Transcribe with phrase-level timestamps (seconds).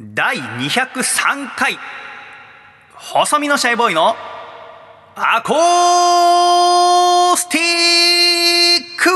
[0.00, 1.78] 第203回。
[2.96, 4.16] 細身のシャイボーイの
[5.14, 7.60] アコースティ
[8.80, 9.08] ック。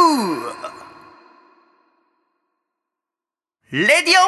[3.73, 4.19] レディオ。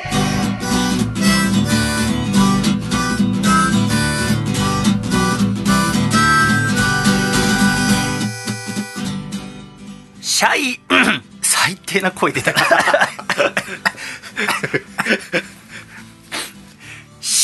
[10.20, 10.80] シャイ。
[11.42, 12.52] 最低な声出た。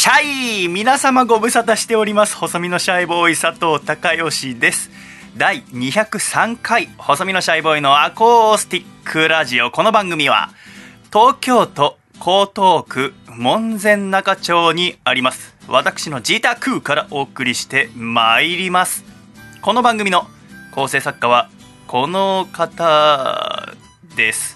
[0.06, 0.22] シャ
[0.66, 2.36] イ皆様ご無沙汰しております。
[2.36, 4.88] 細身のシャイボーイ佐藤孝義です。
[5.36, 9.72] 第203回細身のシャイボーイのアコースティックラジオ。
[9.72, 10.50] この番組は
[11.12, 15.56] 東京都江東区門前仲町にあります。
[15.66, 19.04] 私の自宅からお送りしてまいります。
[19.60, 20.28] この番組の
[20.70, 21.50] 構成作家は
[21.88, 23.74] この方
[24.14, 24.55] です。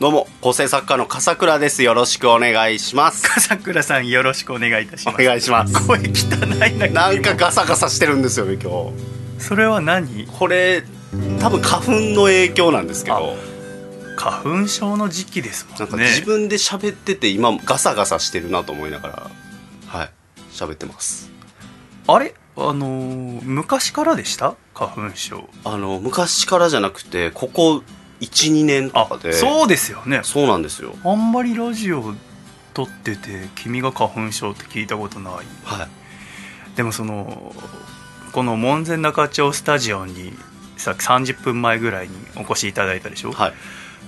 [0.00, 1.84] どうも構成作家の笠倉です。
[1.84, 3.22] よろしくお願いします。
[3.28, 5.24] 笠倉さんよろしくお願いいたしおます。
[5.24, 5.86] 願いします。
[5.86, 6.02] 声汚
[6.66, 8.90] いななんかガサガサしてるんですよね今
[9.38, 10.06] それは何？
[10.08, 10.82] 日これ
[11.38, 13.36] 多分花粉の影響なんですけど。
[14.16, 16.06] 花粉症の時期ですもんね。
[16.06, 19.30] 自分で喋ってて今ガサガサしてるなと思いながら
[19.86, 20.10] はい
[20.50, 21.30] 喋ってます。
[22.08, 22.34] あれ？
[22.56, 24.56] あのー昔からでした？
[24.74, 25.48] 花粉症。
[25.64, 27.82] あの昔からじゃなくてここ
[28.20, 29.32] 12年とあかで。
[29.32, 30.20] そうですよね。
[30.22, 30.94] そうなんですよ。
[31.04, 32.14] あんまりラジオ
[32.72, 35.34] 撮ってて君が花粉症って聞いたことない。
[35.64, 36.76] はい。
[36.76, 37.54] でもその
[38.32, 40.32] この門前仲町スタジオに
[40.76, 43.52] さっき30分前ぐらいにお越しいただいたでしょ、はい。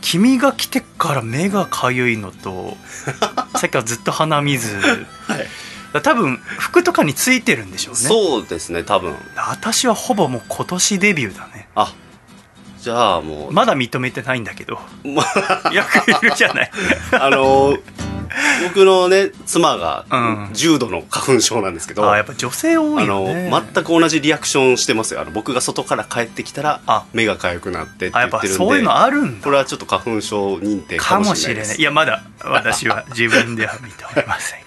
[0.01, 2.77] 君が来てから目がかゆいのと
[3.57, 4.77] さっきはずっと鼻水。
[4.77, 6.03] はい。
[6.03, 8.01] 多分服とかについてるんでしょうね。
[8.01, 9.17] そうですね多分。
[9.37, 11.69] 私はほぼもう今年デビューだね。
[11.75, 11.95] あ
[12.87, 14.79] じゃあもう、まだ認めてないんだけど。
[15.03, 15.25] ま
[15.73, 16.71] よくいるじゃない。
[17.21, 17.77] あの
[18.63, 20.51] 僕のね妻がうん。
[20.53, 23.51] 重度の花粉症なんですけど、あやっぱ女性多あいよね。
[23.51, 27.07] の全く同じリアクションしてますよあの僕が外から帰ってきたらあ。
[27.13, 29.45] 目が痒くなってって言ってるんでそういうのあるんだ。
[29.45, 31.77] これはちょっと花粉症認定かかもしれない。
[31.77, 34.61] いいやまだ私は 自分では見ておりません。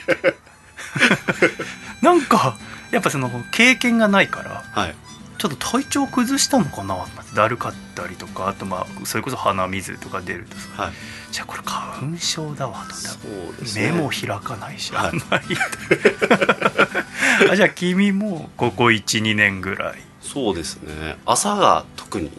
[2.04, 2.58] なんか
[2.92, 4.96] やっぱその経験がないからはい
[5.40, 6.98] ちょっと体調崩したのかな
[7.34, 10.92] だるかったりとかあとまあそれこそ鼻水とか出るとさはい。
[11.32, 12.96] じゃあこれ花粉症だわと。
[12.96, 13.92] そうですね。
[13.92, 15.10] 目も開かないし、はい。
[15.10, 15.56] あんまり。
[17.52, 20.02] あじゃあ君もここ12年ぐらい。
[20.22, 21.18] そうですね。
[21.26, 22.32] 朝が特に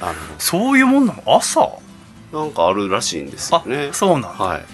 [0.00, 1.22] あそういうもんなの？
[1.26, 1.60] 朝？
[2.32, 4.64] のなんかあるらしいんですよあねそうなんだ、はい。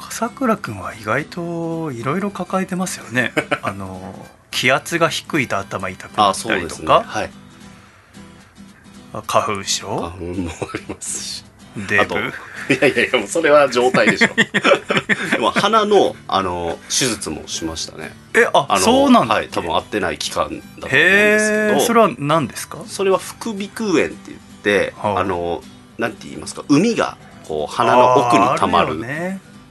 [0.00, 3.32] 笠倉君は意外といろいろ抱えてますよね。
[3.62, 4.14] あの
[4.54, 6.86] 気圧が低いと頭痛くなあっそうですね。
[6.86, 7.30] たりとか、はい。
[9.12, 11.44] あ花粉花症粉もありますし。
[11.88, 14.28] デあとブいやいやいやもうそれは状態でしょ。
[15.32, 18.14] でも鼻のあの手術もしましたね。
[18.32, 19.34] えああのそうなんだ。
[19.34, 21.80] はい多分合ってない期間だと思うんですけど。
[21.80, 22.78] それは何ですか？
[22.86, 25.20] それは副鼻腔炎って言って、はあ。
[25.20, 25.62] あの
[25.98, 26.62] なんて言いますか？
[26.68, 29.04] 海がこう鼻の奥にたまる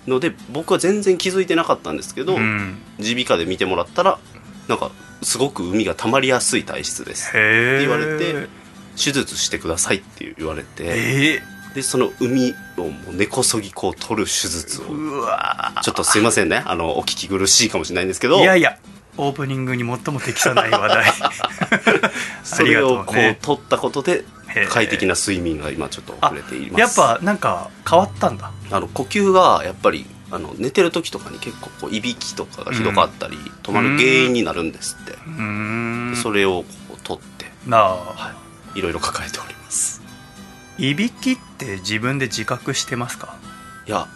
[0.06, 4.20] ので僕は全然気づいてなかったんですけどうん、耳鼻科で見てもらったら
[4.68, 4.92] なんか
[5.22, 8.48] すごく海がたまりやすい体質ですって言われて
[8.96, 11.42] 手術してくださいって言われてえ
[11.74, 14.86] でその海をもう根こそぎこう取る手術を。
[15.82, 16.62] ちょっとすいませんね。
[16.66, 18.40] あのお聞き苦しいかもしれないんですけど。
[18.40, 18.78] いやいや
[19.18, 21.06] オープニングに最も適さない話題。
[22.44, 24.24] それをこう取ったことで
[24.70, 26.80] 快適な睡眠が今ちょっと遅れています。
[26.80, 28.52] やっぱなんか変わったんだ。
[28.72, 35.14] あの呼吸がやっぱりあの寝てる時とかに結構こういびきとかがひどかったり、止まる原因になるんですって、
[36.22, 38.34] それをこう取ってなあ、は
[38.76, 38.80] い。
[38.80, 40.02] いろいろ抱えております。
[40.80, 43.36] いびきって自分で自覚してますか？
[43.86, 44.08] いや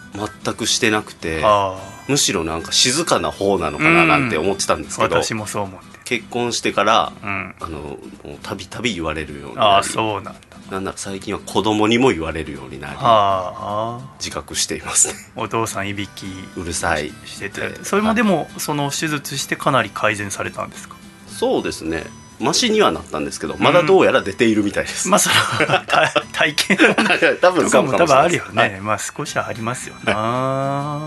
[0.44, 1.78] 全くしてなくてあ。
[2.08, 5.98] むしろなんか静かな方なのかななんて思ってたんですあけど、私もそう思って。
[6.04, 7.54] 結婚してからうん。
[7.60, 7.98] あのもう
[8.42, 10.34] たびたび言われるようにああなりそうなんだ。
[10.70, 15.14] なんなら最近は子供にも言われるようになりああ自覚していますね。
[15.36, 16.26] お父さんいびき
[16.56, 17.10] うるさい。
[17.26, 17.68] してて。
[17.68, 20.96] でそれもでもその手術してかなり改善されたんですか？
[21.28, 22.04] そうですね
[22.40, 26.78] マシにはなったんですけどまだどうやら出ているみたいです、まあそれは体 体験
[27.40, 28.80] 多分も多分あるよないです。
[28.80, 31.00] ね、まあ少しはありますよな、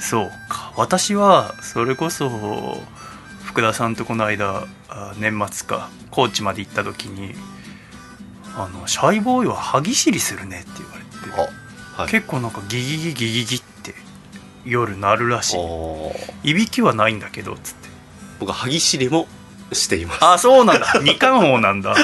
[0.00, 0.72] そうか。
[0.76, 2.82] 私はそれこそ
[3.44, 7.34] 福田さんとこの間あ年末か高知まで行った時に
[8.56, 11.04] あのシャイボーイは歯ぎしりするねって言われ
[11.44, 11.52] て、
[11.96, 12.10] あはい。
[12.10, 13.94] 結構なんかギギギギギギって
[14.64, 15.56] 夜なるらし
[16.44, 16.50] い。
[16.50, 17.88] いびきはないんだけどつって。
[18.38, 19.28] 僕は歯ぎしりも
[19.72, 20.24] しています。
[20.24, 20.86] あそうなんだ。
[21.02, 21.94] 二冠王なんだ。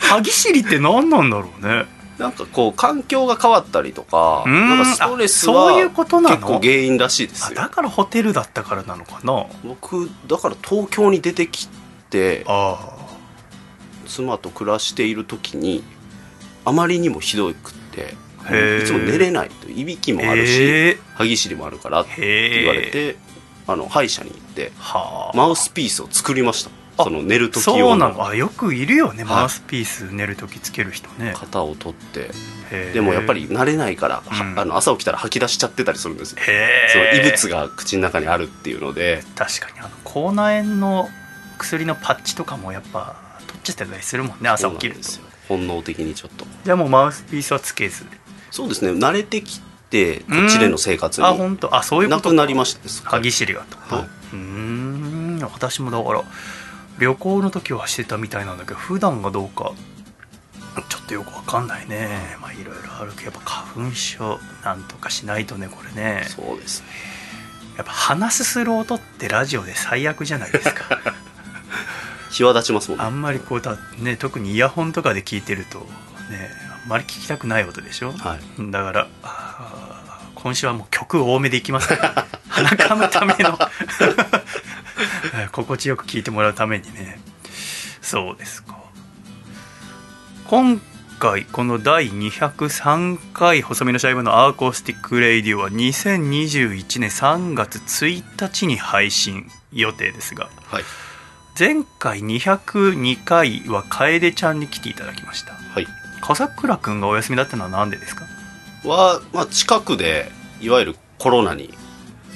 [0.00, 1.86] 歯ぎしりって何なんだろうね。
[2.18, 4.68] なんかこう環境が変わったりとかうん。
[4.70, 7.60] なんかストレスは結構原因らしいですよ。
[7.60, 9.46] あだからホテルだったからなのかな。
[9.64, 11.68] 僕だから東京に出てき
[12.10, 12.78] てあ
[14.06, 15.82] 妻と暮らしている時に
[16.64, 18.14] あまりにもひどくって
[18.82, 23.16] いつも寝れないといびきあもあるし、歯ぎしりもあるからって言われて
[23.66, 25.36] あの歯医者に行ってはあ。
[25.36, 26.70] マウスピースを作りました。
[26.98, 28.26] あその寝る時用の。
[28.26, 29.34] あよくいるよね、はい。
[29.36, 31.34] マウスピース寝るときつける人ね。
[31.38, 32.30] 型を取って
[32.92, 34.58] でもやっぱり慣れないから、はうん。
[34.58, 36.38] あの朝起きたら吐き出しちゃってたりするんですよ。
[36.40, 39.22] へそのえ異物が口の中にあるっていうので。
[39.36, 39.80] 確かに。
[39.80, 41.08] あの口内炎の
[41.58, 43.16] 薬のパッチとかもやっぱ
[43.46, 45.24] 取っちゃってたりするもんね朝起きるんですよ。
[45.48, 46.46] 本能的にちょっと。
[46.64, 48.04] じゃあもうマウスピースはつけず。
[48.50, 48.90] そうですね。
[48.92, 49.60] 慣れてき
[49.92, 51.76] てこっちでの生活にあ本当。
[51.76, 54.04] あそういうことなくなりました歯ぎしりがってこと、はい。
[54.04, 55.38] うーん。
[55.52, 56.24] 私もだから
[56.98, 59.72] 旅行の時はしてたみたいなんだけど普段がどうか
[60.88, 62.08] ちょっとよくわかんないね。
[62.40, 66.24] まあいろいろあるけどやっぱ花粉症なんとかしないとねこれね。
[66.28, 66.86] そうですね。
[67.76, 70.98] やっぱ鼻すする音ってラジオで最悪じゃないですか。
[72.30, 73.04] 際立ちますもんね。
[73.04, 75.80] あんまりこうた、ね、特にイヤホンとかで聞いてると
[76.30, 76.50] ね
[76.86, 78.12] まり聞きたくない音でしょ？
[78.12, 78.70] はい。
[78.70, 79.06] だから
[80.34, 83.58] 今週はもう曲多めでいきますから 鼻かむための。
[85.34, 87.20] え ー心地よく聴いてもらうためにね。
[88.00, 88.76] そうですか。
[90.46, 90.80] 今
[91.20, 100.84] 回この第203回細身のシャイボーイの acoustic radio は2021年3月1日に配信予定ですがはい。
[101.56, 105.52] 前回202回は楓ちゃんに来ていただきました。
[105.52, 105.61] はい
[106.22, 108.24] 笠倉くんがお休みだったのは何でですか？
[108.84, 110.30] は、まあ、近くで
[110.60, 111.74] いわゆるコロナに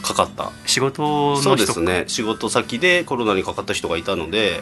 [0.02, 0.50] かかった。
[0.66, 2.04] 仕事の人そうですね。
[2.08, 4.60] 仕事先でコロナにかかった人がいたので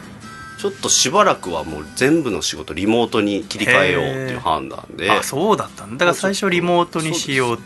[0.58, 5.10] ちょっとしばらくはもう全部の仕事リモートに切り替えようっていう判断で。
[5.10, 6.06] あそうだったんだ。
[6.06, 7.64] だから最初リモートにしようって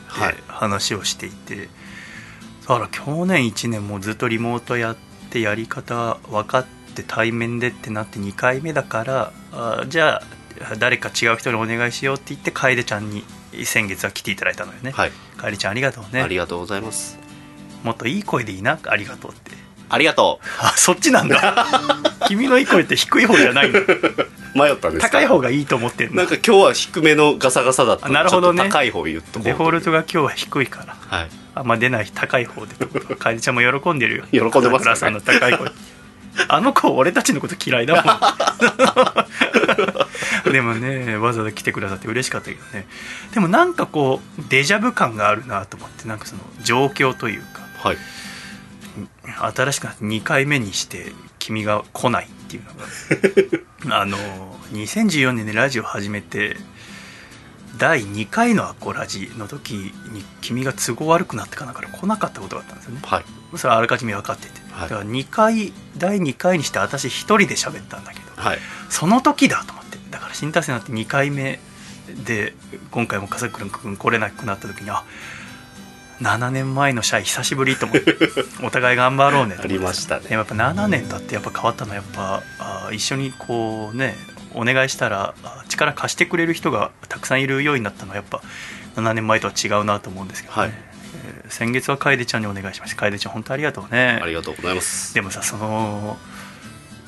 [0.48, 1.68] 話をしていて。
[2.66, 4.96] だから去年1年もずっとリモートやっ
[5.30, 10.22] てやり方分かって対面でってなって2回目だからあじゃあ
[10.78, 13.24] 誰か違う人にお願いしようって言って楓ちゃんに
[13.64, 16.22] 先月は来ていただいたのよね、はい、楓ちゃんありがとうね。
[16.22, 17.18] ありがとうございます。
[17.82, 19.52] もっといい声でいいなありがとうって。
[19.90, 21.66] ありがとあそっちなんだ。
[22.28, 23.80] 君のいい声って低い方じゃないの。
[23.80, 23.84] う
[24.54, 26.16] 迷ったんです高い方がいいと思ってんの。
[26.16, 28.06] なんか今日は低めのガサガサだった。
[28.06, 28.64] あなるほどね。
[28.64, 30.96] 高い方言っとこうデフォルトが今日は低いから。
[31.18, 31.28] はい。
[31.54, 32.74] あんま出ない高い方で
[33.18, 34.50] 楓 ちゃんも喜んでるよ。
[34.50, 34.94] 喜んでますね。
[34.94, 35.70] 桜さんの高い声。
[36.46, 38.04] あの子俺たちのこと嫌いだもん
[40.50, 42.86] でもねわざわざ来てくださって嬉しかったけどね。
[43.32, 47.62] でもなんかこうデジャブ感があるなと思ってなんかその状況というか。
[47.82, 47.98] はい。
[49.54, 54.00] 新しくなって2回目にして君が来ないっていうのが。
[54.00, 54.18] あの
[54.72, 56.56] 2014年にラジオ始めて
[57.78, 59.72] 第2回のアコラジの時
[60.12, 63.00] に君が都合悪くなってかなから来なかったことがあったんですよね。
[63.04, 63.24] はい。
[63.56, 64.88] それはあらかじめ分かってて、はい。
[64.90, 68.26] だから2回第2回にして私1人で喋ったんだけど。
[68.36, 68.58] はい。
[68.90, 69.77] その時だと
[70.28, 71.58] から新達成になって2回目
[72.24, 72.54] で
[72.90, 75.04] 今回も笠倉君来れなくなった時にあ
[76.20, 78.16] 7年前のシャイ久しぶりと思って
[78.62, 80.26] お互い頑張ろうねありましたね。
[80.30, 84.16] やっぱ7年経ってやっぱ変わったのはやっぱあ一緒にこうね
[84.54, 88.42] お願いしたらあ力貸してくれる人がたくさんいるようになったのはやっぱ
[88.96, 90.72] 7年前とは違うなと思うんですけどね、はい。
[90.72, 90.88] えー
[91.50, 92.96] 先月は楓ちゃんにお願いしました。
[92.96, 94.20] 楓ちゃん本当ありがとうね。
[94.22, 95.14] ありがとうございます。
[95.14, 96.18] でもさその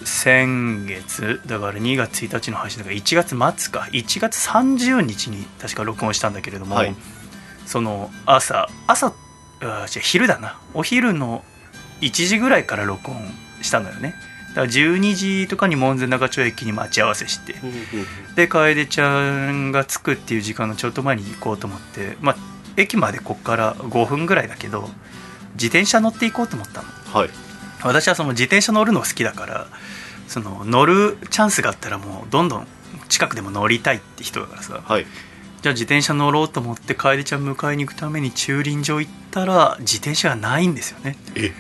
[0.04, 3.88] 先月だから2月1日の配信だから1月末か。
[3.92, 6.94] 1月30日に確か録音したんだけれども、はい。
[7.66, 9.12] その朝朝
[9.60, 10.58] あ昼だな。
[10.74, 11.44] お昼の
[12.00, 13.18] 1時ぐらいから録音
[13.62, 14.14] したのよね。
[14.50, 17.54] だから12時とかに門前仲町駅に待ち合わせして
[18.34, 22.36] で楓ちゃんが着くっていう時間のちょっと前に行こうと思ってまあ
[22.76, 24.88] 駅までこっから5分ぐらいだけど
[25.54, 26.88] 自転車乗って行こうと思ったの。
[27.12, 27.49] はい
[27.82, 29.66] 私はその自転車乗るの好きだから
[30.28, 32.66] その乗るチャンスがあったらもうどんどん
[33.08, 34.80] 近くでも乗りたいって人だからさ。
[34.84, 35.06] はい。
[35.62, 41.18] じゃあ自転車乗ろうと思って楓ちゃん迎えに行くために駐輪場行ったら自転車がないんですよね。
[41.34, 41.52] え？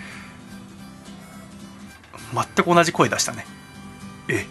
[2.32, 3.44] 全く同じ声出したね。
[4.28, 4.46] え？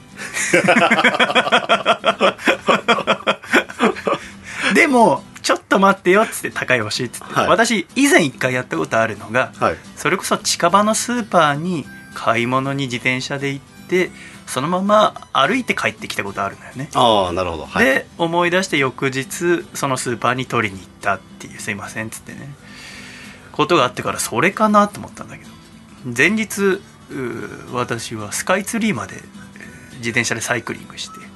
[4.76, 7.48] でもちょっと待ってよっつって高吉っつって、はい。
[7.48, 9.78] 私以前一回やったことあるのがはい。
[9.96, 14.12] それこそ近場のスーパーに買い物に自転車で行って
[14.46, 17.66] そのまま歩いて帰ってきたことあるんだよね、ああなるほど。
[17.66, 17.84] はい。
[17.84, 22.54] で思い出して翌日そのスーパーに取りに行ったっていうすいませんっつってね。
[23.52, 25.50] ことがあってからそれかなと思ったんだけど。
[26.16, 26.80] 前日
[27.74, 31.29] 私はスカイツリーまでえー自転車でサイクリングして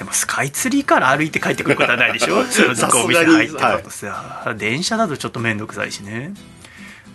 [0.00, 2.42] でもスカイツリーから歩いて帰ってくることはないでしょ？
[2.48, 6.32] そのずっとお店入ってたとさ、はい、電車だとちょっと面倒くさいしね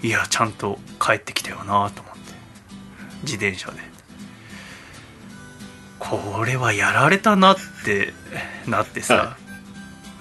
[0.04, 2.00] いやちゃんと帰ってきたよなと思って。
[3.24, 3.80] 自転車で。
[5.98, 8.13] これはやられたなって
[8.68, 9.38] なってさ、は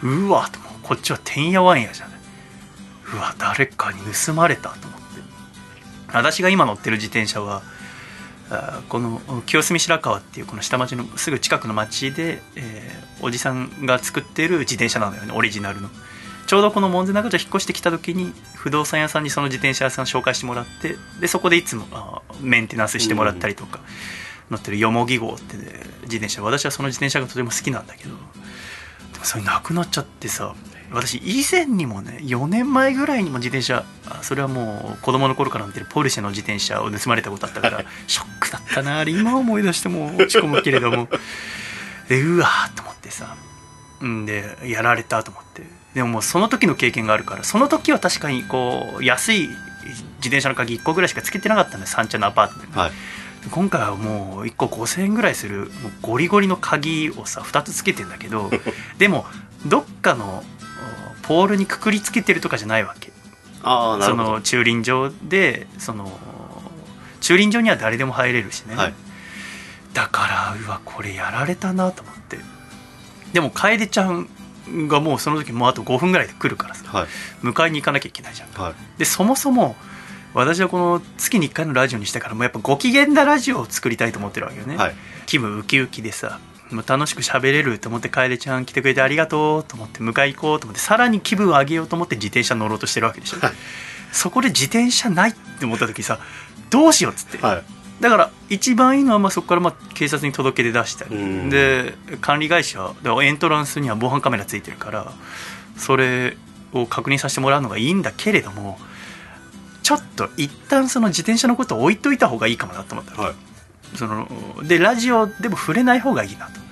[0.03, 2.19] い、うわとこっちはてんやわんやじゃない。
[3.13, 5.05] うわ誰かに盗まれたと思って。
[6.15, 7.61] 私が今乗ってる自転車は
[8.89, 15.89] この清澄白河っていうこの下町のすぐ近くの町で、えー、おじさんが作ってる自転車なのよねオリジナルの。
[16.47, 23.81] ちょうどこの門前仲町引っ越してきた時に不動産屋さんにその自転車屋さん紹介してもらってでそこでいつもあメンテナンスしてもらったりとか、
[24.51, 25.65] 乗ってるよもぎ号って、ね、
[26.03, 26.43] 自転車。
[26.43, 28.17] 私はその自転車がとても好きなんだけどで
[29.19, 30.55] もそれなくなっちゃってさ
[30.95, 33.85] 私以前にもね4年前ぐらいにも自転車
[34.23, 39.05] それはもう子供の頃から乗ってるポルシェの自転車を盗まれたことあったから ショックだったなあ。
[39.05, 41.09] れ今思い出しても落ち込むけれども。
[42.09, 43.35] でうわーと思ってさ。
[44.05, 45.63] んでやられたと思って。
[45.95, 49.59] でももうその時の経験があるからその時は確かにこう安い自
[50.23, 52.93] 転車の鍵1個ぐらいしかつけてなかったんで三茶のアパートで、ね、はい。
[53.51, 55.71] 今回はもう1個5000円ぐらいするもう
[56.03, 58.51] ゴリゴリの鍵をさ2つつけてんだけど
[58.99, 59.27] でも
[59.67, 60.43] どっかの
[61.27, 63.13] ポールにくくりつけてるとかじゃないわけ。
[63.63, 66.13] あその駐輪場でその
[67.21, 68.95] 駐輪場には誰でも入れるしね、はい、
[69.95, 72.39] だからうわこれやられたなと思って。
[73.33, 74.29] でも楓ちゃん
[74.89, 77.07] がもうその時もうあと5分ぐらいで来るからさ、はい、
[77.43, 79.77] 迎えに行かなきゃいけないじゃん、はい、でそもそも
[80.35, 84.77] 私はこの月に1回のラジオにしてからもやっぱご機嫌なラジオを作りたいと思ってるわけよね、
[85.27, 86.41] 気分ウキウキでさ
[86.75, 93.53] もう楽しく喋れると思って楓ちゃん来てくれてありがとうと思って迎え行こうと思ってさらに気分を上げようと思って自転車乗ろうとしてるわけでしょ、はい、
[94.13, 96.19] そこで自転車ないって思った時さ
[96.71, 97.63] どうしようっつって、はい、
[98.01, 101.51] だから一番いいのはまあそこからまあ警察に届け出出したり。
[101.51, 105.13] で管理会社でエントランスには防犯カメラついてるから
[105.77, 106.37] それ
[106.73, 108.79] を確認させてもらうのがいいんだけれども
[109.83, 113.35] ちょっと一旦その自転車のことを置いといた方がいいかもなと思った、はい、
[113.97, 114.29] その
[114.65, 116.64] でラジオでも触れない方がいいなと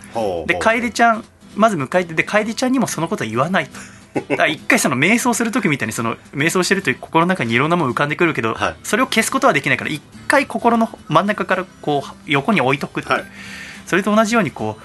[0.46, 3.72] で楓ちゃんまず迎えてで楓ちゃんにもそのことは言わないと。
[4.28, 13.24] だから一回その瞑想する時みたいにその瞑想してると心の中にいろんなもの浮かんでくるけど、はい、それを消すことはできないから一回心の真ん中からこう横に置いとくって、はい、
[13.86, 14.78] それと同じようにこ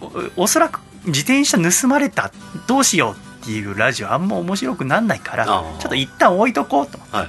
[0.00, 2.30] うおそらく自転車盗まれた
[2.68, 7.28] どうしようっていうラジオあんま面白くなんないからちょっと一旦置いとこうと、は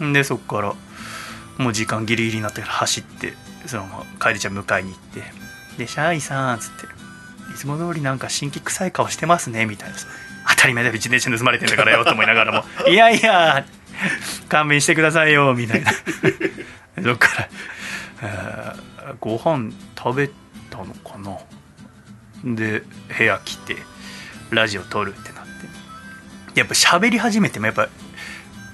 [0.00, 0.74] い、でそこから
[1.58, 3.34] もう時間ギリギリになってから走って
[3.66, 5.22] その楓ちゃん迎えに行って
[5.80, 6.86] 「でシャイさん」っつって
[7.52, 9.96] 「いつも通りなんか新規臭い顔してますね」みたいな。
[10.48, 13.64] 当たり前だよ自転車盗まれてんだからよと思いながらも「いやいや
[14.48, 15.92] 勘弁してくださいよ」みたいな。
[17.02, 17.48] そっから、
[18.22, 20.28] えー、ご飯食べ
[20.70, 21.38] たのかな。
[22.54, 22.82] で
[23.16, 23.76] 部屋来て
[24.50, 26.58] ラジオ撮るってなって。
[26.58, 27.90] やっぱ喋り始めてもやっぱやっ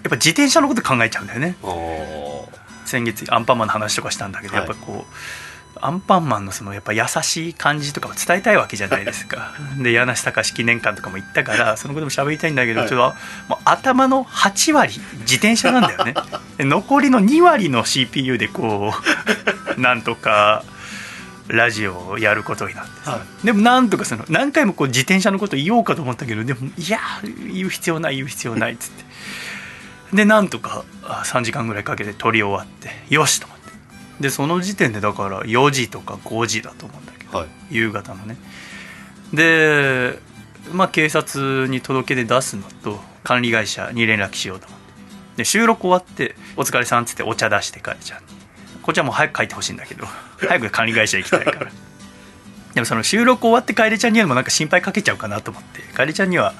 [0.08, 1.56] ぱ自転車のこと考えちゃうんだよね。
[2.84, 5.14] 先月アンパンマンの話とかしたんだけど、はい、やっぱこう
[5.80, 9.54] アンパンマンのそのやっぱ優しい感じとかも伝えたいわけじゃないですか。
[9.82, 13.16] で柳瀬隆記念館とかも行ったからそのことも喋りたいんだけど、はい、ちょっと
[13.48, 16.14] もう頭の8割自転車なんだよね。
[16.58, 18.94] 残りの2割の CPU でこ
[19.76, 20.64] うなんとか
[21.48, 24.24] ラジオをやることになってはい、でもなんとかその。
[24.28, 26.98] 何回もこう自転車のこと言おうかと思ったけどでもいや
[27.52, 29.04] 言う必要ない言う必要ないっつって。
[30.16, 33.46] でなんとか3時間ぐらいかけて撮り終わってよしと。
[33.46, 33.55] 思って
[34.20, 38.36] でその時点でだから4時とか5時だと思うんだけど、はい、夕方のね。
[39.32, 40.18] で
[40.72, 44.86] まあ警察に届け出出すのと管理会社に連絡しようと思って。
[45.36, 48.20] で収録終わって「お疲れさん」っつってお茶出して帰ちゃん。
[48.82, 50.06] こっちはもう早く帰ってほしいんだけど
[50.38, 51.70] 早く管理会社行きたいから。
[52.74, 56.54] でもその収録終わって帰りちゃんにはもなんか心配かけちゃうかなと思って帰りちゃんには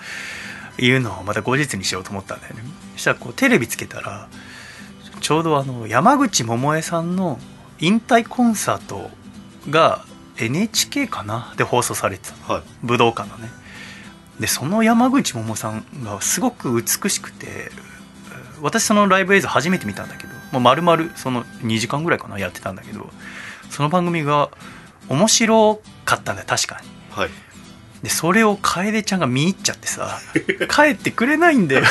[0.79, 2.63] 言うのをまた後日にしようと思ったんだよね。
[2.95, 4.29] そしたらこうテレビつけたら
[5.26, 7.40] ちょうどあの山口百恵さんの
[7.80, 9.11] 引退コンサート
[9.68, 10.04] が
[10.38, 13.49] NHK かなで放送されてた、はい、武道館のね。
[14.38, 17.73] でその山口百恵さんがすごく美しくて
[18.62, 23.11] 私そのライブ映像初めて見たんだけどもう丸々その2時間ぐらいかなやってたんだけど
[23.68, 24.50] その番組が
[25.09, 27.30] 面白かったんだよ確かに、はい、
[28.04, 30.21] でそれを楓ちゃんが見入っちゃってさ
[30.71, 31.85] 帰ってくれないんだよ。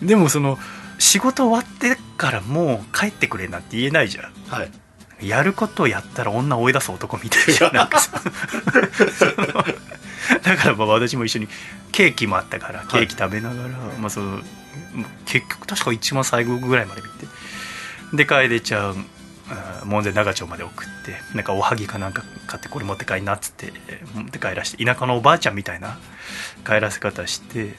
[0.00, 0.56] でもその
[0.98, 7.74] 仕事終わってからもう帰ってくれなんて言えないじゃん、はい、やることをやったら女追い出す男みたいじゃん。
[7.76, 7.98] なんか。
[10.42, 11.48] だからまあ私も一緒に
[11.92, 14.40] ケーキもあったからケーキ食べながら、はい、まあ、その
[15.26, 17.26] 結局確か一番最後ぐらいまで見て。
[18.14, 25.98] で楓ちゃんうん門前長町まで送ってなんかおはぎかなんか買ってこれ持って帰んなっつってえー持って帰らして田舎のおばあちゃんみたいな
[26.64, 27.74] 帰らせ方して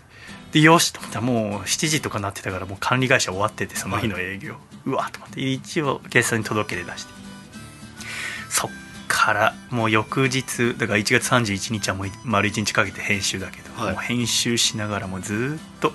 [0.56, 7.14] でよしと思ったらもう7時とかなってたからもう管理会社終わっててその日の営業、うわと思って一応警察に届け出出して。
[8.50, 8.72] そっ
[9.10, 13.94] からもう翌日だから1月31日はもう丸1日かけて編集だけど、はい。
[13.96, 15.92] もう編集しながらもうずーっと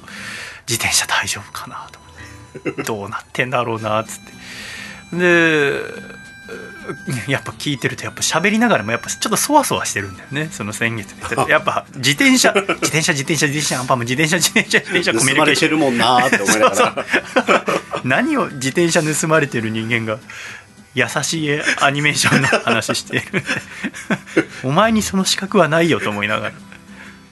[0.68, 1.98] 自転車大丈夫かなと
[2.60, 2.82] 思って。
[2.84, 4.20] どうなってんだろうなっつっ
[5.10, 5.16] て。
[5.16, 5.82] で
[7.28, 11.20] やっぱ聞いてるとやっぱ喋りながらもやっぱちょっとそわそわしてるんだよねその先月で。
[11.50, 15.68] やっぱ自転車自転車自転車自転車アンパンマン自転車自転車自転車コミュニ盗まれケーション。
[15.68, 17.06] てるもんなーって思いながら。
[18.04, 20.18] 何を自転車盗まれてる人間が
[20.94, 23.42] 優しいアニメーションの話している。
[24.62, 26.52] お前にその資格はないよと思いながら。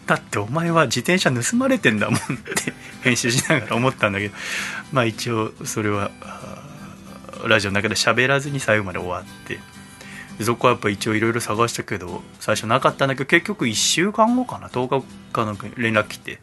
[0.06, 2.20] だってお前は自転車盗まれてんだもんっ
[2.54, 2.72] て
[3.02, 4.34] 編集しながら思ったんだけど。
[4.92, 6.10] まあ一応それは
[7.46, 9.58] ラジオの中で喋らずに最後まで終わって。
[10.38, 16.38] でそこはやっぱ一応いろいろ探したけど最初なかったんだけど結局1週間後かな10日かなんかに連絡来て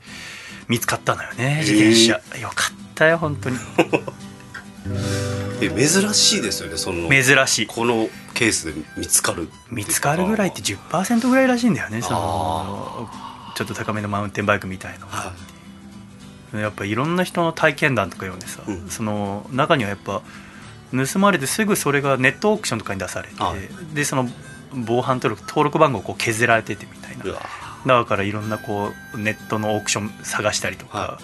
[0.67, 3.57] 見つかったのよね自転車、よかったよ本当に。
[5.61, 7.67] え珍しいですよねその珍しい。
[7.67, 13.09] このケースで見つかる見つかるぐらいって10%ぐらいらしいんだよねそあの
[13.55, 15.13] ちょっと高めのマウンテンバイクみたいのが。
[15.13, 15.33] は
[16.53, 16.57] い。
[16.59, 18.89] やっぱいろんな人の体験談とか読んでさ、うん。
[18.89, 20.21] その中にはやっぱ
[20.95, 23.95] 盗まれてすぐそれがネットオークションとかに出されてはい。
[23.95, 24.29] でその
[24.73, 27.23] 防犯登録登録番号こう削られててみたいな。
[27.85, 31.19] だからいろんなこうネットのオークション探したりとか、は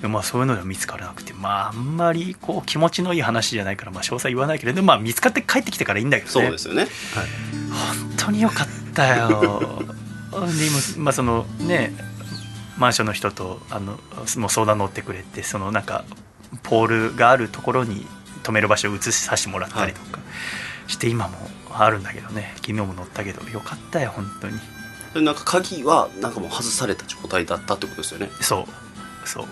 [0.00, 6.46] でまあ、そういうのでは見つからなくてまああんまりこう気持ちのいい話じゃないから、まあ、詳細言わないけれど、まあ、見つかって帰ってきてからいいんだけどね。
[6.46, 6.90] そうですよね、はい、
[8.00, 9.82] 本当によかったよ。
[10.32, 11.94] で今、まあ、そのね
[12.78, 13.98] マンションの人とあの
[14.36, 16.04] もう相談乗ってくれてそのなんか
[16.62, 18.06] ポールがあるところに
[18.46, 20.20] 止める場所を移させてもらったりとか
[20.86, 21.36] して、今も
[21.72, 22.52] あるんだけどね。
[22.56, 24.58] 昨日も乗ったけどよかったよ本当に。
[25.14, 28.30] でなんか鍵はなんかもう外された状態だったってことですよね。
[28.40, 28.66] そ
[29.24, 29.28] う。
[29.28, 29.46] そう。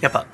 [0.00, 0.26] やっぱ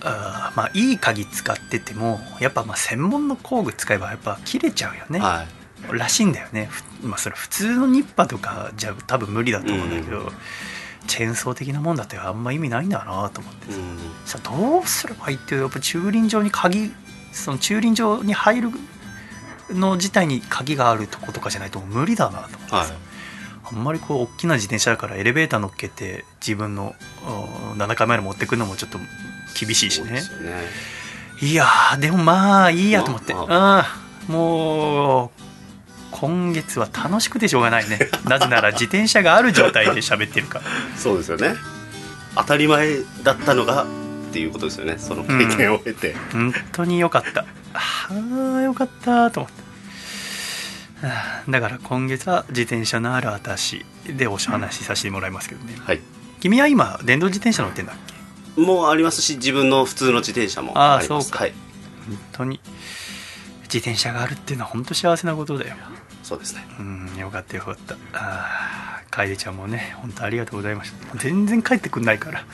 [0.00, 5.44] あーまあいい鍵使っててもやっぱまあ専門の工具使えばやっぱ切れちゃうよね、は
[5.92, 5.98] い。
[5.98, 6.66] らしいんだよね。
[6.70, 10.32] ふまあそれ普通のニッパーとかじゃ多分無理だと思うんだけど、
[11.12, 13.74] チェーンソー的なもんだってあんま意味ないんだなと思って。
[13.74, 13.98] うん。
[14.24, 16.90] さどうすればいいってやっぱ駐輪場に鍵
[17.32, 18.70] その駐輪場に入る
[19.68, 22.92] の自体に鍵があるとことかじゃないと無理だなと思ってさ、はい。
[23.64, 26.94] あんまりこう大きな自転車だからエレベーター乗っけて自分の
[27.74, 28.98] うん7階まで持ってくるのもちょっと
[29.60, 30.12] 厳しいしね。
[30.12, 30.22] ね。
[31.42, 33.84] いやーでもまあいいやと思って、ま
[34.28, 35.51] うんもう
[36.12, 37.98] 今月は楽しくてしょうがないね。
[38.24, 40.64] なぜなら自転車がある状態で喋ってるから。
[40.96, 41.54] そうですよね。
[42.36, 43.86] 当たり前だったのがっ
[44.32, 44.98] ていうことですよね。
[44.98, 47.44] その経験を経て、本当によかった。
[47.74, 49.52] ああよかったと思っ
[51.00, 55.74] てはあだから今月は自転車のある私でお話しさせてもらいますけどね。
[55.80, 56.00] はい。
[56.40, 57.96] 君は今電動自転車乗ってんだっ
[58.54, 58.60] け？
[58.60, 61.28] もうありますし自分の普通の自転車もあります。
[61.28, 61.44] そうか。
[61.44, 61.52] はい。
[62.06, 62.60] 本当に。
[63.64, 65.76] 自転車があるっていうのは本当幸せなことだよ
[66.22, 66.64] そうですね。
[66.78, 67.96] うんよかったよかった。
[68.12, 71.18] あー楓ちゃんもね本当ありがとうございました。
[71.18, 72.44] 全然帰ってくんないから。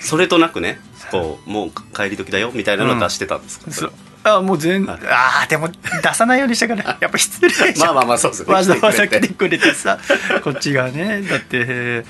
[0.00, 3.92] それとなくねこうもう帰り時だよみたいなの出してたんですか、そそれ
[4.24, 4.98] あもう全、はい。
[5.06, 7.78] ああでも出さないようにしたから やっぱ失礼じゃん。
[7.78, 8.54] まあまあまあそうですよね。
[8.54, 9.98] わざわざ来てくれくれてさ
[10.42, 12.04] こっちがねだって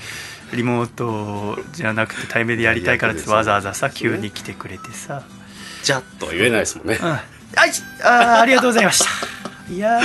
[0.53, 5.23] リモートじゃなくて対面でやりたいからってわざわざさ急に来てくれてさ。
[5.83, 6.97] じゃっとは言えないですもんね。
[7.01, 7.19] うん
[7.55, 7.71] はい
[8.03, 9.73] あーありがとうございました。
[9.73, 9.99] いや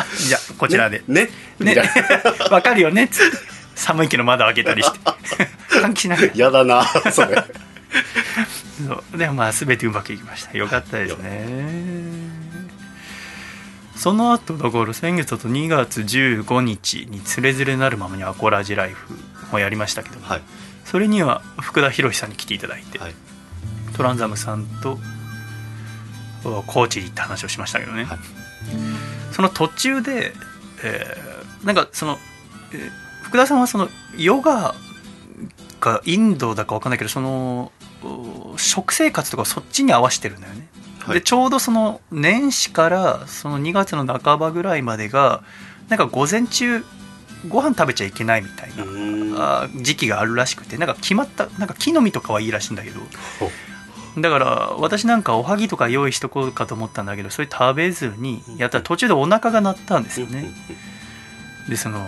[0.00, 0.26] ー。
[0.28, 1.02] じゃあこちらで。
[1.08, 1.28] ね
[1.58, 1.74] ね。
[1.74, 1.82] ね
[2.50, 3.10] わかるよね。
[3.74, 4.98] 寒いけど窓開けたりして。
[5.68, 6.30] 換気しながら。
[6.34, 7.44] やだなそれ。
[8.86, 9.18] そう。
[9.18, 10.56] でもまあ全てうまくいきました。
[10.56, 12.36] よかったですね。
[13.96, 19.18] その後だから先月だと2月15日に「つれづれなるままにアコラジライフ」
[19.50, 20.42] もやりましたけども、はい。
[20.84, 23.14] それには福田博さんに来ていただいて、はい。
[23.96, 24.98] トランザムさんとお
[26.66, 28.18] 高知に行った話をしましたけどね、はい。
[29.32, 30.32] その途中で、
[30.84, 32.18] えーなんかその、
[32.72, 32.90] えー
[33.26, 34.74] 福田さんはそのヨガ
[35.80, 37.72] がインドだか分かんないけどその
[38.04, 40.68] お食生活とかそっちに合わせてるんだよね、
[41.00, 41.14] はい。
[41.14, 45.42] でちょうどその年始からその2月の半ばぐらいまでが
[45.88, 46.84] なんか午前中
[47.48, 53.00] ご飯食べちゃいけないみたいな、時期があるらしくてなんか決まったなんか木の実とかはいいらしいんだけど
[53.40, 53.50] ほ
[54.18, 54.46] だから
[54.78, 60.50] 私なんかおはぎとか用意しとこうかと思ったんだけどそれ食べずにやったら途中でお腹が鳴ったんですよね。
[61.68, 62.04] でそのも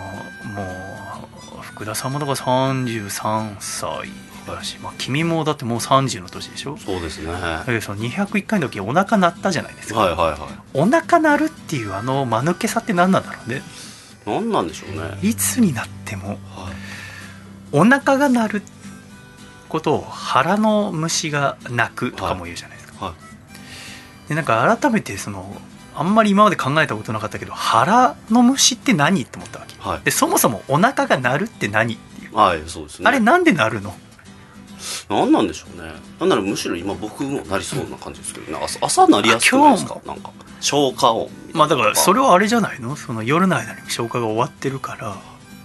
[1.59, 4.09] う福田さんもだから33歳
[4.47, 6.77] 話、まあ、君もだってもう30の年でしょ？
[6.79, 7.31] そうですね。
[7.31, 10.39] はだけどその201回の時お腹鳴ったじゃないですか、いはいはい。
[10.75, 13.63] お腹鳴るっていうあの間抜けさって何なんだろうね。
[14.27, 15.19] 何なんでしょうね。
[15.23, 16.39] いつになってもはい。
[17.73, 18.63] お腹が鳴る
[19.69, 24.29] ことを腹の虫が鳴くとかも言うじゃないですか、はい。
[24.29, 25.57] でなんか改めてその
[25.95, 29.75] あんまり今まで考えたことなかったけど腹の虫って何って思ったわけ？
[29.79, 30.01] はい。
[30.05, 33.09] でそもそもお腹が鳴るって何っていう、はいそうですね。
[33.09, 33.95] あれなんで鳴るの？
[35.09, 35.93] 何なんでしょうね。
[36.21, 38.61] なんならむしろ今僕もなりそうな感じですけどね。
[38.63, 40.01] 朝朝なりやすくないですか？
[40.07, 41.31] なんか消化音。
[41.53, 42.95] まあだからそれはあれじゃないの？
[42.95, 45.17] その夜の間に消化が終わってるから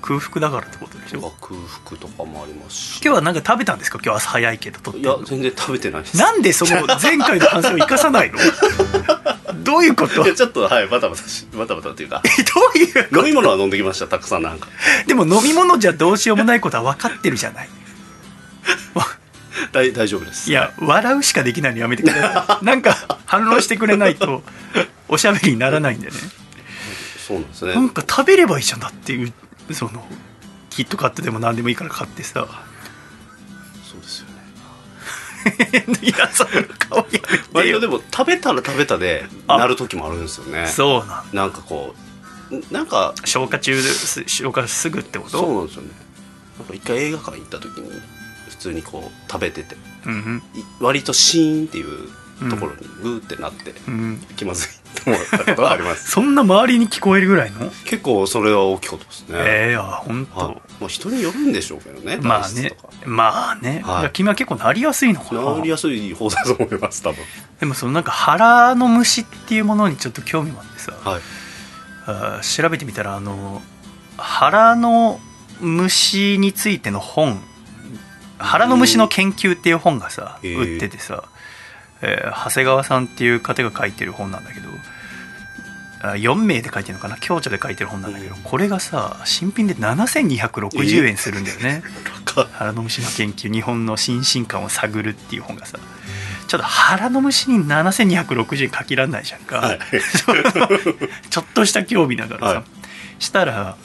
[0.03, 1.33] 空腹だからってことでしょ？
[1.41, 3.01] 空腹とかもありますし。
[3.03, 3.99] 今日はなんか食べたんですか？
[4.03, 6.17] 今日朝早いけどとっていや全然食べてないです。
[6.17, 8.37] なんでその前回の反省を生かさないの？
[9.63, 10.23] どういうこと？
[10.23, 12.21] いやちょっとはいバタバタしバタバタっていうか。
[12.25, 14.67] えどういう飲み物は飲んできましたたくさんなんか。
[15.07, 17.69] でも飲み物じゃどうしようもないことは分かってるじゃない。
[19.71, 20.49] 大大丈夫です。
[20.49, 22.65] いや笑うしかできないのやめてください。
[22.65, 24.43] なんか反論してくれないと
[25.07, 26.13] おしゃべりにならないんでね。
[27.25, 27.73] そうなんですね。
[27.73, 29.31] なんか食べればいいじゃんだっていう
[29.71, 30.03] その
[30.69, 32.47] キットカットでも何でもいいから買ってさ。
[33.89, 34.33] そうですよね。
[36.01, 36.49] いやその
[36.79, 37.41] 顔やめてよ。
[37.53, 39.57] 割とでも食べたら食べたであ。
[39.57, 40.67] なる時もあるんですよね。
[40.67, 41.95] そうなんなんかこ
[42.51, 45.39] うなんか消化中です消化すぐってこと？
[45.39, 45.89] そうなんですよね。
[46.59, 47.89] なんか一回映画館行った時に
[48.49, 49.75] 普通にこう食べてて。
[50.05, 50.43] うん。
[50.55, 52.09] い割とシーンっていう
[52.49, 56.11] ところにグーってなって、うん、うん、気まずいと思ったことはあります。
[56.11, 57.69] そんな周りに聞こえるぐらいの？
[57.85, 60.55] 結構それは大きかったですね、ええー、あ本当、はい。
[60.79, 62.77] まあ、人によるんでしょうけどねまあね。
[63.05, 64.11] まあね、はい。
[64.11, 65.55] 君は結構なりやすいのかな。
[65.55, 67.17] 治りやすい方だと思います多分。
[67.59, 71.21] でもそのなんか腹の虫っていうものにちょっと興味もあってさ、はい。
[72.05, 73.61] あー調べてみたらあの
[74.17, 75.19] 腹の
[75.61, 77.41] 虫についての本
[78.37, 81.23] 腹の虫の研究っていう本がさ、売っててさ、
[82.03, 84.69] えー長谷川さんっていう方が書いてる本なんだけど
[86.01, 87.15] あ4名で書いてるのかな？
[87.15, 88.41] 共著で書いてる本なんだけど、うん。
[88.43, 91.81] これがさ新品で7260円するんだよね、
[92.25, 95.79] か腹の虫の研究日本の心身感を探るっていう本がさ。
[96.45, 99.79] ちょっと腹の虫に7260円かけらんないじゃんか、はい。
[101.31, 103.23] ちょっとした興味だからさ、はい。
[103.23, 103.77] したら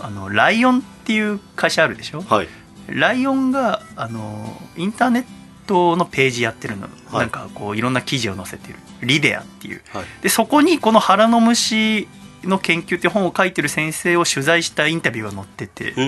[0.00, 2.22] あのライオンっていう会社あるでしょ？
[2.22, 2.48] はい。
[2.88, 5.28] ライオンがあのインターネット
[5.68, 7.18] のページやってるの、はい。
[7.20, 8.78] なんかこういろんな記事を載せてる。
[9.02, 10.04] リデアっていうはい。
[10.22, 12.08] でそこにこの腹の虫
[12.44, 16.02] の研究って本を書いてる先生を取材したインタビューが載ってて、う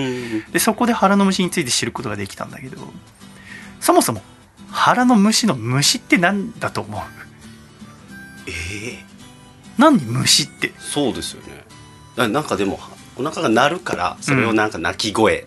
[0.49, 2.77] んでそこで腹の虫について知ることができたんだけど。
[3.79, 4.21] そもそも
[4.71, 7.01] 腹の虫の虫って何だと思う？
[8.47, 8.51] え
[8.93, 9.05] え。
[9.77, 10.73] 何虫って？
[10.79, 11.63] そうですよね。
[12.15, 12.79] ななんかでも
[13.15, 15.45] お腹が鳴るからそれをなんか鳴き声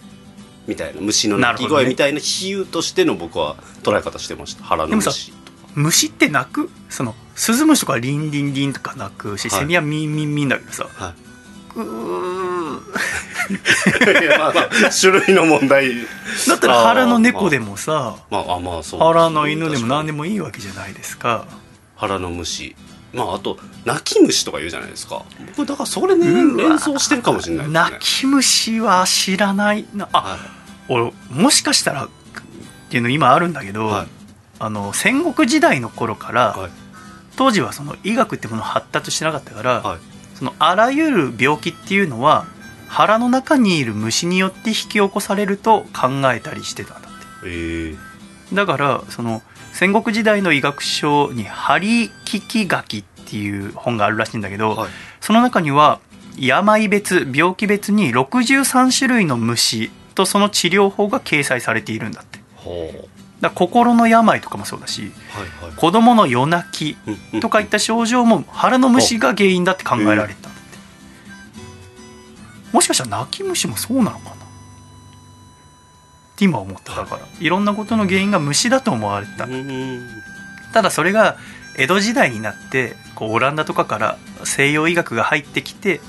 [0.68, 4.62] みたいな、虫の鳴き声みたいな比喩としての僕は捉え方してました。
[4.62, 5.32] 腹のでもさ虫
[5.74, 6.70] 虫って鳴く？
[6.90, 9.60] そのスズムシとかはリンリンリンとか鳴くし、はい。
[9.60, 11.14] セミはミンミンミンだけどさは
[11.74, 12.48] うー。
[14.20, 14.68] い いやまあまあ
[15.00, 15.94] 種類の問題。
[16.46, 19.00] だったら腹の猫でもさまああまあそう。
[19.00, 21.46] 腹の犬でも何でももいいわけじゃないですか。
[21.96, 22.76] 腹の虫。
[23.14, 25.22] まああと泣き虫とか言うじゃないですか。
[25.56, 27.72] 僕だからそれね連想してるかもしれないね。
[27.72, 29.86] 泣き虫は知らない。
[29.94, 30.38] なあは
[30.88, 32.08] 俺もしかしたらっ
[32.90, 34.06] ていうの今あるんだけど、はい。
[34.60, 36.70] あの戦国時代の頃から、はい。
[37.36, 39.98] 当時はその医学ってもの発達してなかったから、はい。
[40.34, 42.46] そのあらゆる病気っていうのは
[42.88, 47.18] 腹の中にいる虫によって引き起こされると考えたりしてたんだって。
[47.46, 47.94] え
[48.52, 48.54] え。
[48.54, 54.90] だからその戦国時代の医学書に「針利き書き」っていう本があるらしいんだけど、はい。
[55.20, 56.00] その中には
[56.38, 62.40] 病別病気別に63種類の虫とその治療法が掲載されているんだって。
[63.40, 65.76] だ心の病とかもそうだしはいはい。
[65.76, 70.58] 子供の夜泣きとかいった症状も腹の虫が原因だって考えられてたって。
[72.72, 74.30] もしかしたら泣き虫もそうなのかな？
[74.32, 74.34] っ
[76.36, 77.22] て今思っただから。
[77.38, 77.48] い。
[77.48, 79.44] ろんなことの原因が虫だと思われてた。
[79.44, 80.08] うん
[80.74, 81.36] ただそれが
[81.76, 86.00] 江戸時代になってこうオランダとかから西洋医学が入ってきて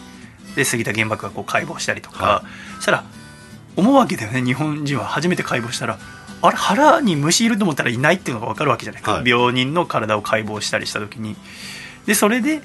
[0.56, 2.44] で杉田玄白がこう解剖したりとか、は
[2.78, 3.04] そしたら
[3.80, 5.06] 思うわけだよね日本人は。
[5.06, 5.98] 初めて解剖したら。
[6.42, 9.30] あれ腹に虫いると思ったらいないっていうのが分かるわけじゃないか、はい。
[9.30, 11.36] 病人の体を解剖したりした時に。
[12.06, 12.62] でそれで、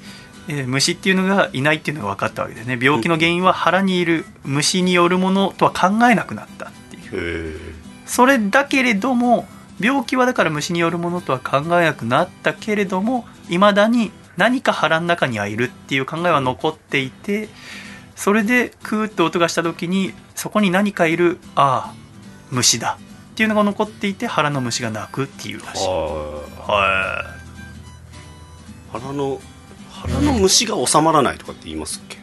[0.47, 2.79] えー虫っていうのがいないっていうのが分かったわけだよね。
[2.81, 7.59] 病気の原因は腹にいる虫によるものとは考えなくなったっていう。
[8.05, 9.47] それだけれども
[9.79, 17.49] 病気はだから虫によるものとは考えなくなったけれどもいまだに何か腹の中にはいるっていう考えは残っていて
[18.15, 21.93] それでクーッと音がした時にそこに何かいるああ
[22.51, 22.97] 虫だ。
[23.33, 25.87] っていうのが残っていて腹の虫が鳴くっていうらしい。
[25.87, 27.25] はは
[28.93, 28.99] い。
[28.99, 29.41] 腹の
[29.91, 32.17] 腹の虫が収まらないとかって言いますっけ？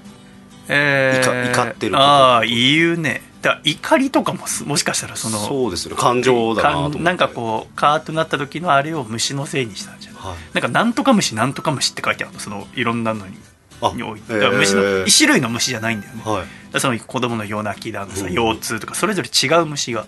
[0.68, 3.20] えー怒怒ってるああ言うね。
[3.42, 6.00] だ怒りとかもすもしかしたらそのそうですよね。
[6.00, 10.22] 感情だなと思なんかこうカーッとなった時のあれを虫のせいにしたんじゃない？
[10.22, 10.36] はい。
[10.54, 12.40] なんかなんとか虫なんとか虫って書いてあるの。
[12.40, 13.36] そのいろんなのに。
[13.36, 13.51] あ
[13.94, 14.22] におい。
[14.28, 16.46] だから虫の一種類の虫じゃないんだよね、はい。
[16.72, 18.34] らその子供の夜泣きだのさうん。
[18.34, 18.94] 腰痛とか。
[18.94, 20.06] それぞれ違う虫が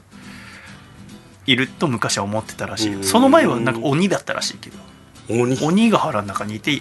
[1.47, 4.77] いると昔は思ってたらしいその前はなんか鬼だったらしいけど。
[5.29, 5.59] 鬼？
[5.63, 6.81] 鬼が腹の中にいて、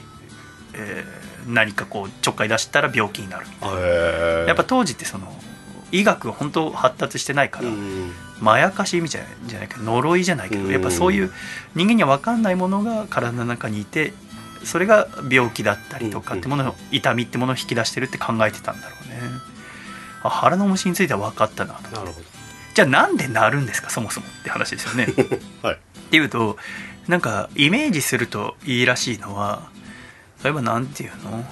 [0.73, 3.79] えー何かこうちょっかい出したら病気になるみたいな。
[4.47, 5.27] やっぱ当時ってその
[5.91, 8.13] 医学が本当発達してないから、うん。
[8.39, 10.71] まやかしみたいなじゃないけど呪いじゃないけどうん。
[10.71, 11.33] やっぱそういう
[11.75, 14.13] 人間には分かんないものが体の中にいて
[14.65, 19.19] それが病気だったりとかってものの痛みってものを引き出してるって考えてたんだろうね。
[20.23, 21.95] あ腹の虫については分かったなと。
[21.95, 22.21] なるほ
[22.73, 25.05] じゃあなんでなるんですかそもそもって話ですよね。
[25.05, 25.23] ど
[25.67, 25.75] はい。
[25.75, 26.57] っていうと
[27.07, 29.69] なんかイメージするといいらしいのは
[30.43, 31.45] 例えばなんていうの？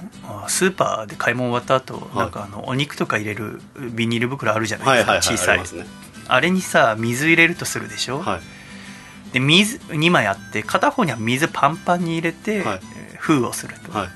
[0.44, 2.18] あスーパーで買い物終わった後、い。
[2.18, 5.58] なんかあのお肉とか入れるビニール袋あるじゃないですか、はいはいはい小さい。
[5.58, 5.86] あね
[6.28, 8.40] あれにさ水入れるとするでしょ、はい
[9.32, 12.91] で水2枚あって片方には水パンパンに入れて、はいえー
[13.22, 14.08] 封をすると、はい。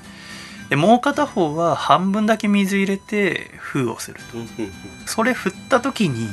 [0.69, 4.37] でもう片方は半分だけ水入れて封をすると。
[5.05, 6.27] それ振った時に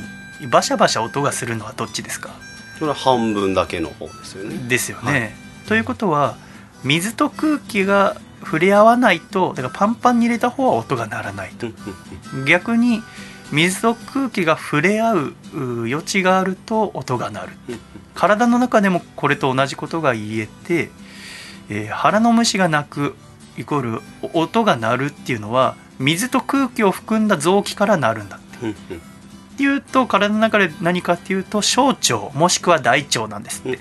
[0.51, 2.31] バシャバシャ音がするのはどっちですか？
[2.79, 4.69] それは半分だけの方ですよね。
[4.69, 5.33] ですよね、はい。
[5.69, 6.37] ということは
[6.83, 11.69] 水と空気が触れ合わないとだからパンパンに入れた方は音が鳴らないと。
[12.45, 13.03] 逆に
[13.53, 15.19] 水と空気が触れ合う
[15.55, 17.53] う余地があると音が鳴る。
[17.69, 17.81] うん。
[18.15, 20.91] 体の中でもこれと同じことが言えて、
[21.69, 23.17] えー腹の虫が鳴く
[23.57, 28.71] イコール音が鳴るっていうのは水と空気を含んだ臓器から鳴るんだって。
[28.71, 33.79] っていうと体の中で何かっていうと小腸もしくは大腸なんですって。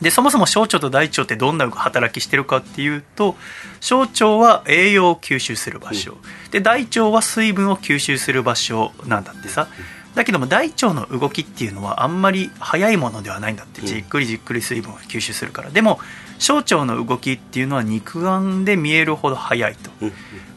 [0.00, 3.36] でそもそも小腸と大腸ってどんな働きしてるかっていうと
[3.78, 6.16] 小腸は栄養を吸収する場所、
[6.50, 9.68] で大腸は水分を吸収する場所なんだってさ。
[10.14, 13.80] だけども大腸の動きっていうのはあんまり速いものではないんだって。
[13.80, 13.86] うん。
[13.86, 15.70] じっくりじっくり水分を吸収するから。
[15.70, 16.00] でも
[16.42, 19.90] 小腸の動きっていうのは肉眼で見えるほど速いと。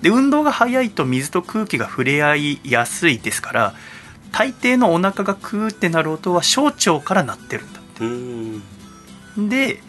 [0.02, 3.74] で運動が速いと水と空気が触れ合いやすいですから
[4.32, 7.80] 大抵のお腹がクーってなる音は小腸から鳴ってるんだ
[9.38, 9.50] うん。
[9.50, 9.82] で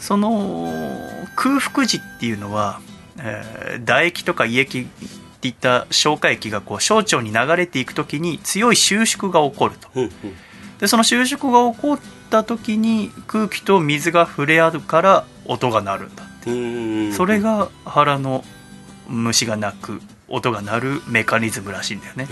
[0.00, 0.68] その
[1.36, 2.80] 空腹時っていうのは、
[3.18, 4.86] えー唾液とか胃液っ
[5.40, 9.88] ていった消化液がこう小腸に流れていく時に強い収縮が起こると。
[10.78, 11.98] でその収縮が起こっ
[12.30, 17.12] た時に空気と水が触れ合うから音が鳴るんだうん。
[17.12, 18.44] それが腹の
[19.08, 22.28] 虫が鳴く音が鳴るメカニズムらしいんだよね。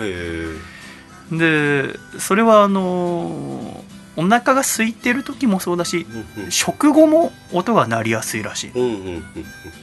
[1.32, 3.84] でそれはあの
[4.16, 6.50] お腹が空いてる時もそうだしうんうん。
[6.50, 8.70] 食後も音が鳴りやすいらしい。
[8.72, 9.24] うんうんうんうん。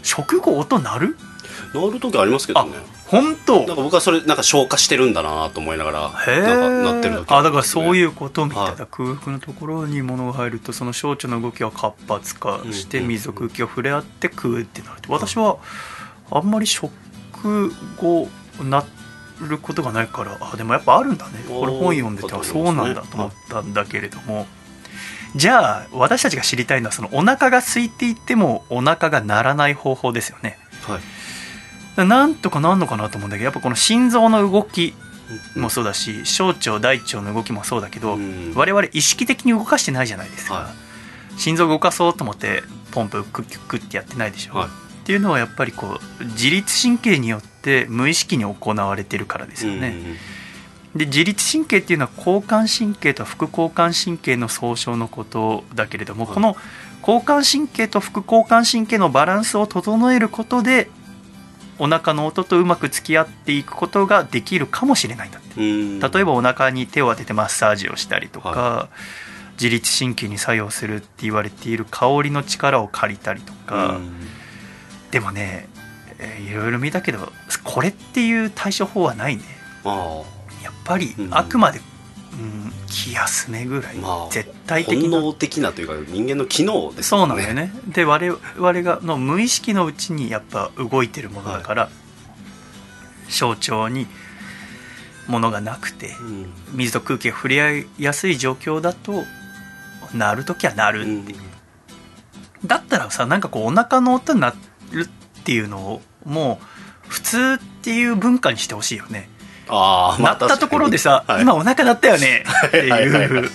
[0.03, 1.17] 食後音鳴る？
[1.73, 2.71] なる時ありますけどね
[3.07, 3.65] 本当？
[3.65, 7.33] なんか僕はそれなんか消化してるんだなと思いながらなんかなってる時。
[7.33, 15.11] あだからそうういうことみたいはな空腹のところに物が入るとその小腸の動きが活発化して水と空気が触れ合って食うってなると。
[15.11, 15.57] 私は
[16.29, 16.91] あんまり食
[17.97, 18.27] 後
[18.61, 18.83] な
[19.41, 21.43] ることがないからあでもやっぱあるんだね。
[21.47, 24.45] これ本読んでてあだとそうなんだと思ったんだけれども。
[25.35, 30.57] じゃあ私たちが知りたいのはそのお腹が空いていてもお腹が鳴らない方法ですよね。
[30.81, 30.99] はい
[32.05, 34.93] なんとかなんのかなと思うんだけどやっぱこの心臓の動き
[35.55, 35.62] うん。
[35.63, 38.53] もそうだし小腸大腸の動きもそうだけど、うん。
[38.55, 40.73] 我々意識的に動かしてないじゃないですか、は
[41.38, 44.67] 心臓動かそうと思ってポンプクッキュックってやってないでしょ、はい。
[44.67, 44.69] っ
[45.05, 49.95] ていうのはやっぱりこう自律神経によって無意識に行われてるからですよね、
[50.95, 56.33] で自律神経っていうのは交感神経と副交感神経の総称のことだけれども、はい。
[56.33, 56.57] この
[57.01, 60.89] 交感神経と副交感神経のバランスを整えることで
[61.79, 65.59] お腹の音とうまく付き合っていくことができるかもしれないんだって。
[65.59, 65.99] うん。
[65.99, 68.89] 例えばお腹に手を当ててマッサージをしたりとか、は
[69.53, 74.11] 自律神経に作用するって言われている香りの力を借りたりとか、うん。
[75.11, 75.67] でもね、
[76.19, 77.31] えーいろいろ見たけど
[77.63, 79.43] これっていう対処法はないね。
[79.83, 80.23] あ
[80.63, 81.29] やっぱりうん。
[81.31, 81.81] あくまで、
[82.38, 85.17] うん、気休めぐらい、まあ絶あ対的な。
[85.17, 87.73] 本能的なというか人間の機能ですそうよなんだよね。
[87.88, 91.89] で我々がの無意識のうちにやっぱ動いてるものだから、
[93.28, 94.08] 小腸に
[95.28, 96.54] ものがなくてうん。
[96.73, 99.23] 水と空気が触れ合いやすい状況だと
[100.13, 101.39] 鳴る時は鳴るっていう、
[102.65, 104.54] だったらさなんかこうお腹の音にな
[104.91, 109.30] るっていうのをもう普通っていう文化にしてほしいよね
[109.69, 112.43] ああなったところでさ、はい、今お腹鳴ったよね。
[112.67, 113.51] っていう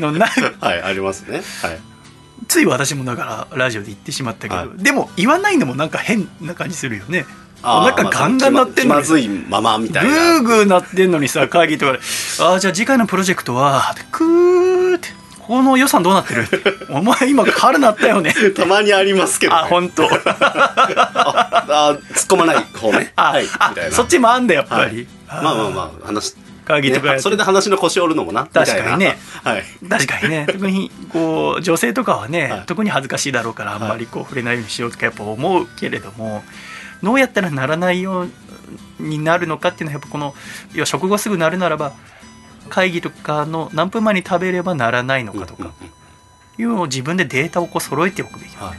[0.00, 0.26] のな
[0.60, 1.42] はいありますね。
[1.62, 1.78] はい。
[2.48, 4.68] つい私もだからラジオで言ってしまったけど、はい。
[4.76, 7.26] でも言わないのもなんか変な感じするよね。
[7.62, 10.10] お腹ガンガン鳴ってんのにまずいままみグたいな。
[10.10, 12.00] ーグー鳴ってんのにさ会議とかで
[12.40, 15.08] 「ああじゃあ次回のプロジェクトはクーって
[15.46, 16.46] ここの予算どうなってる?
[16.90, 20.04] 」お前今春鳴ったよね」たまにありますけど、ね、あ本当。
[20.10, 20.10] あ
[21.66, 23.12] あ突っ込まない方ね。
[23.16, 25.44] あ、はいあそっちもあんだやっぱり、はい。
[25.44, 28.46] まあまあまあ話会議とかねそれで話の腰折るのもな。
[28.46, 29.18] 確かにね。
[29.42, 29.64] はい。
[29.88, 30.46] 確かにね。
[30.50, 32.62] 特にこう女性とかはね、はい。
[32.66, 36.42] 特に恥ずかしいだろうからあんまりこう触れないようにしようとかやっぱ思うけれども
[37.02, 38.30] どうやったらならないよう
[38.98, 40.34] になるのかっていうのはやっぱこの
[40.72, 41.92] 要は食後すぐなるならば
[42.74, 45.72] 会議とかの何分前に食べればならないのかとか
[46.58, 48.56] いうのを自分でデータをこう揃えておくべき。
[48.56, 48.78] だはい。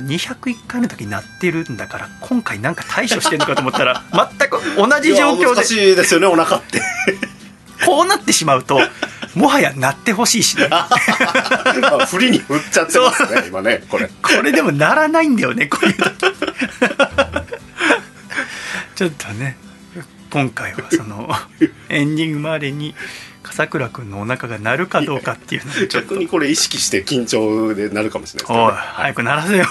[0.00, 6.82] 201回の時になってるんだから今回なんか対処してるのかと思ったら 全く同じ状況難しでいですよねお腹って。
[7.86, 8.80] こうなってしまうと
[9.36, 10.66] もはやなってほしいしね。
[10.68, 10.88] ま
[12.00, 14.10] あ振りに振っちゃってますね今ねこれ。
[14.20, 16.10] これでもならないんだよねこういう時。
[18.96, 19.56] ちょっとね
[20.34, 21.30] 今回はその
[21.88, 22.96] エンディングまでに
[23.44, 26.08] 笠倉君のお腹が鳴るかどうかっていうので ちょっと。
[26.16, 28.64] 逆にこれ意識して緊張でなるかもしれないですね。
[28.64, 29.64] おい早く鳴らせよ。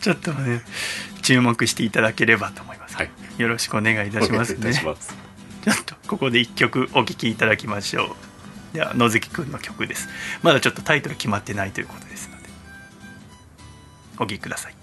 [0.00, 0.62] ちょっとね
[1.22, 3.10] 注目していただければと思います、はい。
[3.38, 4.74] よろしくお願いいたしますね。
[4.74, 4.96] ちょっ
[5.86, 8.16] とここで一曲お聴きいただきましょ
[8.72, 8.74] う。
[8.74, 10.08] では野月くんの曲です。
[10.42, 12.48] まだちょっとタイトル決まってないということですので
[14.18, 14.81] お聴きください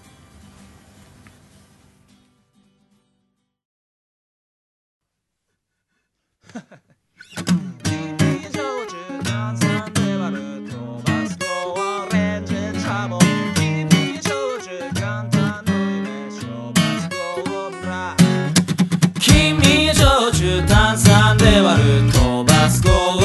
[19.18, 23.19] 君焼酎炭酸で割る飛ばすゴー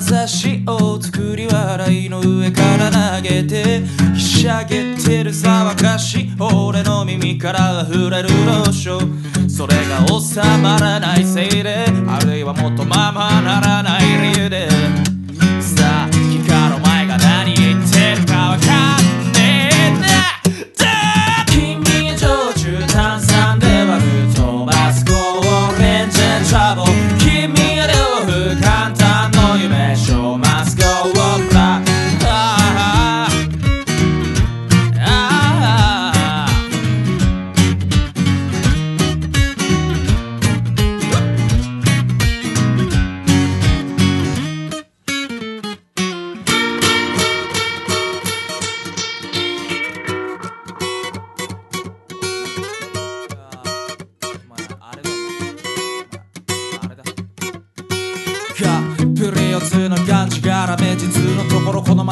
[0.00, 3.82] イト眼差しを作り笑いの上から投げて
[4.14, 9.50] ひしゃげてる騒がし俺の耳から溢れるローション。
[9.50, 15.19] それが収まらないせいであるいはもっとままならない理由で。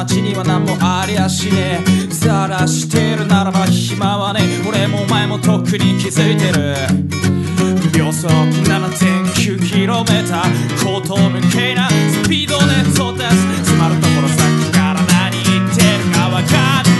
[0.05, 2.13] 街には何もありゃしねえ。
[2.13, 4.67] さらしてるならば暇はねえ。
[4.67, 6.73] 俺もお前もとっくに気づいてる。
[7.91, 10.05] 秒速 7.9km
[10.81, 16.98] 高等無形なスピードで到達詰まるところさっきから何言ってるか分かんね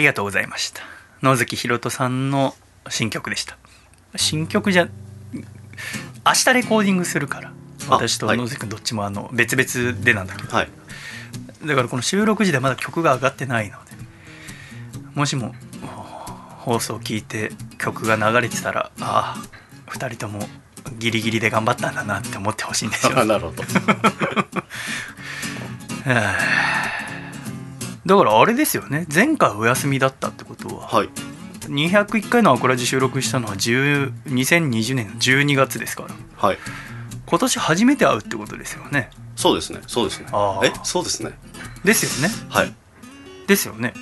[0.00, 0.82] りがとうございました。
[1.22, 2.54] 野月ひろとさんの
[2.88, 3.56] 新曲でした。
[4.16, 4.88] 新曲じゃ
[6.26, 7.52] 明日レコーディングするから。
[7.88, 8.38] あ私とはい。
[8.38, 10.68] 野月君どっちもあの別々でなんだけど、はい。
[11.64, 13.92] だからこの収録時でまだ曲が上がってないので
[15.14, 15.54] もしも
[16.60, 20.40] 放送を聞いて曲が流れてたらああ2人とも
[20.98, 23.18] ギリギリで頑張ったんだなって思ってほしいんですよ。
[23.18, 23.62] あなるほど
[28.06, 29.06] だからあれですよね。
[29.12, 30.86] 前回お休みだったってことは。
[30.88, 31.08] はい。
[31.66, 36.14] 201回のアコラジ収録したのは10 2020年の12月ですから。
[36.36, 36.58] はい。
[37.26, 39.10] 今年初めて会うってことですよね。
[39.36, 39.80] そうですね。
[39.86, 40.26] そうですね。
[40.32, 40.66] あー。
[40.66, 40.72] え？
[40.82, 41.32] そうですね。
[41.84, 42.34] ですよね。
[42.48, 42.74] はい。
[43.46, 43.92] ですよね。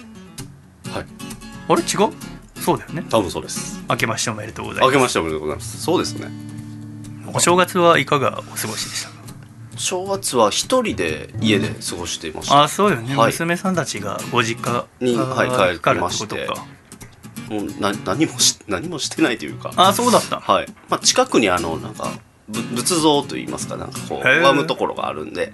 [0.93, 1.07] はい。
[1.69, 1.83] あれ？
[1.83, 2.13] 違う？
[2.63, 3.05] そうだよね。
[3.11, 3.83] 多分そうです。
[3.91, 4.93] 明けましておめでとうございます。
[4.95, 5.83] 明けましておめでとうございます。
[5.83, 6.29] そうですね。
[7.35, 9.18] お正月はいかがお過ごしでしたか？
[9.79, 13.27] 正月は一人で家で過ごしていました、あそうよね、はい。
[13.33, 16.49] 娘さんたちがご実家にはい帰りまして。
[17.49, 19.73] もうな何もし何もしてないというか。
[19.77, 20.39] あそうだった。
[20.41, 22.11] はい、まあ、近くにあのなんか
[22.49, 25.53] ぶ仏像といいますかなんかこう拝むところがあるんで、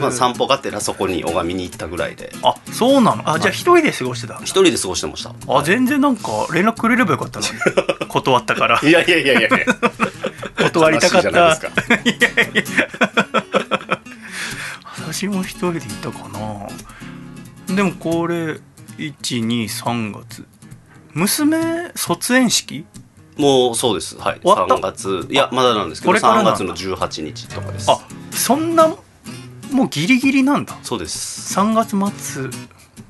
[0.00, 2.32] まあ、散歩がてらそこに拝みに行ったぐらいで。
[2.42, 3.28] あそうなの？
[3.28, 5.34] あじゃあ一人で過ごしてた一人で過ごしてました。
[5.48, 7.52] あ全然なんか連絡くれればよかったのに
[8.08, 8.80] 断ったから。
[8.82, 9.58] いやいやいやいやいや。
[10.70, 12.88] 断りたかっ悲しいじゃないたですか
[15.14, 16.66] 私も一人でいたかな。
[17.76, 18.58] でもこれ
[18.98, 20.44] 123月。
[21.12, 22.84] 娘卒園式？
[23.36, 24.18] もうそうです。
[24.18, 24.40] はい。
[24.40, 25.28] 終わった？3月。
[25.30, 26.52] いやまだなんですけど3これからなんだ。
[26.54, 27.88] 月の18日とかです。
[27.92, 28.00] あ
[28.32, 28.88] そんな
[29.70, 30.76] もうギリギリなんだ。
[30.82, 31.56] そうです。
[31.56, 32.50] 3月末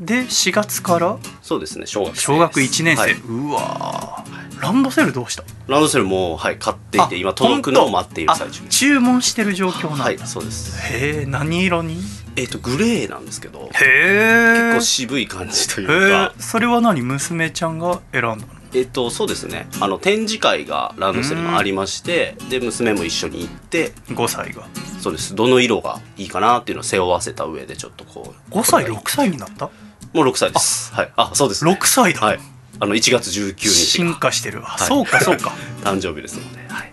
[0.00, 1.18] で4月から？
[1.42, 3.12] そうですね小学小学1年生、はい。
[3.14, 4.34] うわー。
[4.60, 5.44] ランドセルどうした？
[5.68, 10.76] ランドセルもはい買っていあて今届くのを待っている最中あ注文してる状況なんだ、はいそうです。
[10.92, 11.98] へえ何色に？
[12.36, 16.32] えっ、とグレーなんですけどへえ結構渋い感じといへうか。
[16.36, 17.02] えそれは何？
[17.02, 18.44] 娘ちゃんが選んだの？
[18.74, 19.68] えっとそうですね。
[19.80, 24.64] あの展示会がランドセルがありましてで娘も一緒に行って5歳が。
[25.00, 25.34] そうです。
[25.34, 29.70] どの色がいいかなっていうのを背負わせた上でちょっとこう5歳これがいい6歳になった？
[30.14, 30.94] もう6歳です。
[30.94, 31.12] はい。
[31.16, 32.40] あそうです、ね、6歳だ、はい。
[32.80, 34.62] あの1月19日進が化してる。
[34.64, 34.78] あ、い。
[34.78, 35.52] そうかそうか。
[35.82, 36.92] 誕生日ですので、はい、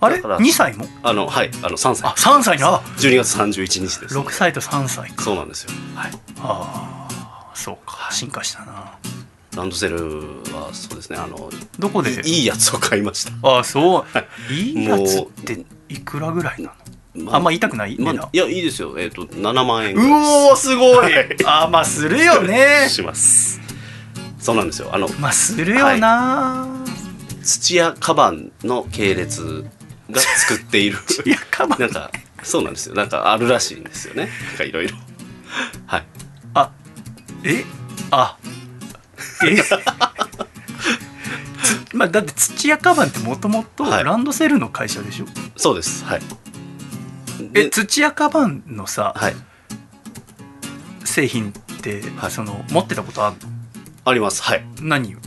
[0.00, 0.16] あれ？
[0.16, 0.86] だから2歳も？
[1.02, 1.50] あのはい。
[1.62, 2.10] あの3歳。
[2.10, 5.22] あ3歳な12月31日です6歳と3歳か。
[5.22, 5.70] そうなんですよ。
[5.94, 6.12] はい。
[6.40, 8.08] ああそうか。
[8.10, 8.92] 進化したな。
[9.54, 9.96] ランドセル
[10.54, 11.18] はそうですね。
[11.18, 12.20] あのどこで？
[12.26, 13.58] いいいやつを買いました。
[13.58, 14.52] あそう。
[14.52, 16.74] いいやつっていくらぐらいなの？
[17.30, 17.96] あんま言いたくない？
[17.98, 18.94] まあ、いやいいですよ。
[18.98, 21.12] えっ、と7万円うおーすごい！
[21.46, 22.88] あまあするよね。
[22.88, 23.60] します。
[24.38, 24.90] そうなんですよ。
[24.92, 26.66] あのまあするよな、
[27.42, 29.64] 土屋カバンの系列
[30.10, 30.98] が作っている。
[31.26, 31.80] いやカバン。
[31.80, 32.10] なんか
[32.42, 32.94] そうなんですよ。
[32.94, 34.28] なんかあるらしいんですよね。
[34.50, 34.96] なんかいろいろ。
[35.86, 36.04] はい。
[36.54, 36.70] あ
[37.42, 37.64] え？
[38.10, 38.36] あ
[39.44, 39.56] え？
[39.62, 39.70] つ
[41.96, 44.04] まあだって土屋カバンってもともとはい。
[44.04, 46.04] ランドセルの会社でしょ、そうです。
[46.04, 46.20] はい
[47.54, 49.34] えで土屋カバンのさ、はい。
[51.04, 52.30] 製品って、はい。
[52.30, 53.36] その持ってたことある
[54.04, 54.42] あります。
[54.42, 54.64] はい。
[54.76, 55.18] の何を？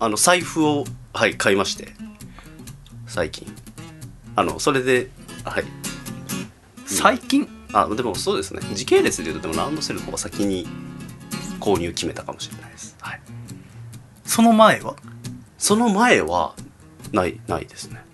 [0.00, 1.92] あの財布をはい買いまして。
[3.06, 3.46] 最近。
[4.34, 5.10] あのそれで
[5.44, 5.64] はい。
[6.86, 7.48] 最近？
[7.72, 8.60] あでもそうですね。
[8.74, 10.66] 時系列でいうとでもランドセルの方が先に
[11.60, 13.20] 購入決めたかもしれないです、はい、
[14.24, 14.94] その前は？
[15.58, 16.54] その前は
[17.12, 18.04] ないないですね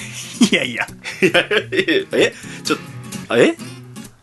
[0.50, 0.86] いやいや。
[1.22, 2.34] え
[2.64, 2.78] ちょっ
[3.28, 3.56] とえ？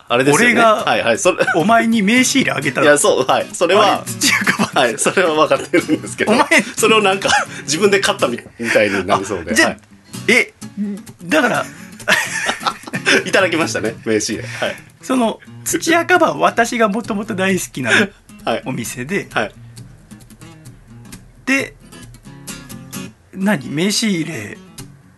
[0.10, 0.54] あれですよね。
[0.54, 1.20] 俺がはいはい。
[1.20, 1.46] それ。
[1.56, 3.48] お前に名刺入れあげたいらやそうはい。
[3.52, 4.98] それあはれ土屋はい。
[4.98, 6.32] それは分かってるんですけど。
[6.32, 7.30] お前それをなんか
[7.64, 9.56] 自分で買ったみみたいになりそうで。
[9.56, 9.80] じゃあ、はい。
[10.28, 10.54] え
[11.24, 11.66] だから
[13.26, 14.48] いただきましたね名刺で。
[14.48, 14.76] はい。
[15.02, 17.92] その土屋カバン私がもともと大好きな
[18.46, 18.62] はい。
[18.66, 19.28] お店で。
[19.32, 19.52] はい。
[21.46, 21.76] で
[23.34, 23.70] 何？
[23.70, 24.58] 名刺入れ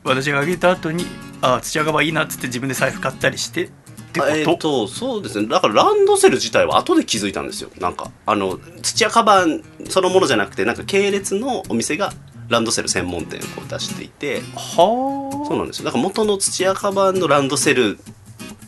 [0.05, 1.05] 私があげた後に
[1.41, 3.69] あ土屋カバンいいなっつって自分で財布買ったりしてっ
[4.13, 5.47] てこと、えっ、とそうですね。
[5.47, 7.69] だからランドセル自体は後で気づいたんですよ。
[7.79, 12.13] なんかあの土屋カバンそのものじゃなくてなんか系列のお店が
[12.47, 14.41] ランドセル専門店を出していて。
[14.55, 15.85] はそうなんですよ。
[15.85, 17.99] だから元の土屋カバンのランドセル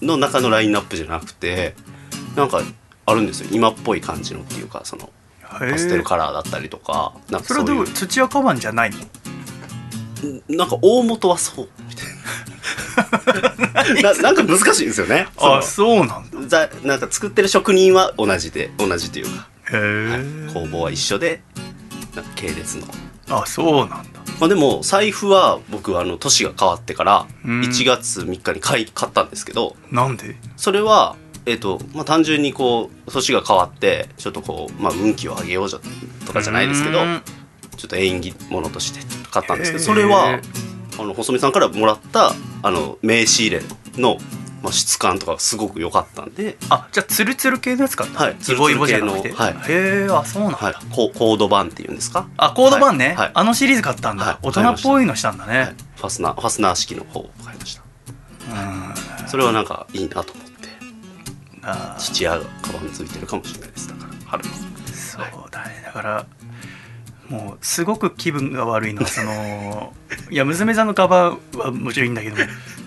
[0.01, 1.75] の中のラインナップじゃなくて
[2.35, 2.61] なんか
[3.05, 3.49] あるんですよ。
[3.51, 5.09] 今っぽい感じのっていうかその
[5.43, 7.75] あパステルカラーだったりとかなんかそれはどう。
[7.77, 8.97] そういう土屋カバンじゃないの？
[10.49, 11.69] なんか大元はそう。
[11.87, 12.07] みたい
[14.03, 15.27] なななんか難しいんですよね。
[15.37, 16.47] あそうなんだ。
[16.47, 21.41] ざなんか作ってる職人は同じで同じというか、へえ、工房は一緒で
[22.35, 22.87] 系列の、
[23.29, 24.19] あそうなんだ。
[24.39, 27.61] まあ、でも財布は僕あの年が変わってからうん。
[27.61, 30.35] 1月3日に買い買ったんですけどなんで？
[30.57, 31.15] それは
[31.45, 35.79] えっ、とまあ単純にこう年が変わってちょっとこうまあ運気を上げようじゃ
[36.25, 37.21] とかじゃないですけどうん
[37.77, 38.99] ちょっと縁起物として
[39.31, 39.83] 買ったんですけど。
[39.83, 40.41] それは？
[40.99, 43.61] あの細見さんからもらったあの名刺入れ
[43.97, 44.17] の、
[44.63, 48.23] まあ、質感とかすごく良かったんで、あじゃあツルツル系のやつ買った？
[48.23, 49.71] はいイボイボじゃなくて、ツルツル系のはい。
[49.71, 52.27] へえあそうなんだ、はい、ココード版っていうんですか？
[52.37, 53.15] あコード版ね、はい。
[53.15, 53.31] はい。
[53.35, 57.83] あのシリーズ買ったんだ、はい大人っぽいのしたんだね、はい、ファスナーファスナー式の方を買いました。
[59.21, 59.27] うん。
[59.27, 60.69] それはなんかいいなと思って。
[61.99, 63.87] 父親がカバンついてるかもしれないです。
[63.89, 64.49] だから春の。
[64.95, 65.83] そうだね。
[65.85, 66.25] だから
[67.29, 69.93] もうすごく気分が悪いのは その
[70.29, 72.43] いや娘さんのカバンはもちろんいいんだけども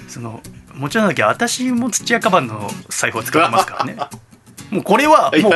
[0.09, 0.43] その
[0.75, 3.97] もちろんだけど私も土屋カバンの財布を使ってますからね。
[4.71, 5.53] もうこれはもう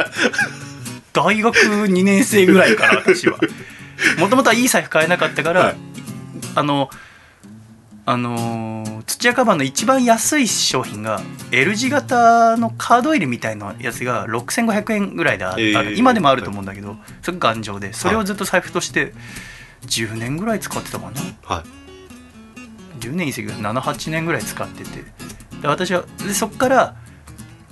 [1.12, 3.38] 大学2年生ぐらいから私は。
[4.18, 5.76] もともとはいい財布買えなかったから、はい。
[6.56, 6.90] あの
[8.06, 19.12] あのー土屋カバンの一番安い商品が L 字型のカード入れみたいなやつが6500円ぐらいであえー今でもあると思うんだけど、それが頑丈でそれをずっと財布として
[19.86, 21.20] 10年ぐらい使ってたかな。
[21.42, 23.00] はい。
[23.00, 24.90] 10年以上78年ぐらい使ってて。
[25.60, 26.96] で私はでそっから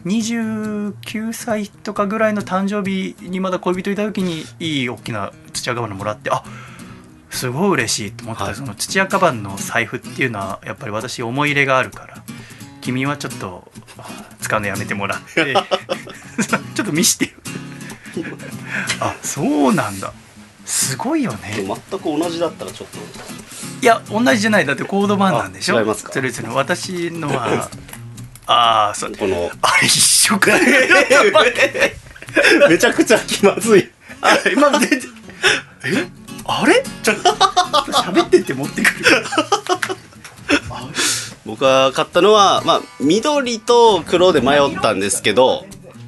[0.05, 6.43] 29歳とかぐらいの誕生日にまだ恋人いた時にいい大きな土屋カバンのもらってあ
[7.33, 8.55] すごい嬉しいと思った、はい。
[8.55, 12.23] その土屋カの財布っていうのはやっぱり私思い入れがあるから
[12.81, 13.73] 君はちょっと
[14.41, 15.55] 使うのやめてもらって
[16.75, 17.31] ちょっと見してよ。
[19.01, 20.13] あそうなんだ。
[20.65, 21.55] すごいよね。
[21.57, 21.67] 全
[22.01, 22.99] く同じだったらちょっと。
[23.81, 24.67] いや同じじゃない。
[24.67, 25.77] だってコード版なんでしょ？
[25.79, 26.13] あ違いますか？
[26.13, 27.69] それぞれ私のは
[28.47, 30.53] ああそうこのあれ一緒か
[32.69, 33.91] めちゃくちゃ気まずい。
[34.21, 35.01] あ今全然
[35.85, 36.22] え？
[36.45, 36.83] あれ？
[37.03, 37.31] ちょっと
[37.93, 39.05] 喋ってって持ってくる。
[41.45, 45.67] 僕が買ったのは、まあ、緑と黒で迷ったんですけど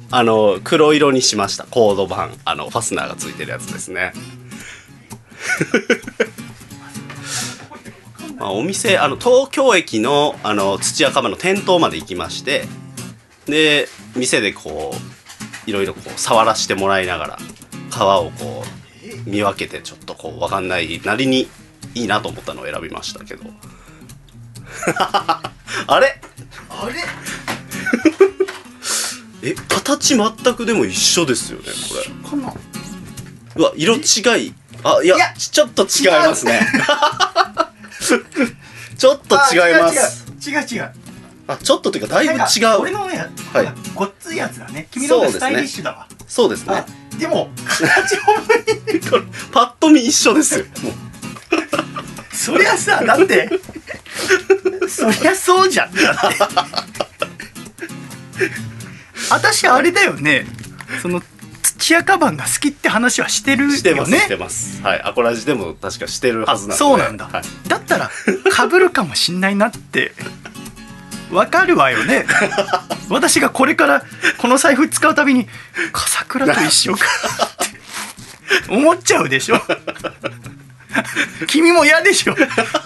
[0.09, 1.65] あの黒色にしました。
[1.65, 2.33] コード版。
[2.45, 4.13] あのファスナーがついてるやつですね。
[8.37, 12.65] まあお店あの東京駅のあの土屋カバンの店頭まで行きまして
[13.45, 14.93] で店でこ
[15.67, 17.37] ういろいろこう触らせてもらいながら
[17.91, 18.84] 皮をこう
[19.25, 21.47] 見分けてちょっとこう分かんないなりに
[21.93, 23.43] いいなと思ったのを選びましたけど。
[25.87, 26.19] あれ？
[26.69, 26.95] あれ？
[29.49, 31.65] え形全くでも一緒ですよね
[32.23, 32.49] こかな？
[32.49, 32.55] れ
[33.57, 33.99] うわ色違
[34.47, 34.53] い。
[34.83, 36.61] あいやいやちちょっと違いますね。
[38.97, 40.25] ちょっと違います。
[40.47, 40.93] 違う違う。
[41.47, 43.73] あちょっとっていうかだいぶ違なんか俺うのね、はい。
[43.93, 44.87] ごっついやつだね。
[44.91, 46.75] 君の方がスタイリッシュだわ、そうですね。
[46.75, 46.85] あ
[47.19, 50.65] でも形ほんまにこれパッと見一緒ですよ。
[50.83, 50.93] もう
[52.35, 53.49] そりゃさだって
[54.87, 55.89] そりゃそうじゃん。
[59.29, 60.45] 私あれだよね。
[61.01, 61.21] その
[61.63, 64.81] 土屋カバンが好きって話はしてるしてますしてます。
[64.81, 65.01] はい。
[65.01, 66.77] アコラジでも確かしてるはずなんで。
[66.77, 67.43] そうなんだ、はい。
[67.67, 68.09] だったら
[68.51, 70.13] かぶるかもしんないなって
[71.35, 72.25] わかるわよね。
[73.09, 74.03] 私がこれから
[74.37, 75.47] この財布使うたびに
[75.91, 79.61] 笠倉と一緒かって思っちゃうでしょ。
[81.47, 82.35] 君も嫌でしょ。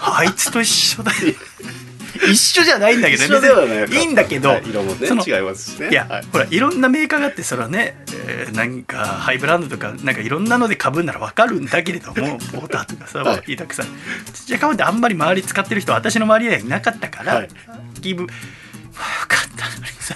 [0.01, 1.33] あいつと一緒だよ
[2.16, 5.89] 一緒じゃないんだけど一緒ではない別にいいんだけど、はい色もねその違いますしね。
[5.89, 6.26] いや、はい。
[6.32, 13.53] ほらいろんなメーカーがあってそれはね、えーなんかハイブランドとかなんかいろんなので買ぶんならわかるんだけれどもモーターとかさ、はい。
[13.53, 13.88] い、たくさん。
[14.34, 17.49] 土屋カバンってあんまり周り使ってる人私の周りにはいなかったから、はい。
[18.01, 18.38] 気分かっ
[19.55, 20.16] たのにさ。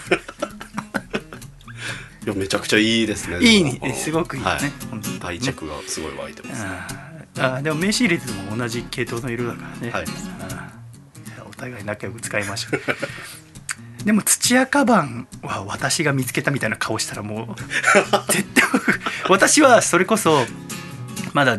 [2.26, 4.60] いやめちゃくちゃいいですねいいすごくいいね、はい。
[4.90, 5.20] 本当にね。
[5.24, 10.06] 愛着がすごい湧いてます、あーあーでも名刺入れても同じ系統の色だからね、はい
[11.66, 12.82] 互い仲良く使いましょう。
[14.06, 18.64] でも土屋カバンは私が見つけたみたいな顔したらもう絶対
[19.30, 20.46] 私はそれこそ
[21.34, 21.58] まだ、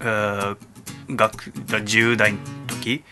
[0.00, 0.56] えー
[1.08, 3.04] 学10代の時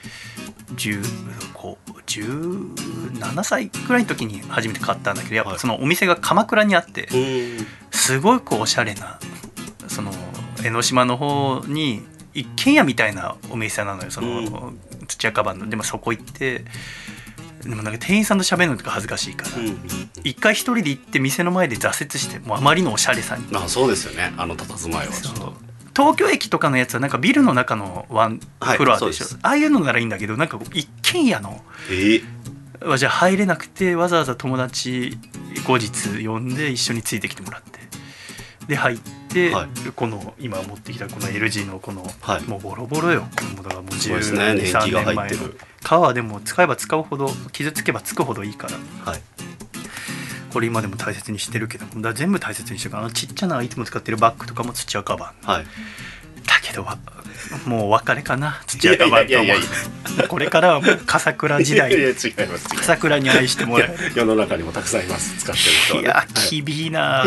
[0.77, 7.09] 10こう17歳くらいの時に初めて買ったんだけどやっぱそのお店が鎌倉にあって、
[7.91, 9.19] すごくおしゃれな
[9.89, 10.13] その
[10.65, 12.03] 江ノ島の方に
[12.35, 14.11] 一軒家みたいなお店なのよ。
[14.11, 15.69] その、うん土屋カバンの。
[15.69, 16.65] でもそこ行って
[17.63, 19.79] でもなんか店員さんと喋るのとか恥ずかしいから、うん。
[20.25, 23.45] 一回一人で行って店の前で挫折してもうあまりのおしゃれさに。
[23.55, 24.33] あそうですよね。
[24.37, 25.13] あの佇まいは。
[25.13, 25.55] ちょっと
[25.95, 29.39] 東京駅とかのやつはなんかビルの中のワンはいフロアでしょ、そうです。
[29.43, 32.25] ああいうのならいいんだけどなんか一軒家のえー。
[32.85, 35.17] はじゃあ入れなくてわざわざ友達
[35.65, 37.79] 後日呼んで一緒についてきてもらって。
[38.67, 39.11] で入って、
[39.53, 39.69] はい。
[39.95, 42.43] この今持ってきたこの LG のこの、はい。
[42.43, 43.23] もうボロボロよ。
[43.23, 43.29] も
[43.61, 44.41] うだからもうそうですね。
[44.41, 45.37] 12年季が3年入前の。
[45.83, 49.11] 革はでも使えば使うほど傷つけばつくほどいいから。
[49.11, 49.23] はい。
[50.53, 55.47] これ今でも大切にしてるけどだ全部大切にしてるからあのちっちゃないつも使ってるバッグとかも土屋カバン。
[55.47, 55.65] はい。
[55.65, 55.71] だ
[56.63, 56.99] けどわ
[57.67, 58.61] もうお別れかな。
[58.67, 62.15] 土屋カバンとこれからはもう笠倉時代。
[62.15, 63.89] 笠倉に愛してもらえ。
[63.89, 65.39] る世の中にもたくさんいます。
[65.39, 66.63] 使ってる人はいねやはい。
[66.63, 67.25] 厳いな、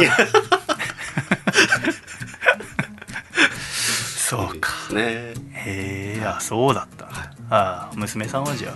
[4.28, 4.72] そうか。
[4.92, 5.34] ね。
[5.54, 7.08] へえあそうだった
[7.50, 8.74] あ娘さんはじゃあ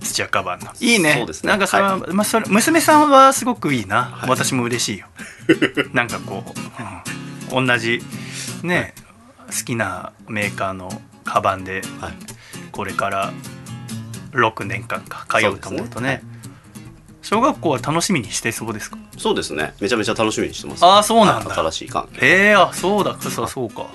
[0.00, 1.14] 土屋カバンのいいね。
[1.18, 1.50] そうですね。
[1.50, 5.06] なんかそれは、まあ、それ娘さんはすごくいいな、私も嬉しいよ。
[5.92, 8.00] なんかこう、うん同じ
[8.62, 8.94] ね
[9.48, 12.12] 好きなメーカーのカバンではい。
[12.72, 13.32] これから
[14.32, 16.22] 6年間か通うと思うとね。
[17.22, 18.96] 小学校は楽しみにしてそうですか？
[19.18, 19.74] そうですね。
[19.80, 20.84] めちゃめちゃ楽しみにしてます。
[20.84, 21.54] ああそうなんだ。
[21.54, 22.20] 新しい環境。
[22.24, 23.16] へえあそうだ。
[23.20, 23.86] そうそうか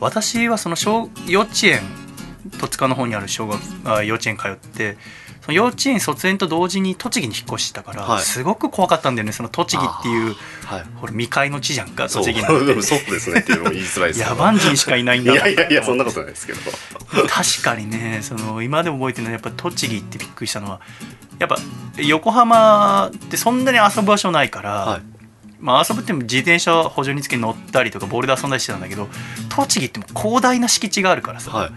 [0.00, 1.80] 私はその小幼稚園
[2.60, 4.96] 戸塚の方にある小学あ幼稚園通って
[5.40, 8.22] その幼稚園卒園と同時に栃木に引っ越したから、はい。
[8.22, 10.34] すごく怖かったんだよねその栃木っていう
[10.66, 10.84] はい。
[10.96, 12.24] ほら未開の地じゃんかそう。
[12.24, 12.80] 栃木なんて。
[12.82, 16.60] そうですねっていうのも言いづらいですけど野蛮人しかいないんだいやいやいやそんなことないですけど。
[17.28, 20.80] 確かにねその今でも覚えてるのはやっぱ栃木ってびっくりしたのは
[21.38, 21.56] やっぱ
[21.96, 25.17] 横浜ってそんなに遊ぶ場所ないから、はい
[25.60, 29.08] まあ、遊ぶっても自転車補助につけ乗ったりとかボールで遊んだりしてたんだけど
[29.48, 31.70] 栃木ってもう広大な敷地があるからさ、はい。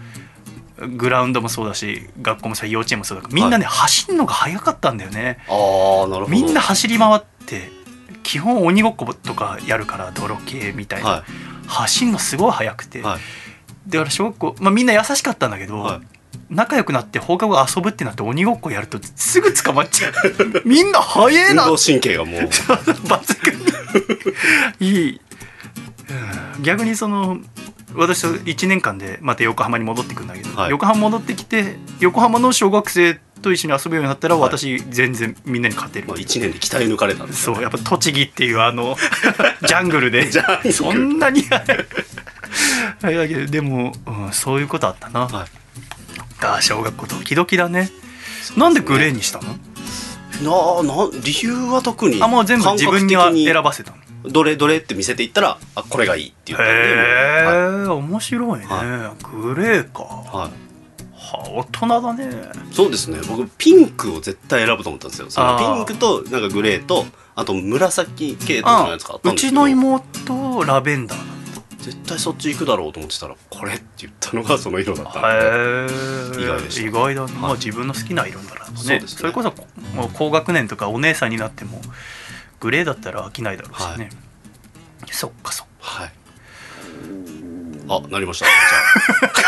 [0.96, 5.38] グラウンドもそうだし学校もさ幼稚園もそうだからみんなね、走るのが速かったんだよね。
[5.48, 5.52] あ
[6.04, 6.26] あなるほど。
[6.28, 7.70] みんな走り回って
[8.22, 11.24] 基本鬼ごっことかやるから泥系みたいな、は
[11.66, 13.90] 走るのすごい速くて、いはい。
[13.90, 16.00] だから小学校、まあ、みんな優しかったんだけど、はい。
[16.50, 20.12] 仲良くなって放課後遊ぶってなって鬼ごっこやるとすぐ捕まっちゃう。
[20.64, 22.40] みんな速えな運動神経がもう。
[22.42, 23.61] 抜群に
[24.80, 27.38] いい、うん逆にその
[27.94, 30.70] 私と1年間でまた横浜に戻ってくんだけど、はい。
[30.70, 34.44] 横浜戻ってきて横浜の小学生と一緒に遊ぶようになったらはい。
[34.44, 37.56] 私全然みんなに勝てる、まあ1年で鍛え抜かれたんですよね。
[37.56, 38.96] そうやっぱ栃木っていうあの
[39.66, 40.30] ジャングルで。
[40.72, 41.86] そんなにあれ。
[43.02, 45.48] だけどでも、うん、そういうことあったな、はい。
[46.44, 47.90] ああ小学校ドキドキだね。
[48.56, 49.56] なんでグレーにしたの？
[50.42, 53.98] なあな理由は特にあもう全部自分には選ばせたの。
[54.30, 60.02] どれどれって見せていったらあこれがいいって言ったんでへえ、は面白いね、はグレーか。
[60.02, 60.72] いはい。
[61.22, 62.30] は大人だね。
[62.72, 63.20] そうですね。
[63.28, 65.30] 僕ピンクを絶対選ぶと思ったんですよ。
[65.30, 67.04] そのピンクとなんかグレーと
[67.34, 69.52] あと紫系統のあやつがあったんうですけど。
[69.52, 71.41] ちの妹ラベンダーだ
[71.82, 75.22] 絶対そっち行くだろうと思ってたらこれって言ったのがその色だったん
[76.32, 76.88] で意外でした。
[76.88, 78.76] 意外だね、まあ自分の好きな色ならね。
[78.76, 79.28] そうですね。
[79.28, 79.52] れこそ
[79.94, 81.82] もう高学年とかお姉さんになっても
[82.60, 84.10] グレーだったら飽きないだろうしね、
[85.10, 85.72] そっかそっか。
[85.80, 86.12] はい。
[87.88, 88.46] あなりました。
[88.46, 88.52] じ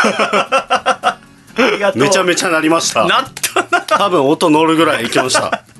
[0.09, 1.19] ゃあ。
[1.95, 3.07] めちゃめちゃなりました。
[3.07, 3.69] なったな。
[3.81, 5.63] 多分音乗るぐらいいきました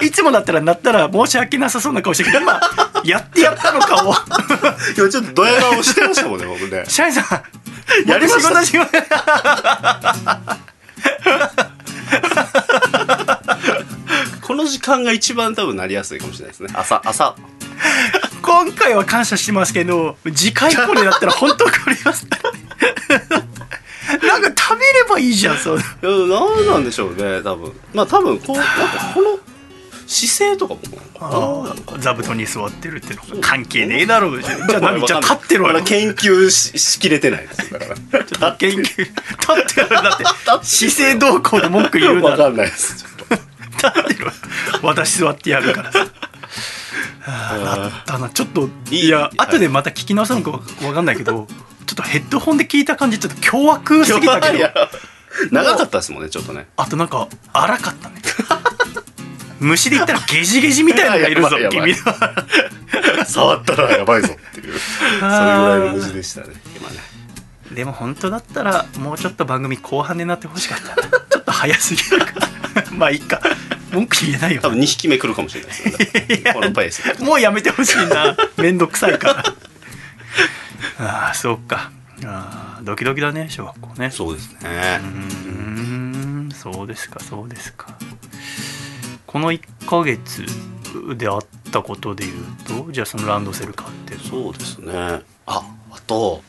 [0.00, 4.14] いつもだったらなったら申し訳なさそうな顔してるけどまあやってやったのかを。
[4.96, 6.84] 今ちょっとドヤ顔してましたもんね僕ね。
[6.86, 7.24] シャイさん
[8.08, 8.50] やりました。
[8.50, 9.08] 僕仕事仕事
[14.46, 16.70] この時間が一番多分なりやすいかもしれないですね。
[16.74, 17.36] 朝朝。
[18.42, 22.26] 今回は感謝してますけど次回これだったら本当これます。
[24.22, 27.72] なんか食べればいいじゃんそういや何なんでしょうね多分。
[27.92, 28.72] まあ多分こうなんか
[29.14, 29.38] この
[30.08, 30.80] 姿勢とかも
[31.20, 34.42] ああ座布団に座ってるってのが関係ねえだろう。
[34.42, 37.70] じゃあ何じゃあ立ってろよまだ研究ししきれてないです。
[37.70, 38.24] だから。
[38.24, 39.04] ちょっと研究立っ
[39.74, 40.24] てろよだって
[40.66, 43.04] 姿勢どうこうで文句言うな分からんないです。
[43.76, 44.32] 立ってろよ
[44.82, 46.06] 私座ってやるからさ。
[47.26, 48.30] あったな。
[48.30, 49.04] ちょっといい。
[49.06, 51.46] いやはい後でまた聞き直すのか分かんないけど
[51.84, 54.70] ちょっとヘッドホンで聞いた感じちょっと凶悪すぎたけど。
[55.52, 56.66] 長かったですもんねちょっとね。
[56.78, 58.22] あとなんか荒かったね
[59.60, 61.96] 虫で言ったらゲジゲジみたいなのがいるぞ 君の。
[63.26, 64.78] 触ったらやばいぞっていう。
[64.78, 66.46] それぐらいの無事でしたね。
[66.76, 66.96] 今ね。
[67.72, 71.08] でも本当だったらもうちょっと番組後半でなってほしかったな。
[71.30, 72.32] ちょっと早すぎるか。
[72.74, 73.40] ら まあいいか。
[73.92, 77.24] 文句言えないよ多分2匹目来るかもしれないですねこのペースで。
[77.24, 78.36] もうやめてほしいな。
[78.56, 79.44] めんどくさいから。
[80.98, 81.90] ああそうか。
[82.24, 84.10] ああドキドキだね小学校ね。
[84.10, 85.00] そうですね。
[85.02, 87.96] うーんそうですかそうですか
[89.28, 90.46] この1ヶ月
[91.16, 92.44] であったことでいう
[92.86, 94.14] とじゃあそのランドセル買って。
[94.16, 94.92] そうですね。
[94.94, 95.62] ああ
[96.06, 96.42] と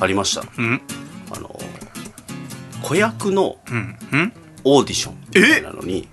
[0.00, 0.44] ありました。
[0.56, 0.80] うん。
[1.34, 1.58] あの
[2.80, 3.98] 子役のうん。
[4.12, 4.32] うん。
[4.62, 6.06] オーディションみたいなのに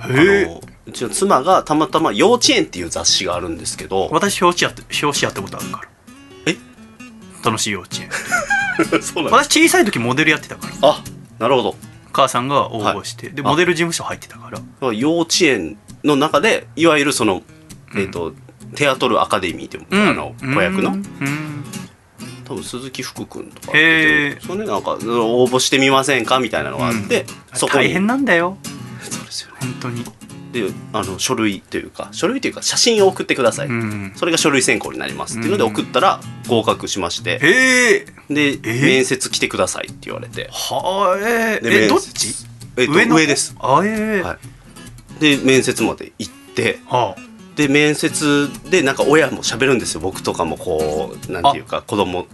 [0.00, 5.88] あへのうちの妻がたまたま「幼稚園」っていう雑誌があるんですけど私表紙やって表紙やったことあるから。
[6.46, 6.56] え？
[7.44, 8.10] 楽しい幼稚園。
[9.00, 10.74] そうなん私小さい時モデルやってたから。
[10.82, 11.04] あ
[11.38, 11.76] なるほど
[12.14, 14.50] 母さんが応募して、でモデル事務所入ってたか
[14.80, 14.92] ら。
[14.94, 17.42] 幼稚園の中でいわゆるその、
[17.94, 18.32] えーと
[18.74, 21.64] テアトルアカデミーっていう、あの子役の、うん。
[22.44, 26.40] 多分鈴木福君とかそれでなんか応募してみませんか？
[26.40, 27.84] みたいなのがあって、そこに。
[27.84, 28.56] 大変なんだよ。
[29.00, 29.56] そうですよね。
[29.60, 30.04] 本当に
[30.54, 34.12] であの書類というか書類というか写真を送ってください、うん。
[34.16, 35.38] それが書類選考になります。
[35.38, 38.82] っていうので送ったら合格しまして、へえで、ー。
[38.82, 42.12] 面接来てくださいって言われて、はえで面えどっ接。
[42.12, 42.46] ち
[42.76, 43.54] えっと上です。
[43.58, 44.38] あええは
[45.18, 45.20] い。
[45.20, 46.78] で面接まで行って。
[46.86, 47.16] は
[47.56, 50.00] で面接でなんか親も喋るんですよ。
[50.00, 52.26] 僕とかもこうなんていうか子供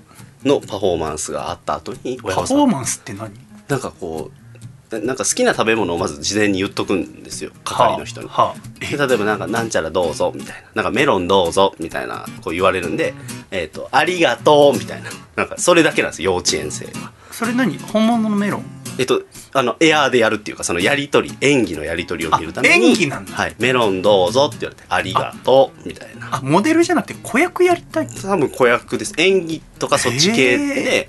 [0.44, 3.30] のパフォーマンスがあった後にパフォーマンスって何？
[3.68, 4.49] なんかこう
[4.90, 8.28] ななんか好きな食べ物をまず事前に言っとくんですよ係の人に。
[8.28, 13.14] はあはで例えばなんか「なんちゃらどうぞ」みたいな「なんかメロンどうぞ」みたいなこう言われるんで
[13.50, 17.12] 「えっとありがとう」みたいななんかそれだけなんですよ幼稚園生は。
[17.40, 17.78] あそれ何？
[17.78, 18.64] 本物のメロン？
[18.98, 19.22] えっと、
[19.54, 23.32] あのエアーでやるっていうかそのやり取り演技のやり取りを見るためにあ演技なんだ。
[23.32, 26.36] はい、メロンどうぞって言われて「ありがとう」みたいな。
[26.36, 29.14] あモデルじゃなくて子役やりたい多分子役です。
[29.16, 31.08] 演技とかそっち系で。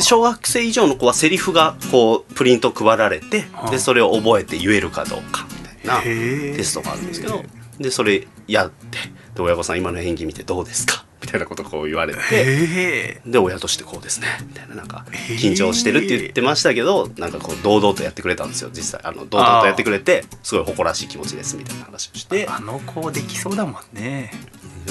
[0.00, 3.70] 小学生以上の子はセリフがこうプリント配られてはあ。
[3.70, 5.46] でそれを覚えて言えるかどうか
[5.84, 7.44] みたいなテストがあるんですけど
[7.78, 8.98] でそれやって
[9.36, 11.04] で親御さん今の演技見てどうですか？
[11.22, 15.04] みたいなことをこう言われてで親としてこうですねみたいななんか
[15.38, 19.00] 緊張してるって言ってましたけどなんかこう堂々とやってくれたんですよ実際。
[19.04, 22.46] あの堂々とやってくれてすごい誇らしい気持ちですみたいな話をして。
[22.48, 24.32] あの子できそうだもんね。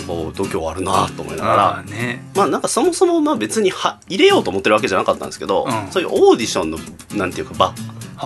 [0.08, 1.78] こう度胸あるなと思いながあら。
[1.80, 2.24] あね。
[2.36, 5.92] まあなんかそもそもまあ別には入れようと思ってるわけじゃなかったんですけど、うん。
[5.92, 6.78] そういうオーディションの
[7.16, 7.74] なんていうか場、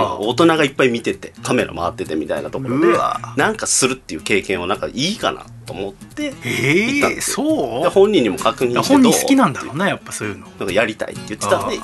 [0.04, 2.98] はあ大人がいっぱい見ててカメラ回っててみたいなところで
[3.38, 7.84] なんかするっていう経験はなんかいいかなと思って行ったそう？
[7.84, 10.48] で本人にも確認して本人好きなんだだろうなやっぱそういうの。
[10.48, 11.84] なんかやりたいって言ってたんであ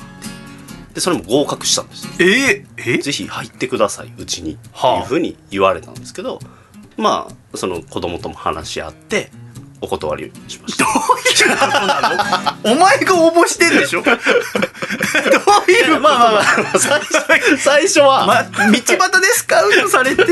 [0.94, 2.12] でそれも合格したんですよ。
[2.20, 6.38] えー、えぜひ入ってくださいうちにってはあいうふうに言われたんですけど、
[6.98, 9.30] まあその子供とも話し合って
[9.82, 10.84] お断りしました。
[10.84, 12.72] どういうことなの？
[12.72, 14.02] お前が応募してんでしょ？
[14.06, 14.14] どう
[15.70, 16.40] いうまあまあま
[16.74, 20.22] あ最初最初は、まあ、道端でスカウトされて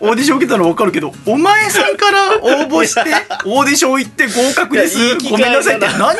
[0.00, 3.00] オーディション受けたの分かるけどお前さんから応募して
[3.46, 4.98] オーディション行って合格です？
[4.98, 5.86] いやいご会めんなさいって。
[5.86, 6.16] だ何？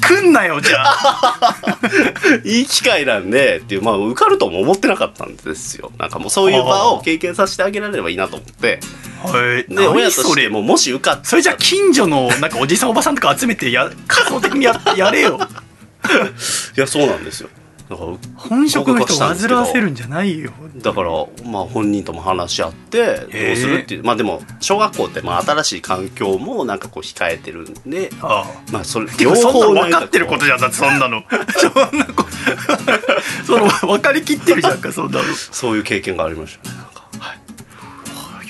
[0.00, 1.56] 来んなよじゃあ。
[2.44, 5.92] いい機会なんでっていうまあ受かるとも思ってなかったんですよ。
[5.98, 8.80] なんかもうそういう場を経験させてあげられればいいなと思って。
[9.24, 9.30] は
[9.68, 9.74] い。
[9.74, 10.42] で親と何それ？
[10.42, 15.38] してももし受かっそれじゃあ近所のなんかおじさんおばさんとか集めてや仮想的にや やれよ。
[16.76, 17.48] いやそうなんですよ。
[17.90, 20.52] だから本職の人を煩わせるんじゃないよ。
[20.76, 21.10] だから
[21.44, 28.72] まあ本人とも話し合ってどうするっていう、まあでも小学校ってまあ新しい環境もなんかこう控えてるんでああ。
[28.72, 31.24] まあそれでもそんなのなん分かってることじゃんだってそんなの。
[31.58, 32.24] そんなこ
[33.44, 35.24] その分かりきってるじゃんかそんなの。
[35.34, 36.91] そういう経験がありました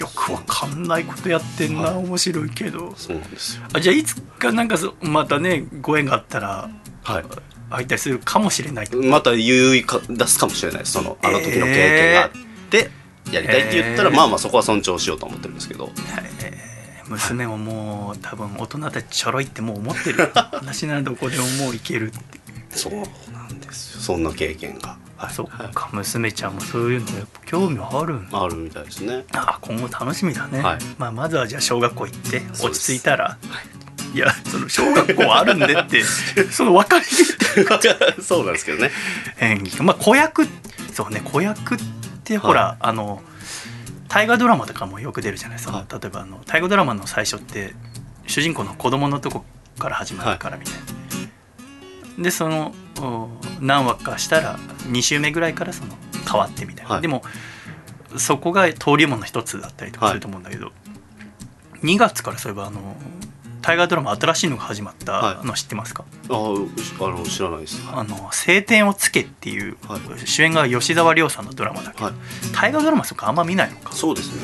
[0.02, 2.92] よくわかんないことやってんな、面白いけど。
[2.96, 3.62] そうなんですよ。
[3.72, 6.68] あじゃあいつかなんかそまたねご縁があったら
[7.04, 7.24] はい。
[7.70, 10.86] 会いたりするかもしれないとまた言いか出すかもしれない。
[10.86, 12.30] そのあの時の経験があっ
[12.68, 12.90] て、
[13.32, 14.16] やりたいって言ったら、えー。
[14.16, 15.90] まあまあそこは尊重しようと思ってるんですけど。
[17.08, 20.32] 娘ももう多分大人たちちょろいってもう思ってる。
[20.34, 22.40] 私ならどこでももういけるって
[22.76, 22.92] そう
[23.32, 24.00] なんですよ。
[24.00, 24.96] そんな経験が、
[25.26, 25.74] はいそっはい。
[25.74, 28.42] か娘ちゃんもそういうのやっぱ興味あるんだ。
[28.42, 29.24] あるみたいですね。
[29.32, 30.78] あ今後楽しみだね、はい。
[30.98, 33.38] まあ、まずはじゃあ小学校行って落ち着いたら。
[34.14, 34.18] い。
[34.18, 36.02] やその小学校あるんでって
[36.50, 38.90] その分かりきって そうなんですけどね。
[39.40, 39.82] 演技。
[39.82, 40.46] まあ子役
[40.92, 41.78] そうね子役っ
[42.24, 43.22] てほら、あの
[44.08, 45.86] 大河ドラマとかもよく出るじゃないその、はい。
[45.90, 47.74] 例えばあの大河ドラマの最初って
[48.26, 49.44] 主人公の子供のとこ
[49.78, 50.74] から始まるからみたい
[52.18, 52.81] な、でそのお
[53.60, 55.96] 何話かしたら2週目ぐらいからその
[56.30, 57.02] 変わってみたいな、はい。
[57.02, 57.22] でも
[58.16, 60.72] そこが登竜門の一つだったりとかすると思うんだけど、
[61.82, 62.96] 2月からそういえばあの
[63.62, 65.46] 大河ドラマ新しいのが始まったはい。
[65.46, 66.38] の知ってますか、ああ
[67.08, 67.82] の知らないです。
[67.92, 68.16] あの
[68.46, 70.00] 「青天を衝け」っていう、はい。
[70.26, 72.14] 主演が吉沢亮さんのドラマだけど、はい。
[72.52, 73.92] 大河ドラマとかあんま見ないのか。
[73.92, 74.42] そうですね。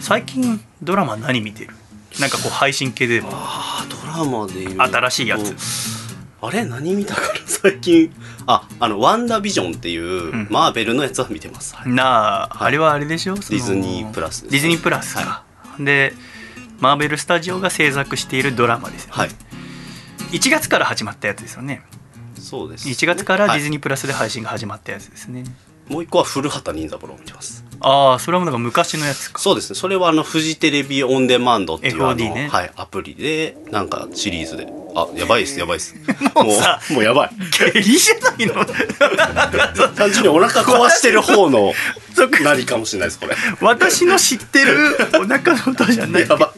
[0.00, 1.74] 最近ドラマ何見てる？
[2.18, 3.28] なんかこう配信系でも。
[3.32, 5.54] ああドラマで新しいやつ
[6.42, 6.64] あれ？
[6.64, 7.28] 何見たかな？
[7.46, 8.12] 最近。
[8.46, 10.46] ああの「ワンダービジョン」っていう、ん。
[10.50, 11.92] マーベルのやつは見てます、はい。
[11.92, 12.04] な
[12.44, 12.68] あ、はい。
[12.68, 13.34] あれはあれでしょ？
[13.34, 15.42] ディズニープラスディズニープラスか、
[15.78, 16.14] で
[16.80, 19.30] マーベルスタジオが制作しているドラマですよ、はい。
[20.32, 21.82] 1月から始まったやつですよね。
[22.38, 25.44] そうですね、1月からディズニニープラスで配信が始まったやつですね、
[25.90, 27.64] もう一個は古畑任三郎を見てます。
[27.80, 29.40] ああそれはもうなんか昔のやつか。
[29.40, 29.76] そうですね。
[29.76, 32.48] それはあのフジテレビオンデマンドっていうね。
[32.50, 34.68] はい、アプリでなんかシリーズで。
[34.94, 35.94] あやばいっすやばいっす。
[36.34, 37.30] もうさもうやばい。
[37.50, 38.64] 下痢じゃないの？
[39.96, 41.72] 単純にお腹壊してる方の
[42.14, 42.44] そっか。
[42.44, 43.34] なりかもしれないですこれ。
[43.60, 46.22] 私の知ってるお腹の音じゃない。
[46.28, 46.52] やば。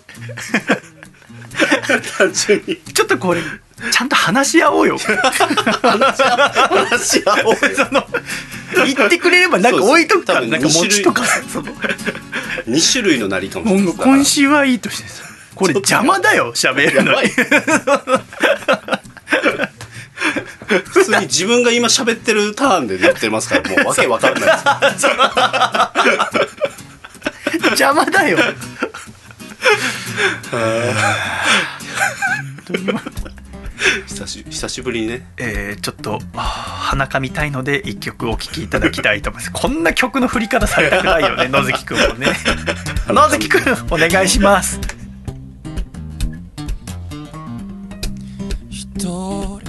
[2.18, 2.76] 単純に。
[2.76, 3.40] ちょっとこれ
[3.90, 4.96] ちゃんと話し合おうよ。
[4.98, 5.18] 話
[7.08, 8.06] し合おう その
[8.86, 11.68] 言ってくれればなんか置いとくからなんか餅とかその。
[12.68, 13.94] 2種類のなりかもしれない。
[13.94, 15.24] 今週はいいとしてさ。
[15.54, 17.12] これ邪魔だよ喋るの
[20.90, 24.48] 普通に自分が今喋ってるターンでやってますからもうわけわかんない
[27.72, 28.38] 邪魔だよ
[34.06, 35.26] 久し久しぶりにね。
[35.36, 39.52] えーちょっと鼻かみたいので一曲お聴きいただきたいと思います。
[39.54, 42.28] こんな曲の振り方されたくないよね野月くんもね。
[43.08, 44.78] 野月くんお願いします。
[48.70, 49.60] 一人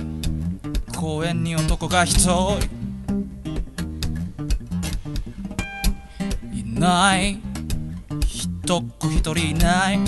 [0.96, 2.60] 公園に男が一人。
[6.54, 7.40] いない。
[8.28, 10.00] 一っ子一人いない。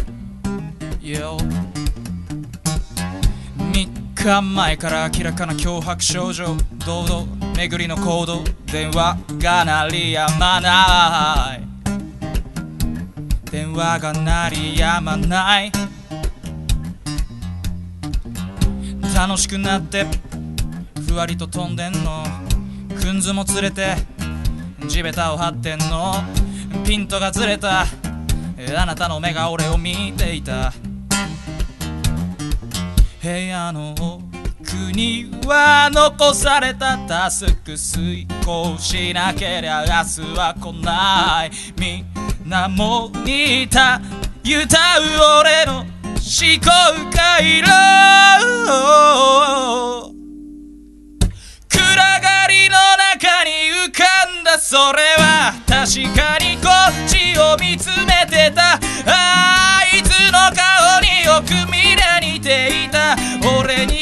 [1.01, 1.37] よ
[4.25, 11.61] 3日前から明らかな脅迫症状堂々巡りの行動電話が鳴りやまない。
[13.51, 15.71] 電話が鳴りやまない。
[19.15, 20.07] 楽しくなって
[21.07, 22.23] ふわりと飛んでんの。
[22.99, 23.93] くんずも連れて
[24.87, 26.15] 地べたを張ってんの。
[26.83, 27.81] ピントがずれた。
[27.81, 30.73] あなたの目が俺を見ていた。
[33.25, 41.51] 部屋の奥には残されたタスク遂行しなけりゃ明日は来ない。
[41.75, 42.05] みん
[42.47, 43.99] なも似た
[44.43, 45.87] 歌う俺の思
[46.61, 46.69] 考
[47.17, 47.67] 回路。
[51.67, 52.75] 暗がりの
[53.17, 53.49] 中に
[53.87, 54.05] 浮か
[54.39, 58.79] んだそれは確かにこっちを見つめてた。
[59.07, 61.84] あいつの顔によく見
[63.59, 63.94] 俺に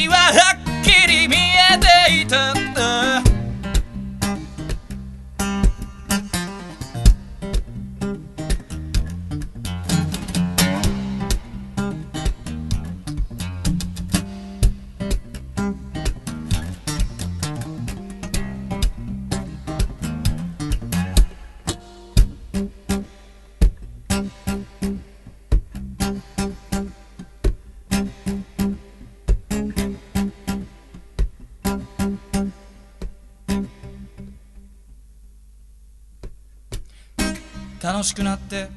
[38.03, 38.67] 楽しくなって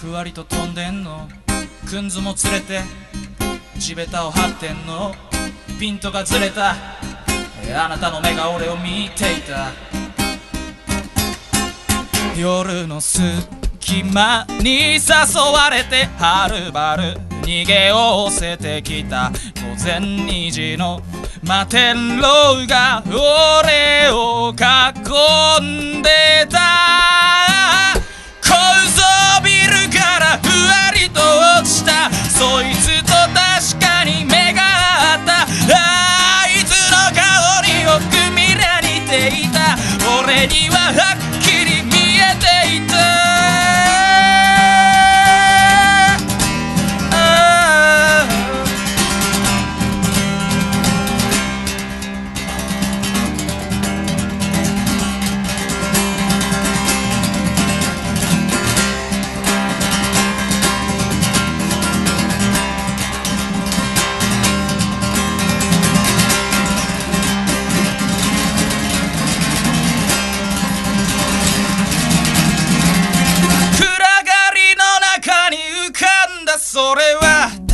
[0.00, 1.28] ふわりと飛んでんの。
[1.86, 2.80] くんずも連れて
[3.78, 5.14] 地べたを張ってんの。
[5.78, 6.70] ピントがずれた。
[6.70, 6.74] あ
[7.90, 9.70] なたの目が俺を見ていた。
[12.40, 15.00] 夜の隙間に誘
[15.54, 19.30] われてはるばる逃げ寄せてきた。
[19.56, 21.02] 午前2時の
[21.40, 25.62] 摩天楼が俺を囲
[25.98, 27.27] んでた。
[32.38, 35.42] そいつと確かに目が合った。
[35.42, 37.18] あいつの顔
[37.66, 39.76] によく見られていた。
[40.22, 40.92] 俺には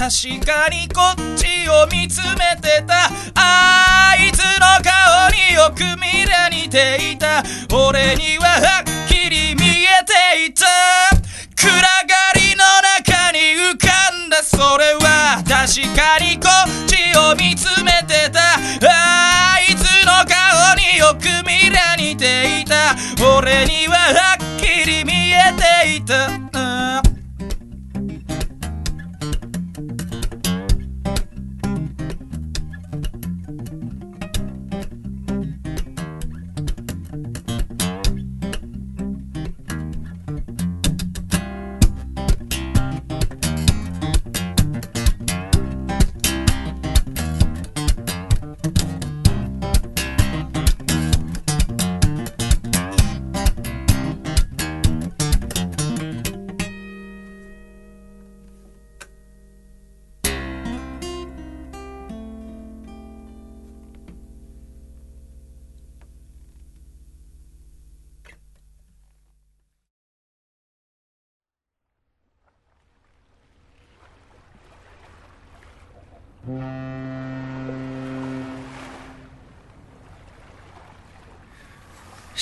[0.05, 3.09] 確かにこっちを見つめてた。
[3.37, 7.43] あいつの顔によく見りゃ似ていた。
[7.75, 10.67] 俺にははっきり見えていた。
[11.57, 11.81] 暗が
[12.35, 12.65] りの
[13.01, 15.43] 中に浮かんだそれは。
[15.43, 18.59] 確かにこっちを見つめてた。
[18.87, 22.95] あいつの顔によく見りゃ似ていた。
[23.39, 25.51] 俺にははっきり見え
[25.83, 27.04] ていた。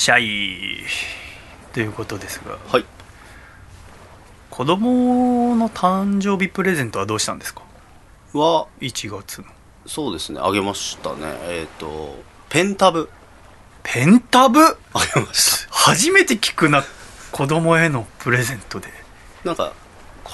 [0.02, 0.80] シャイ
[1.72, 2.84] ということですがはい。
[4.50, 7.62] 子供の誕生日プレゼントはどうしたんですか？
[8.32, 9.46] は1月の。
[9.86, 10.40] そうですね。
[10.42, 11.18] あげましたね。
[11.42, 12.16] えっ、と
[12.48, 13.08] ペンタブ。
[13.84, 14.58] ペンタブ？
[14.60, 14.66] あ
[15.14, 16.82] げまし初めて聞くな
[17.30, 18.88] 子供へのプレゼントで。
[19.44, 19.72] たなんか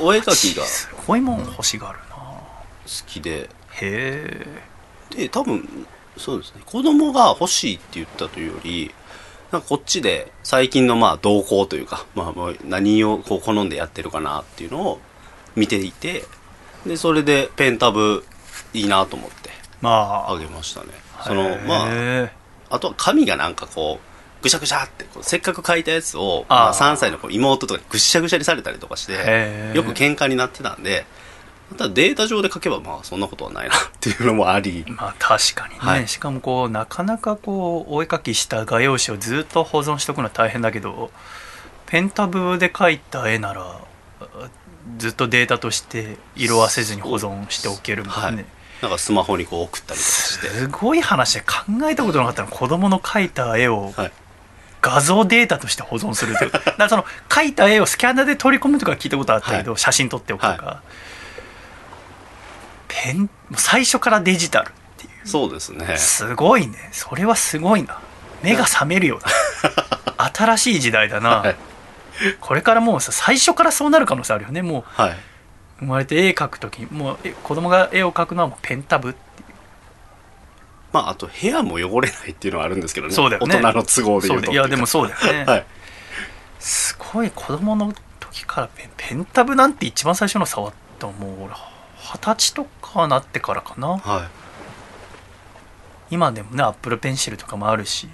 [0.00, 2.42] お絵描きがすごいもん欲しがるな、好
[3.06, 3.40] きで。
[3.42, 3.48] へ
[3.82, 4.46] え。
[5.14, 6.62] で多分そうですね。
[6.64, 8.94] 子供が欲しいって言ったというより
[9.52, 15.00] なんかこっちで最近のまあ動向というか、まあ、何をこう好んでやってるかなっていうのを
[15.56, 16.24] 見ていて
[16.86, 18.24] でそれでペンタブ
[18.74, 20.32] いいなと思ってまあ。
[20.32, 20.88] あげましたね。
[21.24, 22.32] そのまあへ
[22.70, 31.06] あとは紙がなんかこうぐしゃぐしゃってせっかく書いたやつをまあ、3歳の妹とかにぐしゃぐしゃにされたりとかしてよく喧嘩になってたんで
[31.76, 34.84] ただデータ上で書けばまあそんなことはないなっていうのもあり。
[34.86, 36.08] えまあ確かにね、はい。
[36.08, 41.10] しかもこうなかなかこうお絵描きした画用紙をずっと保存しとくのは大変だけど
[41.86, 43.80] ペンタブで描いた絵なら
[44.20, 44.50] あ
[44.96, 48.34] ずっとデータとして色あせずに保存しておけるもんね、はい。
[48.80, 50.48] なんかスマホにこう送ったりとかして。
[50.48, 51.46] すごい話で考
[51.90, 52.48] えたことなかったの。
[52.48, 54.12] 子供の描いた絵をはい。
[54.80, 56.50] 画像データとして保存するという。
[56.54, 61.07] だからその描いた絵をスキャナーで取り込むとか聞いたことあったけど、写真撮っておくとか、ペ
[63.12, 65.26] ン最初からデジタルっていう。
[65.26, 65.96] そうですね。
[65.96, 66.76] すごいね。
[66.92, 68.00] それはすごいな。
[68.42, 69.20] 目が覚めるよう
[70.16, 70.30] な。
[70.34, 71.56] 新しい時代だな、はい。
[72.40, 74.62] これからもうさ最初からそうなる可能性あるよね。
[74.62, 75.16] もうはい。
[75.80, 79.14] 生まれて絵描く時にもうえ子供が絵を描くのはもうペンタブ
[80.92, 83.14] まああと部屋も汚れないっていうのはあるんですけどね。
[83.14, 83.54] そうだよね。
[83.56, 84.52] 大人の都合でそ言うと。
[84.52, 85.66] いやでもそうだよね、 はい。
[86.58, 91.54] すごい子供の時からペンペンタブなんて一番最初の触ったのもう俺
[91.96, 93.98] 二十歳とかなってからかな。
[93.98, 94.28] はい。
[96.10, 98.08] 今でもねアップルペンシルとかもあるし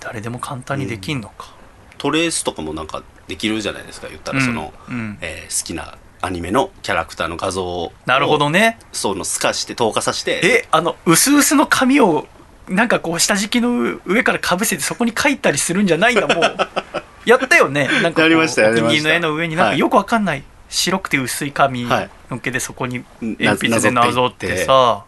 [0.00, 1.54] 誰でも簡単にできんのか、
[1.98, 4.94] トレースとかもなんかできるじゃないですか言ったらその、うん。
[4.94, 8.78] うんえー好きなアニメのキャラクターの画像をなるほどね。
[8.92, 12.26] その透かして透過させてえあの薄々の紙を
[12.68, 16.56] なんかこう下敷きの上からかぶせてそこに書いたりするんじゃないんだもう
[17.24, 17.88] やったよね。
[18.02, 19.54] なんかやりましたやりの絵の上に。
[19.54, 19.78] なんかはい。
[19.78, 22.10] よくわかんない白くて薄い紙はい。
[22.30, 25.04] のっけてそこにな鉛筆でなぞってさ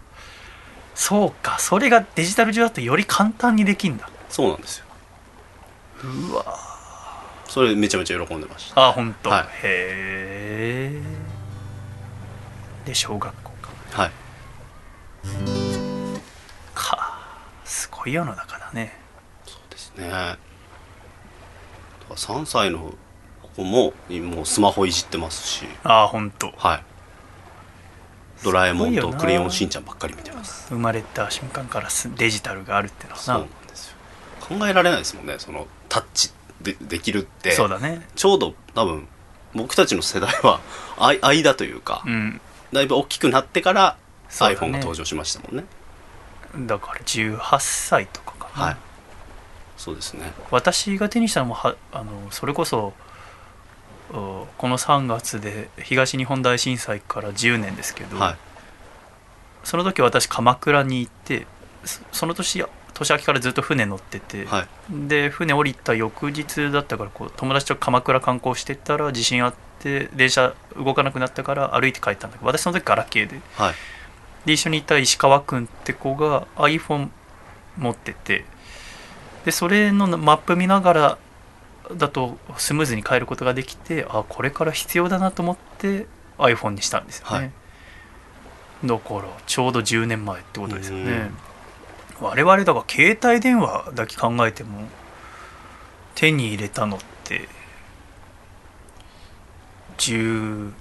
[0.94, 4.08] そうかそれがデジタル上だとより簡単にできんだ。
[4.28, 4.84] そうなんですよ。
[6.04, 6.44] うわ。
[7.46, 8.88] それめちゃめちゃ喜んでました。
[8.88, 9.44] あ本当、はい。
[9.44, 11.02] へえ。
[12.86, 13.70] で小学校か。
[14.02, 14.10] はい。
[16.74, 17.18] か。
[17.64, 18.96] すごい世の中だね。
[19.46, 20.08] そうですね。
[20.08, 20.38] だか
[22.10, 22.94] ら3歳の
[23.60, 25.66] 子ももうスマホいじってますし。
[25.84, 26.82] あ本当はい。
[28.42, 30.68] ドラえもんとクレヨンしんちゃんばっかり見てます。
[30.70, 33.18] 生まれた瞬間からすデジタルがあるってのは。
[33.18, 33.96] そうななんですよ。
[34.40, 35.34] 考えられないですもんね。
[35.38, 36.30] そのタッチ
[36.62, 37.52] でできるって。
[37.52, 38.06] そうだね。
[38.16, 39.06] ちょうど多分
[39.54, 40.60] 僕たちの世代は
[40.98, 42.40] あい間というか、うん。
[42.72, 43.96] だいぶ大きくなってから
[44.30, 45.64] iPhone が登場しましたもんね。
[46.66, 48.76] だから18歳とかかな、はい。
[49.76, 50.32] そうですね。
[50.50, 52.92] 私が手にしたのもはあのそれこそお
[54.12, 58.36] この3月で東日本大震災から10年ですけど、はい。
[59.62, 61.46] その時私鎌倉に行って
[61.84, 65.08] そその年年明けからずっと船乗ってて、はい。
[65.08, 73.40] で船降りた翌日だったからこう友達と鎌倉観光してたら地震あって電車動かなくなったから歩いて帰ったんだけど私その時ガラケーで。
[73.54, 73.74] はい。
[74.44, 77.10] で一緒にいた石川君って子が iPhone
[77.76, 78.44] 持ってて
[79.44, 81.18] でそれのマップ見ながら
[81.96, 86.06] だとスムーズに変えることができてあこれから必要だなと思って
[86.38, 87.50] iPhone にしたんですよね、はい。
[88.84, 91.30] だからちょうど10年前ってことですよね。
[92.20, 94.88] 我々だから携帯電話だけ考えても
[96.14, 97.48] 手に入れたのって
[99.98, 100.72] 16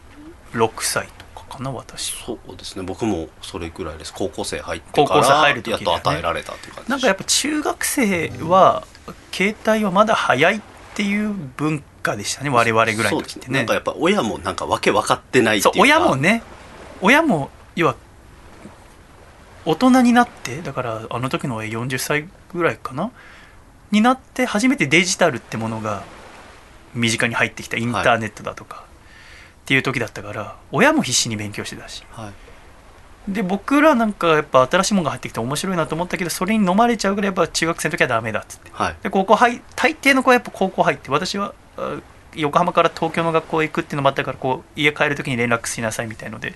[0.82, 2.84] 歳とかかな私そうですね。
[2.84, 4.14] 僕もそれぐらいです。
[4.14, 8.86] 高校生入って高校生から入る時やっと与えられたっていう感じなんかやっぱ中学生は
[9.32, 10.62] 携帯はまだ早いっ
[10.96, 13.60] ていう文化でしたね我々ぐらいの時ってね。
[13.60, 15.78] なんかやっぱ親もなんかわけ分かってないっていうか。
[15.78, 16.44] そう親もね
[17.02, 17.96] 親も要は
[19.66, 23.12] 大人になってだからあの時の親40歳ぐらいかな
[23.92, 26.04] になって初めてデジタルってものが
[26.94, 27.78] 身近に入ってきた。
[27.78, 28.86] インターネットだとか、
[29.62, 32.04] っていう時だったから親も必死に勉強してたし。
[32.12, 32.49] はい
[33.34, 38.72] で僕らなんかやっぱ新しいものが入ってきて面白いなと思ったけどそれに飲まれちゃうぐらいやっぱ中学生の時はダメだっつって。
[38.74, 38.96] はい。
[39.04, 42.00] で高校入大抵の子はやっぱ高校入って私はあ
[42.36, 46.54] 横浜から東京の学校へ行くっていうのもあったからこう家帰る時に連絡しなさいみたいので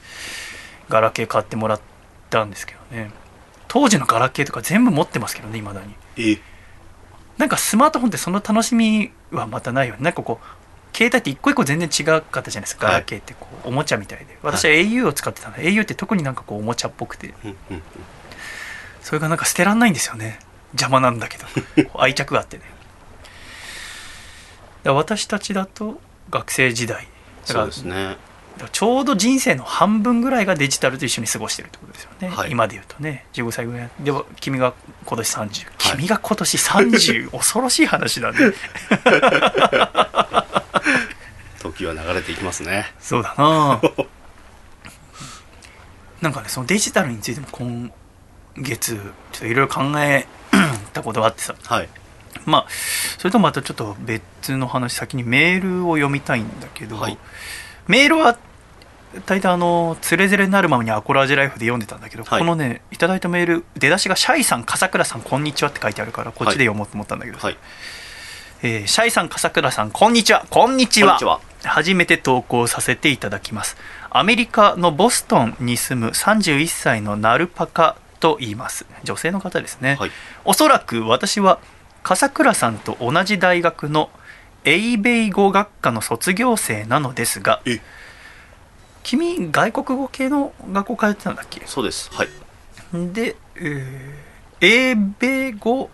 [0.90, 1.82] ガラケー買ってもらっ
[2.30, 3.12] たんですけどね。
[3.68, 5.96] 当時のガラケーとか全部持ってますけどねいまだに。
[6.18, 6.40] え。
[7.38, 10.02] なんかスマートフォンってその楽しみはまたないよね。
[10.04, 10.63] なんかこう
[10.94, 12.96] 携帯って一個一個全然違かったじゃないですか、はい。
[12.96, 14.38] ガラケーってこうおもちゃみたいで。
[14.44, 17.34] 私は au を使ってたの、au って特になんかこうおもちゃっぽくて。
[17.44, 17.84] うんうんうん。
[19.02, 20.40] それがなんか捨てらんないんですよね。
[20.74, 21.46] 邪魔なんだけど。
[22.00, 22.64] 愛着があってね。
[24.86, 27.08] 私たちだと学生時代。
[27.46, 28.18] そうですね。
[28.72, 32.52] ちょうど人生の半分ぐらいがデジタルと一緒に過ごしてるってことですよね、はい。
[32.52, 33.26] 今で言うとね。
[33.34, 33.90] 15歳ぐらい。
[34.00, 34.74] でも君が
[35.06, 38.38] 今年30、君が今年30 恐ろしい話だね
[41.60, 42.94] 時は流れていきますね。
[43.00, 43.82] そうだな。
[46.22, 47.92] なんかねそのデジタルについても今
[48.58, 50.26] 月ちょっといろいろ考え
[50.94, 51.56] たことがあってさ。
[51.66, 51.90] はい。
[52.46, 52.66] まあ
[53.18, 57.18] それとまたちょっと別の話先にメールを読みたいんだけど、はい。
[57.88, 58.38] メールは
[59.26, 62.40] 大体あの「つれづれなるままにアコラージュライフ」で読んでたんだけど、はい。
[62.40, 67.58] このねいただいたメール出だしが「シャイさん笠倉さんこんにちは」って書いてあるからこっちで読もうと思ったんだけど、はい
[68.66, 70.46] えーシャイさん笠倉さんこんにちは。
[70.50, 71.42] こんにちは。
[71.66, 73.76] 初めて投稿させていただきます。
[74.10, 78.86] アメリカのボストンに住む31歳のナルパカと言います。
[79.04, 80.12] 女性の方ですね、はい。
[80.46, 81.60] おそらく私は
[82.04, 84.10] 笠倉さんと同じ大学の
[84.64, 87.82] エイベイ語学科の卒業生なのですがえ。
[89.04, 91.64] 君外国語系の学校通ってたんだっけ？
[91.66, 92.10] そうです。
[92.14, 92.30] はい。
[93.12, 95.90] で、えー、英米語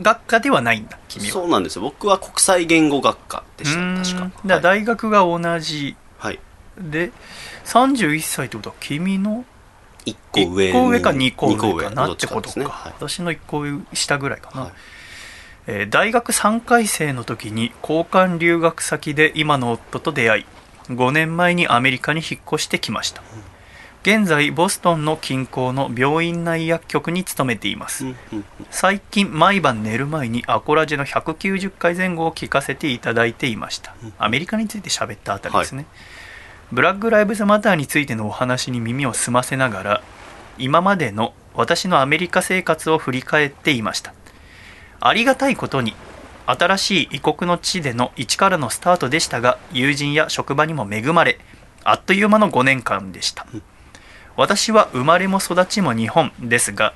[0.00, 1.32] 学科ではないんだ君は。
[1.32, 1.82] そうなんですよ。
[1.82, 4.40] 僕は国際言語学科でした確か。
[4.46, 5.96] だ大学が同じ。
[6.18, 6.38] はい。
[6.78, 7.12] で
[7.64, 9.44] 31歳ってことは君の
[10.04, 12.60] 一個上1個上か2個二上かなってことか。
[12.60, 12.92] ねはい。
[12.98, 14.72] 私の1個下ぐらいかな、はい。
[15.66, 20.46] えー大学3回生の時に交換留学先で今の夫と出会い
[20.88, 23.22] 5年前にアメリカに引っ越してきました
[24.06, 28.04] 現在ボストンの近郊の病院内薬局に勤めています、
[28.70, 33.96] 最近毎晩寝る前にアコラジの190回前後を聞かせていただいていました。
[34.20, 35.86] アメリカについて喋ったあたりですね、
[36.70, 40.02] ブラック・ライブズ・マターについてのお話に耳を澄ませながら
[40.56, 44.14] 今までの私のアメリカ生活を振り返っていました。
[45.00, 45.96] ありがたいことに
[46.46, 51.40] 新しい異国の地での一からのスタートでしたが友人や職場にも恵まれ
[51.82, 53.46] あっという間の5年間でした
[54.36, 56.94] 私は生まれも育ちも日本ですが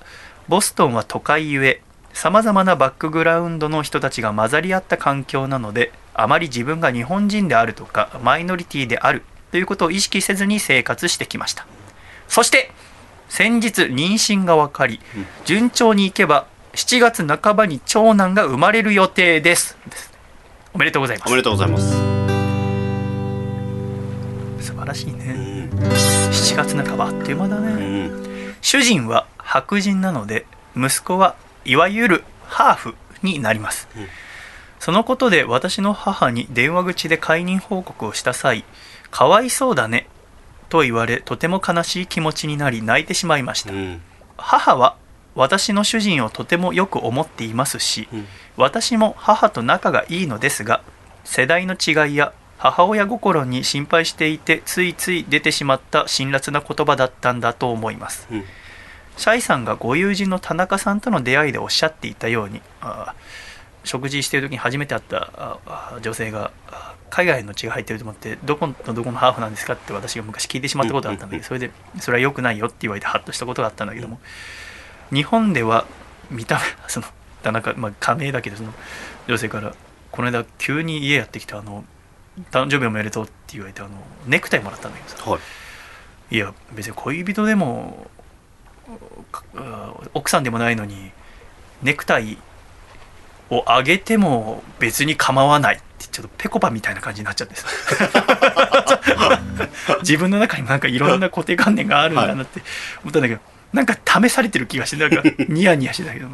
[0.48, 9.22] ボストンは都会ゆえさまざまなバックグラウンドの人たちが混ざり合った環境なのであまり自分が日本人であるとかマイノリティである
[9.52, 11.66] ということを意識せずに生活してきました。
[12.28, 12.70] そして
[13.28, 15.00] 先日妊娠が分かり
[15.44, 19.76] 順調にいけば7月半ばに長男が生まれる予定です。
[20.72, 21.28] おめでとうございます。
[21.28, 21.90] おめでとうございます。
[24.60, 26.09] 素晴らしいうね
[26.54, 28.54] ん7月半ばあっという間だうねん。
[28.60, 30.46] 主人は白人なので
[30.76, 34.06] 息子はいわゆるハーフになります、うん。
[34.78, 38.64] そのことで私の母に電話口で解任報告をした際
[39.10, 40.06] 「かわいそうだね」
[40.68, 44.00] と言われとても悲しい気持ちになり泣いてしまいました、うん。
[44.36, 44.96] 母は
[45.34, 48.26] 私の主人をとてもよく思っていますし、うん。
[48.56, 50.82] 私も母と仲がいいのですが
[51.24, 58.28] 世代の違いや母親心に心配していてついつい出てしまった辛辣な言葉だったんだと思います。
[58.30, 58.44] うん。
[59.16, 63.14] シャイさんがご友人の田中さんとの出会いでおっしゃっていたようにあ
[63.84, 65.58] 食事している時に初めて会った
[66.02, 74.20] 女性があ海外の血が入ってると思ってどこのどこのハーフなんですかって私が昔聞いてしまったことがあったんだけどそれでそれは良くないよって言われてハッとしたことがあったんだけども
[75.12, 75.86] 日本では
[76.30, 77.06] 見た目その
[77.42, 78.72] 田中、まあ、加盟だけどその
[79.26, 79.74] 女性から
[80.12, 81.84] この間急に家やってきてあの
[82.50, 83.90] 誕生日おめでとうって言われてあの
[84.26, 85.30] ネクタイもらったんだけどさ。
[85.30, 85.40] はい。
[86.34, 88.06] いや別に恋人でも
[90.14, 91.10] 奥さんでもないのに
[91.82, 92.38] ネクタイ
[93.50, 97.66] をあげても別に構わないってちょっとペコパみたいな感じになっちゃってさ。
[100.02, 102.62] 自分の中にもなんかいろんな固定観念があるんだなって
[103.02, 103.40] 思ったんだけど、
[103.72, 106.28] なんか試されてる気がしてなんか ニヤニヤしてたけど、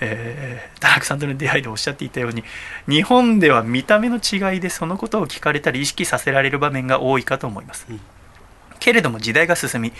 [0.00, 2.42] えー、田中さんとの出会いでおっしゃっていたように
[2.88, 8.00] 日本では見た目の違いでそのことを聞かれたり意識させられる場面が多いかと思います、うん。
[8.80, 9.92] けれども時代が進み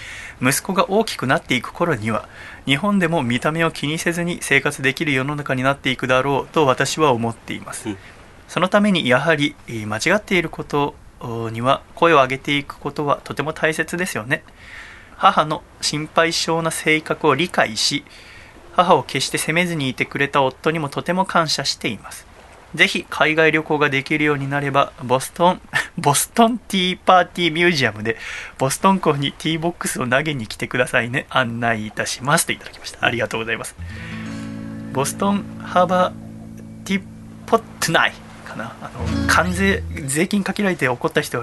[0.43, 2.29] 息子が大きくなっていく頃には
[2.67, 7.99] 日本でも見た目を気にせずに生活できる世の中になっていくだろうと私は思っています、うん。
[8.49, 10.95] そのためにやはりえー間違っていること
[11.53, 14.43] には声を上げていくことはとても大切ですよね
[15.17, 18.05] 母の心配性な性格を理解し
[18.75, 22.27] 母を決して責めずにいてくれた夫にもとても感謝しています。
[22.75, 25.61] ぜひ海外旅行ができるようになればボストン
[25.97, 28.17] ボストンティーパーティーミュージアムで
[28.59, 31.27] ボストン港にティーボックスを投げに来てくださいね。
[31.31, 33.05] 案内いたしますといただきました。
[33.05, 33.77] ありがとうございます。
[34.93, 36.13] ボストンハーバー
[36.85, 37.03] ティー
[37.47, 38.13] ポットナイ
[38.45, 38.75] かな。
[38.83, 41.41] あの関税税金かけられて怒った人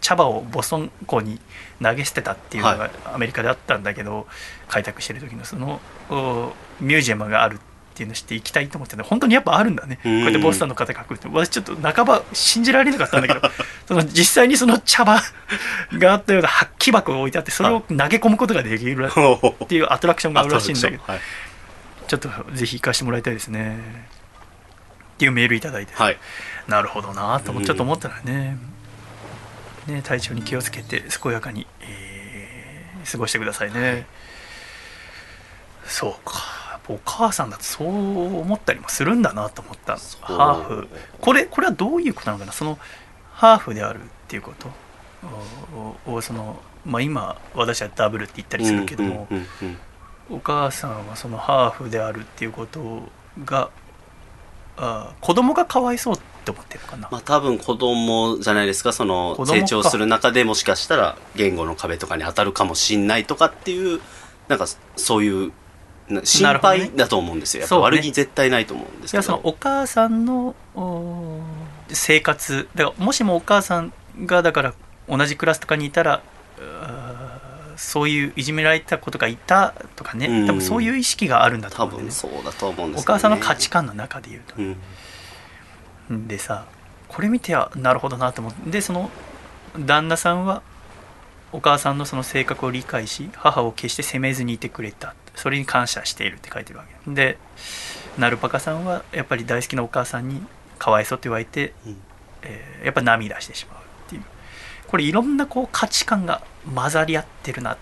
[0.00, 1.40] 茶葉をボストン港に
[1.82, 4.26] 投げ捨てたっていうのがアメリカであったんだけど、
[4.68, 7.58] 開拓してる時のそのおミュージアムがあるっ
[7.94, 9.02] ていうのを知って行きたいと思ってた。
[9.02, 9.96] 本当にやっぱあるんだね。
[10.02, 13.40] こうやってボストンの方が来るって私ちょっと半ば信じられなかったんだけど
[13.86, 15.22] その実際にその茶葉
[15.92, 21.20] があったような発揮箱が置いてあってそれを投げ込むことができるっていうアトラクションがあるらしいんだけど はい。
[22.08, 23.78] ちょっとぜひ行かしてもらいたいですね。
[25.14, 26.16] っていうメールいただいて、はい。
[26.66, 28.56] なるほどなとちょっと思ったらね,、
[29.90, 34.06] ね体調に気をつけて健やかに、えー過ごしてくださいね、
[35.86, 36.78] そうか。
[36.86, 37.88] お母さんだとそう
[38.40, 39.96] 思ったりもするんだなと思った。
[40.20, 40.88] ハーフ。
[41.18, 42.52] これこれはどういうことなのかな？
[42.52, 42.78] その
[43.32, 44.68] ハーフであるっていうこと？
[46.06, 49.78] おおそのまあ今私はダブルって言ったりするけども、うんうんうん
[50.32, 53.08] お母さんはそのハーフであるっていうこと
[53.44, 53.70] が
[54.76, 56.22] あ子供がかわいそうって
[56.52, 64.00] 思ってるかな、まあ多分子供じゃないですかその成長する中でもしかしたら言語の壁とかに当たるかもしんないとかっていう
[64.48, 65.52] なんかそういう
[66.08, 67.60] な心配だと思うんですよ。
[67.60, 69.22] やっぱ悪気絶対ないと思うんですけど。
[69.22, 71.40] いやそのお母さんのお
[71.88, 73.92] 生活だからもしもお母さん
[74.24, 74.74] がだから
[75.08, 76.22] 同じクラスとかにいたら
[77.76, 80.46] そういういじめられたことがいたとかね、うん。
[80.46, 82.10] 多分そういう意識があるんだと多思うんだよね。
[82.10, 84.76] 分そうだと思うんですお母さんの価値値観の中で言うとうん
[86.10, 86.66] でさ
[87.08, 88.70] これ見てはなるほどなと思って。
[88.70, 89.10] でその
[89.78, 90.62] 旦那さんは
[91.52, 95.14] お母さんのその性格を理解し母を決して責めずにいてくれた。
[95.34, 97.10] それに感謝しているって書いてるわけ。
[97.10, 97.38] で
[98.18, 100.42] ナルパカさんはやっぱり大好きなお母さんに
[100.78, 101.96] かわいそうって言われて、うん。
[102.42, 103.76] えーやっぱ涙してしまう
[104.06, 104.22] っていう。
[104.88, 106.42] これいろんなこう価値観が
[106.74, 107.78] 混ざり合ってるなっ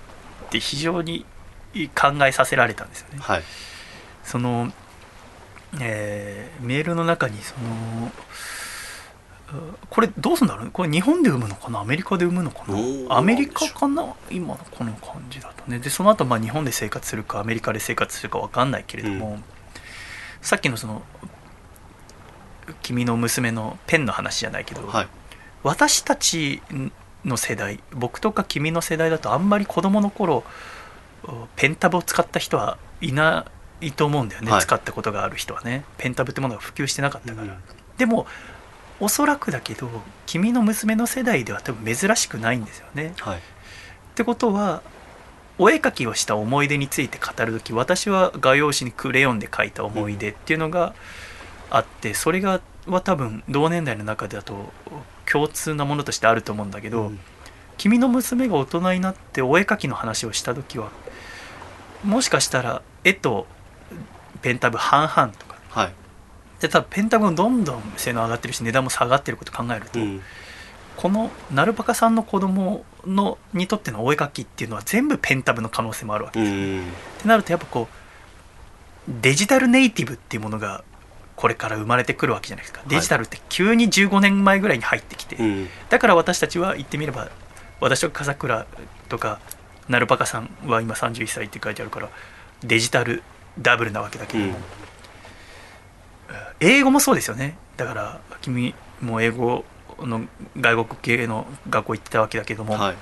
[0.51, 1.25] て非常に
[1.95, 3.19] 考えさせられたんですよね。
[3.21, 3.43] はい。
[4.25, 4.73] その、
[5.81, 8.11] えーメールの中にそのう
[9.89, 10.71] これどうすんだろうね？
[10.73, 11.81] これ日本で産むのかな？
[11.81, 13.17] アメリカで産むのかな？
[13.17, 14.15] アメリカかな？
[14.31, 15.79] 今のこの感じだとね。
[15.79, 19.45] でその後まあ日本で生活するかアメリカで生活するか分かんないけれども、うん。
[20.43, 21.03] さっきのその
[22.83, 25.09] 君の娘のペンの話じゃないけど、はい。
[25.63, 26.61] 私たち
[27.25, 30.45] の世代僕とか君の世代だとあんまり子供の頃
[31.57, 33.47] ペンタブを使った人はいな
[33.81, 34.61] いと思うんだよね、はい。
[34.63, 35.85] 使ったことがある人はね。
[35.99, 37.59] ペンタブってものが普及してなかったから、うん。
[37.97, 38.27] でも
[39.01, 39.89] おそらくだけど
[40.27, 43.15] 君の娘の世代では多分珍しくないんですよね。
[43.21, 43.39] はい。
[43.39, 43.41] っ
[44.15, 44.83] てことは
[45.59, 50.95] お絵描きをした思い出について語る時私は画用紙にクレヨンで描いた思い出っていうのが
[51.71, 54.73] あってそれがは多分同年代の中だと
[55.31, 57.21] 共通なものとしてあると思うんだけど、うん。
[57.77, 60.91] 君の娘が大人になってお絵描きの話をした時は
[62.05, 63.47] もしかしたら絵と
[64.43, 65.57] ペンタブ半々とか。
[65.69, 65.93] はい。
[66.61, 70.21] で多分ペンタブもどんどん性能上がってるし値段も下がってること考えると、うん。
[70.97, 76.41] このナルパカさんの子供のにとってのお絵描きっていうのは全部ペンタブの可能性もあるわけ。
[76.41, 76.81] うですよ、ん。
[76.81, 76.85] っ
[77.23, 77.89] てなるとやっぱこ
[79.09, 80.85] うデジタルネイティブっていうものが
[81.37, 82.83] これから生まれてくるわけじゃないですか。
[82.85, 82.89] い。
[82.89, 85.69] デジタルって急に15年前ぐらいに入ってきて、うん。
[85.89, 87.29] だから私たちは言ってみれば
[87.81, 88.67] 私と笠倉
[89.09, 89.39] とか
[89.89, 92.11] ナルパカさんは今31歳って書いてあるから
[92.63, 93.23] デジタル
[93.61, 94.45] ダブルなわけだけど。
[94.45, 94.55] も、うん。
[96.61, 97.57] 英語もそうですよね。
[97.77, 99.65] だから君も英語
[100.01, 100.27] の
[100.59, 102.97] 外国系の学校行ってたわけだけども、はい。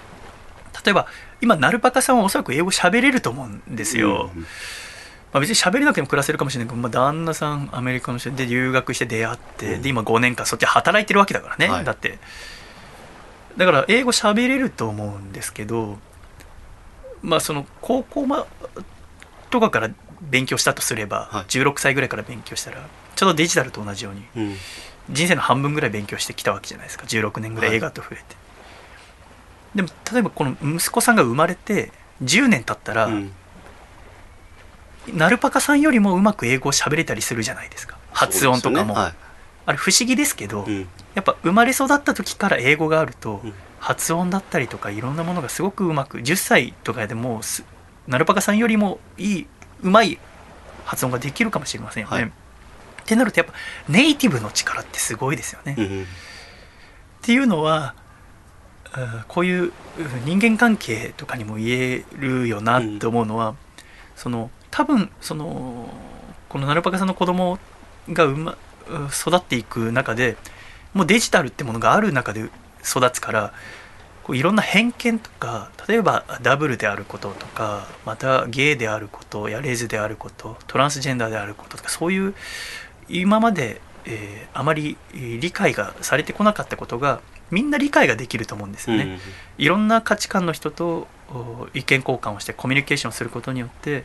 [0.85, 1.07] 例えば
[1.41, 4.47] 今ナルパカさんはおそらく英語喋れると思うんですよ、うんま
[5.39, 9.83] あ、別に喋れなくても暮らせるかもしれないけど、まあ、旦那さんアメリカの人で留学して出会って、うん。
[9.83, 11.85] で今5年間そっちで働いてるわけだからね、はい。
[11.85, 12.19] だって。
[13.57, 15.99] だから英語喋れると思うんですけど
[17.23, 18.47] まあその高校ま
[19.49, 21.45] とかから勉強したとすれば、はい。
[21.45, 24.57] 16歳ぐらいから勉強したらちょうどデジタルと同じようにうん。
[25.11, 27.05] 人生の半分ぐらい勉強してきたわけじゃないですか。
[27.07, 28.37] 16年ぐらい映画と触れて、
[29.75, 31.93] でも例えばこの息子さんが生まれて
[32.25, 33.33] 10年経ったら、うん。
[35.15, 37.99] ナルパカさんよりもうまく英語を喋れたりするじゃないですか。
[38.13, 39.01] 発音とかも、ね。
[39.01, 39.15] はい。
[39.67, 40.89] あれ不思議ですけど、うん。
[41.15, 43.55] やっぱ生まれ育った時から英語があると、うん。
[43.79, 47.63] 発音だったりとかいろんなものがすごくうまく10歳とかでもうす
[48.09, 49.47] ナルパカさんよりもいい
[49.83, 50.19] うまい
[50.85, 52.17] 発音ができるかもしれませんよね。
[52.17, 53.53] はいってなるとやっぱ
[53.89, 55.77] ネイティブの力ってすごいですよね。
[55.79, 56.07] うんっ
[57.23, 57.95] ていうのは
[58.97, 59.73] うんこういううん
[60.25, 63.55] 人間関係とかにも言えるよなって思うのは、
[64.17, 65.89] その多分その
[66.49, 67.59] このナルパカさんの子供
[68.11, 68.59] がうま
[68.89, 70.37] うん育っていく中で
[70.93, 72.49] もうデジタルってものがある中で
[72.85, 73.53] 育つから
[74.27, 82.35] こういろんな偏見とか例えばダブルであることとかまたゲイであることやレズであることトランスジェンダーであることとかそういう
[83.09, 87.21] 今までえーあまりえー理解がされてこなかったことが
[87.53, 89.05] みんな理解ができると思うんですよね。
[89.05, 89.19] うん
[89.59, 94.05] いろんな価値観の人とお意見交換をしてコミュニケーションをすることによって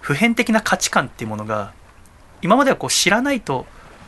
[0.00, 1.72] 普遍的な価値観っていうものが
[2.42, 3.66] 今まではこう知らないと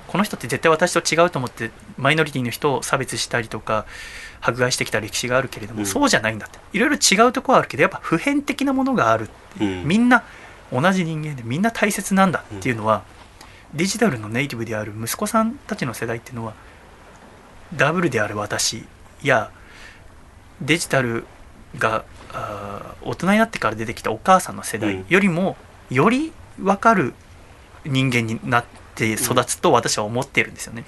[0.09, 3.85] この人って絶対私と違うと思ってマイノリティの人を差別したりとか
[4.45, 5.87] 迫害してきた歴史があるけれども、うん。
[5.87, 6.59] そうじゃないんだって。
[6.73, 9.29] いろいろ違うところはあるけどやっぱ普遍的なものがある。
[9.61, 9.85] ううん。
[9.85, 10.23] みんな
[10.73, 13.05] 同じ人間でみんな大切なんだっていうのは、
[13.73, 16.55] デジタルのネイティブである息子さんたちの世代っていうのは
[17.75, 18.85] ダブルである私
[19.23, 19.51] や
[20.61, 21.25] デジタル
[21.77, 22.05] が
[23.03, 25.57] 大人になってから出てきたお母さんの世代よりも、
[25.91, 27.15] より分かる
[27.85, 28.65] 人間になっ
[28.95, 30.85] て育つと私は思ってるんですよね。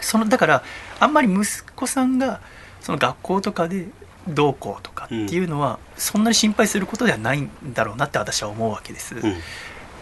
[0.00, 0.62] そのだから
[1.00, 2.40] あんまり息子さんが
[2.86, 3.88] その学校とかで
[4.28, 9.16] どうこうとかっていうのは、そんなに心配することではないんだろうなって私は思うわけです。
[9.16, 9.36] うん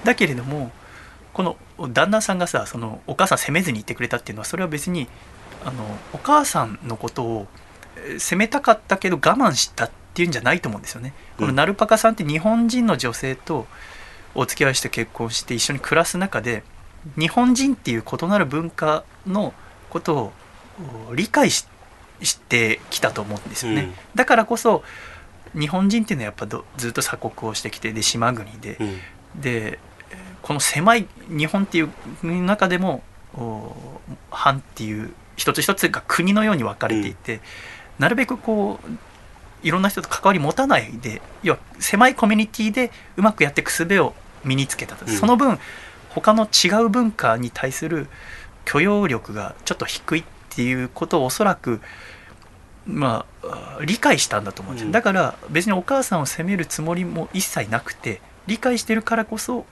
[0.04, 0.70] だけれども
[1.32, 1.56] この
[1.94, 5.08] 旦那さんがさそのお母さん責めずに言ってくれたっていうのはそれは別に
[5.64, 5.82] あの
[6.12, 7.46] お母さんのことを
[7.96, 11.14] えー責めたかったけど我慢したっていうんじゃないと思うんですよね。
[11.38, 13.66] このうんナルパカさんって日本人の女性と
[14.34, 16.64] お付き合いして結婚して一緒に暮らす中で
[17.18, 19.54] 日本人っていう異なる文化の
[19.88, 20.32] ことを
[21.10, 21.66] お理解し
[22.22, 23.82] してきたと思うんですよね。
[23.82, 23.94] うん。
[24.14, 24.82] だからこそ
[25.58, 29.40] 日本人っていうのはやっぱどずっと鎖国をしてきてで島国で、うん。
[29.40, 29.78] で
[30.42, 31.90] この狭い日本っていう
[32.22, 33.02] 中でも
[33.36, 33.74] お
[34.30, 37.40] 藩っていう一つ一つが国のように分かれていて、
[37.98, 44.14] なるべくこういろんな人と関わり持たないで要は狭いコミュニティでうまくやっていく術を
[44.44, 45.12] 身につけたと、うん。
[45.12, 45.58] その分
[46.10, 48.06] 他の違う文化に対する
[48.64, 50.24] 許容力がちょっと低いっ
[50.54, 51.80] ていうことをおそらく
[52.86, 54.92] まあ理解したんだと思うんですよ、うん。
[54.92, 59.64] だから別にお母さんを責めるつもりも一切なくて理解してるからこそ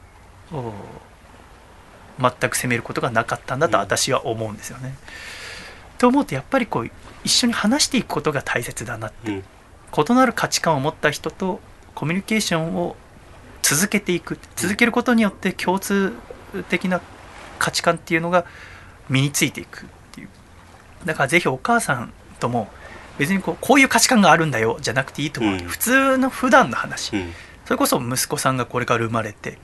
[0.52, 0.72] お
[2.20, 3.82] 全く責めることがなかったんだとうん。
[3.82, 4.94] 私は思うんですよね。
[5.98, 6.90] と思うとやっぱりこう
[7.24, 9.44] 一緒に話していくことが大切だなってうん。
[9.94, 11.60] 異なる価値観を持った人と
[11.94, 12.96] コミュニケーションを
[13.60, 16.14] 続けていく続けることによって共通
[16.70, 17.00] 的な
[17.58, 18.44] 価値観っていうのが
[19.08, 19.86] 身についていく
[21.04, 22.68] だからぜひお母さんとも
[23.18, 25.58] 別にこうこういう価値観があるんだよじゃなくていいと思う、うん。
[25.60, 27.32] 普通の普段の話、うん。
[27.64, 29.58] それこそ息子さんがこれから生まれて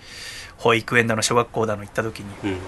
[0.56, 2.58] 保育園だの小学校だの行った時にうん。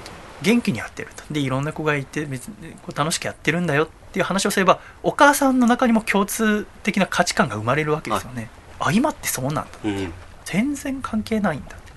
[0.43, 8.49] 元気にやってるとでいろんな子がいて別にこう楽しくやってるんだよっていう話をすればお母さんの中にも共通的な価値観が生まれるわけですよね。
[8.79, 10.13] あ今ってそうなんだうん。
[10.45, 11.91] 全然関係ないんだって。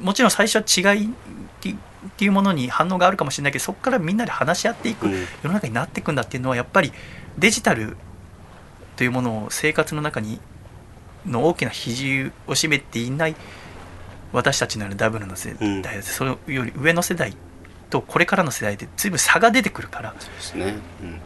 [0.00, 1.10] もちろん最初は違い
[2.06, 5.12] っていうものに反応があるかもしれないけどそこからみんなで話し合っていくうん。
[5.12, 6.92] 世の中になっていくんだっていうのはやっぱり
[7.38, 7.96] デジタル
[8.96, 10.40] というものを生活の中に
[11.26, 13.36] の大きな比重を占めていない
[14.32, 17.36] 私たちのようなダブルの世代で、それより上の世代
[17.90, 21.20] とこれからの世代で随分差が出てくるからそうですねうん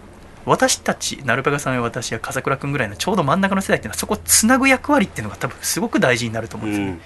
[0.47, 7.01] 私たちナルパガさんや私や笠倉君ぐらいのちょうど真ん中の世代っていうのはそこをつなぐ役割っていうのが多分すごく大事になると思うんですよね。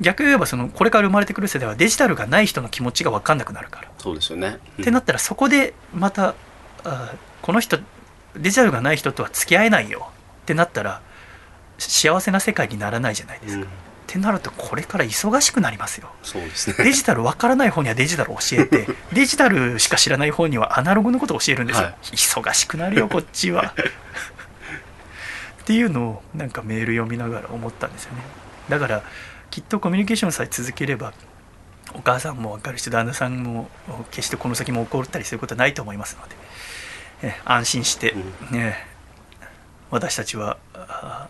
[0.00, 3.90] 逆に言えばそのこれから生まれてくる世代はデジタルがない人の気持ちが分かんなくなるから。
[3.98, 6.34] そうですよねうんってなったらそこでまた
[6.84, 7.12] あ
[7.42, 7.78] この人
[8.36, 10.10] デジタルがない人とは付き合えないよ
[10.42, 11.00] ってなったら
[11.78, 13.62] 幸せな世界にならないじゃないですか。
[13.62, 13.68] うん
[14.08, 16.08] ってなるとこれから忙しくなりますよ。
[16.22, 21.82] そうですねデジタル分からない方にはデジタルを教えて デジタルしか知らない方にはアナログのことを教えるんですよ。
[21.84, 23.74] はい忙しくなるよこっちは。
[25.60, 28.22] っていうのをなんかメール読みながら思ったんですよね。
[28.70, 29.02] だから
[29.50, 31.12] きっとコミュニケーションさえ続ければ
[31.94, 33.68] お母さんも分かるし旦那さんも
[34.10, 36.36] 決してこの先も起こったりすることはないと思いますので、
[37.22, 38.14] え安心して、
[38.50, 38.76] うね、
[39.90, 41.28] 私たちはあ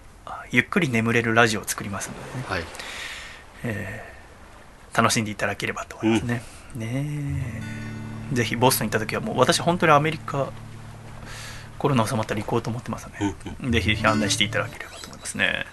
[0.50, 2.64] ゆっくり眠れるラジオを作りますのでね、はい。
[3.64, 4.18] えー
[4.98, 6.42] 楽しんでいただければと思いますね。
[6.74, 7.04] ね
[8.32, 8.34] え。
[8.34, 10.52] ぜひボストン行った時はもう私本当にアメリカ
[11.78, 13.72] コロナ収まったら行こうと思ってますので、うん。
[13.72, 15.66] ぜひぜひ案内していただければと思いますね。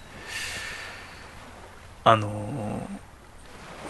[2.06, 3.06] あのー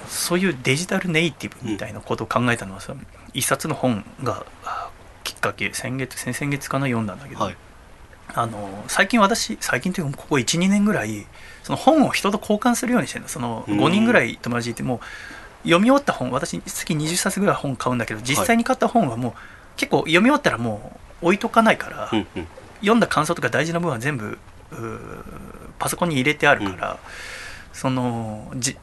[0.08, 2.94] そういうデジタルネイティブみたいなことを考えたのはさ、
[3.34, 4.88] 一冊の本があ
[5.24, 7.56] きっかけ先月先々月かな読んだんだけど、はい。
[8.34, 11.26] あの最近私最近というかここ12年ぐらい
[11.64, 13.28] その本を人と交換するようにしてるの。
[13.28, 13.78] そのうん。
[13.80, 15.00] 5人ぐらい友達いても
[15.64, 19.32] 読み終わった本私月20冊ぐらい本買うんだけど実際に買った本はもう
[19.76, 22.46] 結構読み終わったらもう置いとかないから、うんうん。
[22.80, 24.38] 読んだ感想とか大事な部分は全部
[25.80, 26.98] パソコンに入れてあるから、
[27.76, 28.78] そのじ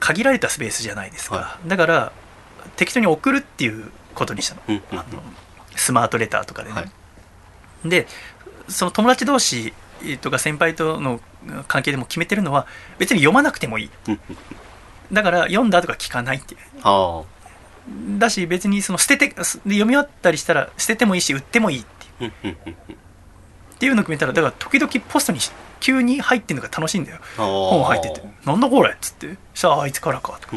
[0.00, 2.12] 限られたスペースじゃないですか、はだから
[2.74, 4.98] 適当に送るっていうことにしたの,、うんうんうん。
[4.98, 5.22] あの
[5.76, 7.88] スマートレターとかでね、はい。
[7.88, 8.08] で
[8.68, 9.72] その友達同士
[10.20, 11.20] とか先輩との
[11.68, 12.66] 関係でも決めてるのは
[12.98, 13.90] 別に読まなくてもいい。
[15.12, 16.60] だから読んだとか聞かないっていう。
[16.82, 17.22] あ
[18.18, 21.84] だし別にその捨ててす読み終わったりしたら捨ててもいいし売ってもいいっ
[22.18, 22.52] ていう。
[22.52, 25.38] っていうのを決めたらだから時々ポストに
[25.82, 27.18] 急に入ってるのが楽しいんだよ。
[27.36, 30.56] 本本入ってて「なんだこれ」っつって「さああいつからか」とか。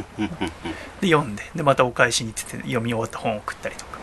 [1.02, 1.44] で読んで。
[1.56, 3.96] でまたお返しに行ってて読み終わった本を送ったりとか。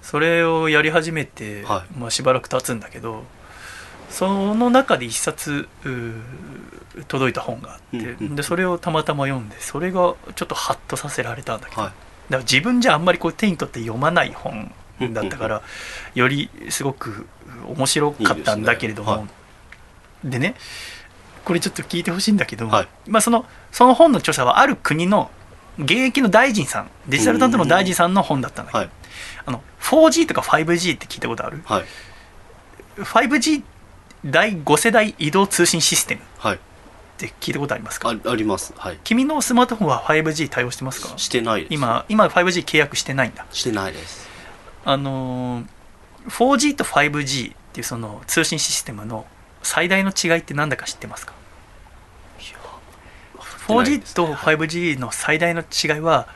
[0.00, 3.24] それをやり始めて、はまあ、しばらく経つんだけど
[4.08, 5.68] その中で一冊
[7.08, 11.90] 届いた本があって、うんうんでそれをたまたま読んでそれがちょっとハッとさせられたんだけど、はい。
[11.90, 14.72] だから自分じゃあんまりこう手に取って読まない本
[15.12, 15.62] だったから
[16.14, 17.26] よりすごく
[17.66, 19.24] 面白かったんだけれどもいい
[20.30, 20.54] ですね
[21.44, 22.88] これちょっと聞いてほしいんだけど、はい。
[23.06, 25.30] まあ、そのその本の著者はある国の
[25.78, 28.90] 現役の大臣さんデジタル担当の大臣さんの本だったんだけど、はい。
[29.44, 31.60] あの 4G とか 5G って聞いたことある？
[31.64, 31.84] はい。
[32.96, 33.62] 5G
[34.24, 36.58] 第5世代移動通信システムっはい。
[37.18, 38.10] て聞いたことありますか？
[38.10, 38.74] ああります。
[38.76, 38.98] はい。
[39.04, 41.16] 君のスマートフォンは 5G 対応してますか？
[41.16, 41.74] してないです。
[41.74, 43.46] 今今 5G 契約してないんだ。
[43.52, 44.28] してないです。
[44.84, 45.66] あのー
[46.28, 49.26] 4G と 5G っていうその通信システムの
[49.66, 51.34] 最大の違いって何だか知ってますか？
[53.68, 56.28] ないで 4G と 5G の最大の違いは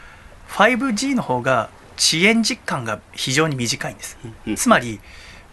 [0.49, 4.19] 5G の方が遅延時間が非常に短いんです。
[4.47, 5.01] うんつまり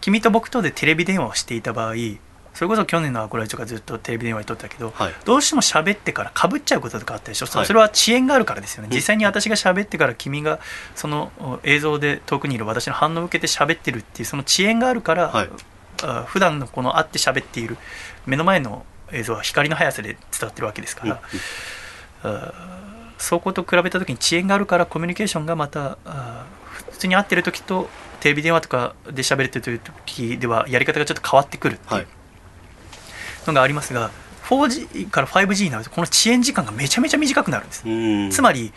[0.00, 1.94] 君と僕とでテレビ電話をしていた場合
[2.54, 5.12] それこそ去年のアコラジとかずっとテレビ電話で撮ったけど、はい。
[5.24, 7.66] どうしても喋ってからかぶっちゃうこととかあったでしょ、はい。
[7.66, 8.88] それは遅延があるからですよね。
[8.90, 8.94] うん。
[8.96, 10.58] 実際に私が喋ってから君が
[10.96, 15.48] そのお映像で遠くにいる私の反応を受けて喋ってるっていうその遅延があるから、はい。
[15.48, 15.50] あ
[16.26, 17.76] 普段のこの会って喋っている
[18.26, 21.22] 目の前の映像は光の速さで伝わってるわけですから、
[22.22, 22.52] あ
[23.18, 26.46] そこと比べた時に遅延があるからコミュニケーションがまたあ
[26.90, 27.88] 普通に会ってる時と
[28.20, 32.02] テレビ電話とかで喋れてる時ではやり方がちょっと変わってくるってはい。
[32.02, 32.08] いう
[33.48, 34.10] のがありますが
[34.44, 38.30] 4G から 5G になるとこの遅延時間がめちゃめちゃ短くなるんです、うん。
[38.30, 38.72] つまり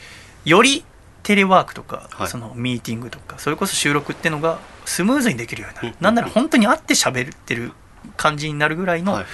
[0.45, 0.83] より
[1.23, 2.27] テレワークとか、はい。
[2.27, 7.71] そのミーティングとかそれこそ収録っていうのがスムーズにできるようになる、うんなんなら本当に会って喋ってる
[8.17, 9.25] 感じになるぐらいの、はい。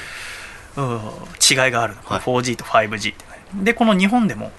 [0.77, 0.99] うん
[1.49, 2.19] 違いがあるの、はい。
[2.19, 3.25] 4G と 5G って。
[3.25, 4.51] ねでこの日本でも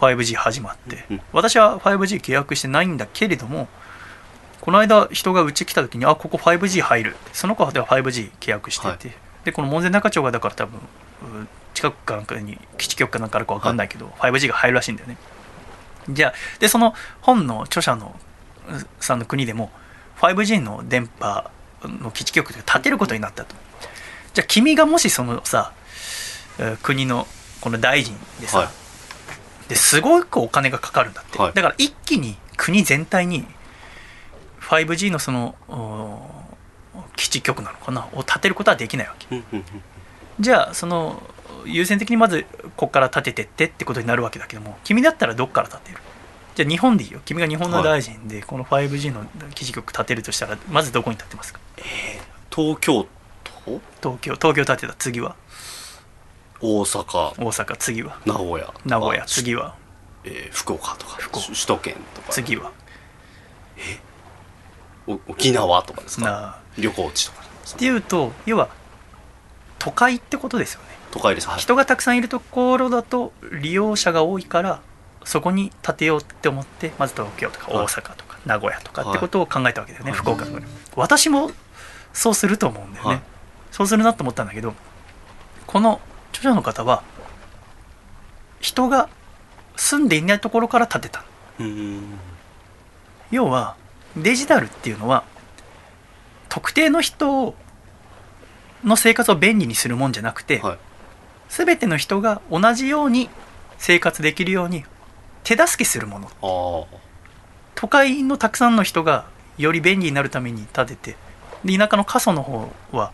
[0.00, 3.68] 5G 始まって、うん私は 5G 契約してないんだけれども
[4.60, 7.16] この間人がうち来た時にあここ 5G 入る。
[7.32, 8.98] その子では 5G 契約してて、はい。
[9.44, 15.16] でこの門前仲町がだから多分う近くかなんかに基地局かなんかあるか分かんないけど、5G が入るらしいんだよね
[16.08, 18.14] じゃあでその本の著者の
[18.68, 19.70] うさんの国でも
[20.18, 21.50] 5G の電波
[21.84, 23.54] の基地局で建てることになったと。
[24.34, 25.72] じゃあ君がもしそのさ
[26.58, 27.26] えー国の
[27.60, 28.68] この大臣でさ、はい。
[29.68, 31.52] ですごくお金がかかるんだって、はい。
[31.52, 33.46] だから一気に国全体に
[34.60, 39.42] 5G のそのお基地局なのかなを建てることはできないわけ。
[40.38, 41.22] じゃあその
[41.66, 42.46] 優先的にまず
[42.76, 45.98] ここから建ててってってことになるわけだけども君だったらどっから建てる？
[46.54, 47.20] じゃあ日本でいいよ。
[47.24, 49.24] 君が日本の大臣でこの 5G の
[49.54, 51.60] 基地局建てるとしたらまずどこに建てますか？
[52.54, 53.06] 東京
[53.64, 53.80] 都？
[54.02, 54.34] 東京。
[54.34, 54.94] 東京建てた。
[54.94, 55.36] 次は？
[56.60, 57.42] 大阪。
[57.42, 57.76] 大阪。
[57.76, 58.20] 次は？
[58.26, 58.74] 名古屋。
[58.84, 59.22] 名古屋。
[59.22, 59.76] あ次は？
[60.24, 61.16] えー福岡とか。
[61.18, 61.46] 福岡。
[61.46, 62.32] 首都圏とか。
[62.32, 62.72] 次は？
[65.06, 66.60] お沖縄とかですか？
[66.78, 67.40] 旅行地とか？
[67.76, 68.68] っていうと要は
[69.78, 71.48] 都会ってことですよね都会です。
[71.48, 71.58] はい。
[71.58, 74.80] 人がたくさんいるところだと利用者が多いから
[75.24, 77.84] そこに建てようって思ってまず東京とかはい。
[77.84, 80.18] 大阪とか名古屋とかはいってことを考えたわけだよね、はい。
[80.18, 80.60] 福岡とか。
[80.96, 81.50] 私も
[82.12, 83.22] そうすると思うんだよね、はい。
[83.70, 84.74] そうするなと思ったんだけど
[85.66, 86.00] この
[86.32, 87.02] 著者の方は
[88.60, 89.08] 人が
[89.76, 91.24] 住んでいないところから建てた。
[93.30, 93.76] 要は
[94.16, 95.24] デジタルっていうのは
[96.48, 97.54] 特定の人
[98.82, 100.78] の生活を便利にするもんじゃなくて、はい
[101.50, 103.28] 全ての人が同じように
[103.76, 104.84] 生活できるように
[105.44, 106.88] 手助けするもの。
[107.74, 109.26] 都会のたくさんの人が
[109.58, 111.16] より便利になるために建てて
[111.64, 113.12] で田舎の過疎の方は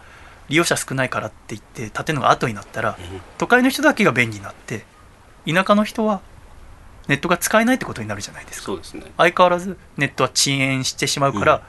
[0.49, 4.85] 利用者少ないからって言って建てるのが後になったらうん都会の人だけが便利になって
[5.47, 6.21] 田舎の人は
[7.09, 8.73] ネットが使えないってことになるじゃないですか。
[8.73, 8.81] ね。
[9.17, 11.61] 相変わらずネットは遅延してしまうから、うん。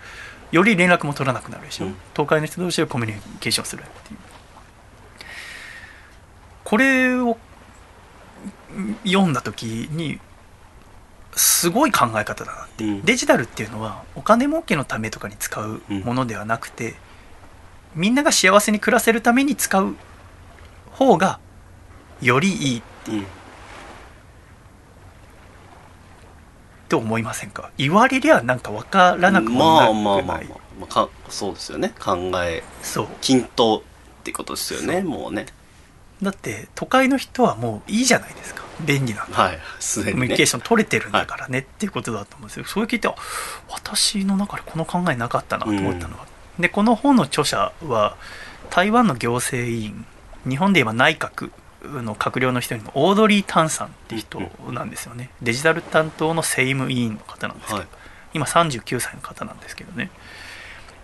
[0.52, 1.96] より連絡も取らなくなるでしょ、うん。
[2.14, 4.20] 東海の人同士でコミュニケーションするっていう
[6.70, 7.38] これを
[8.76, 10.20] うん読んだ時に
[11.34, 12.88] すごい考え方だなってう。
[12.88, 13.02] ん。
[13.06, 16.96] デジタルっていうのはお金儲けのためとかに使うものではなくて、
[17.96, 19.96] みんなが幸せに暮らせるために使う
[20.92, 21.40] 方が
[22.22, 23.26] よりいいうん。
[26.90, 27.72] と思いませんか？
[27.78, 30.42] 言われりゃなんか分からなくもまあなくない、まあまあまあ、
[30.82, 31.94] まあ、かそうですよね。
[31.98, 32.62] 考え。
[32.82, 33.08] そう。
[33.22, 33.82] 均等っ
[34.26, 35.46] てことですよねもうね
[36.22, 38.64] だって都会の人はもういいじゃないですか。
[38.86, 39.38] 便利なんだ。
[39.38, 39.60] はい。
[39.80, 40.14] すでにね。
[40.14, 42.66] コミュニケーション取れてるんだからね、っていうことだと思うんですよ。
[42.66, 43.16] それ聞いてあ
[43.70, 46.26] 私の中でこの考えなかったなと思ったのは、
[46.60, 48.18] でこの本の著者は
[48.70, 50.06] 台湾の行政委員
[50.48, 51.52] 日本で言えば内閣
[51.84, 54.42] の閣僚の一人のオードリー・タンさんっていう人
[54.72, 55.30] なんですよね。
[55.42, 57.88] デジタル担当の政務委員の方なんですけど、はい。
[58.34, 60.12] 今39歳の方なんですけどね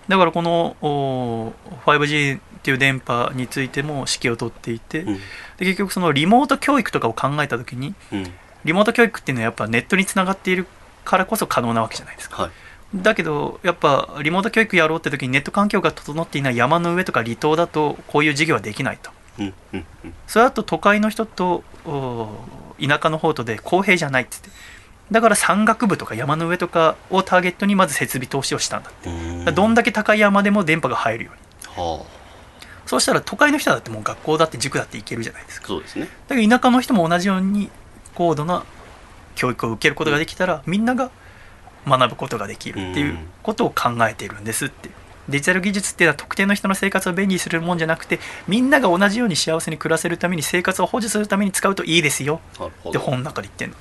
[0.08, 1.54] だからこのお
[1.86, 5.16] 5G っていう電波についても指揮を執っていて、うん。
[5.16, 5.22] で
[5.66, 8.32] 結局そのリモート教育とかを考えた時にうん。
[8.66, 10.66] リモート教育っていうのはやっぱネットにつながっている
[11.04, 12.44] からこそ可能なわけじゃないですか。
[12.44, 12.52] はい。
[12.96, 19.12] だけどやっぱリモート教育やろうって時にネット環境が整っていない山の上とか離島だとこういう授業はできないと。
[19.40, 20.14] うんうんうん。
[20.28, 22.30] それだと都会の人とお
[22.80, 24.50] 田舎の方とで公平じゃないっって
[25.12, 28.94] だから山岳部とか山の上とかをターゲットにまず設備投資をしたんだっ
[29.46, 29.52] て。
[29.52, 31.32] どんだけ高い山でも電波が入るよ
[31.78, 31.88] うに。
[31.88, 32.06] は
[32.86, 35.68] そうしたら都会の人だってもう学校だって塾だって行けるじゃないですあか。
[35.68, 36.08] そうですね。
[36.28, 37.70] だから田舎の人も同じように
[38.16, 38.64] 高度な
[39.36, 41.12] 教育を受けることができたらみんなが
[41.88, 44.90] 学ぶことができるっていうことを考えているんですって。
[45.30, 53.76] デジタル技術っていうのは特定の人の生活を便利にするもんじゃなくてみんなが同じように幸せに暮らせるために生活を保持するために使うといいですよって本の中で言ってんの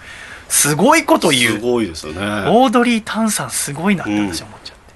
[0.52, 2.20] すごいこと言すうごいですよね。
[2.20, 4.94] オードリー・タンさんすごいなって私は思っちゃって、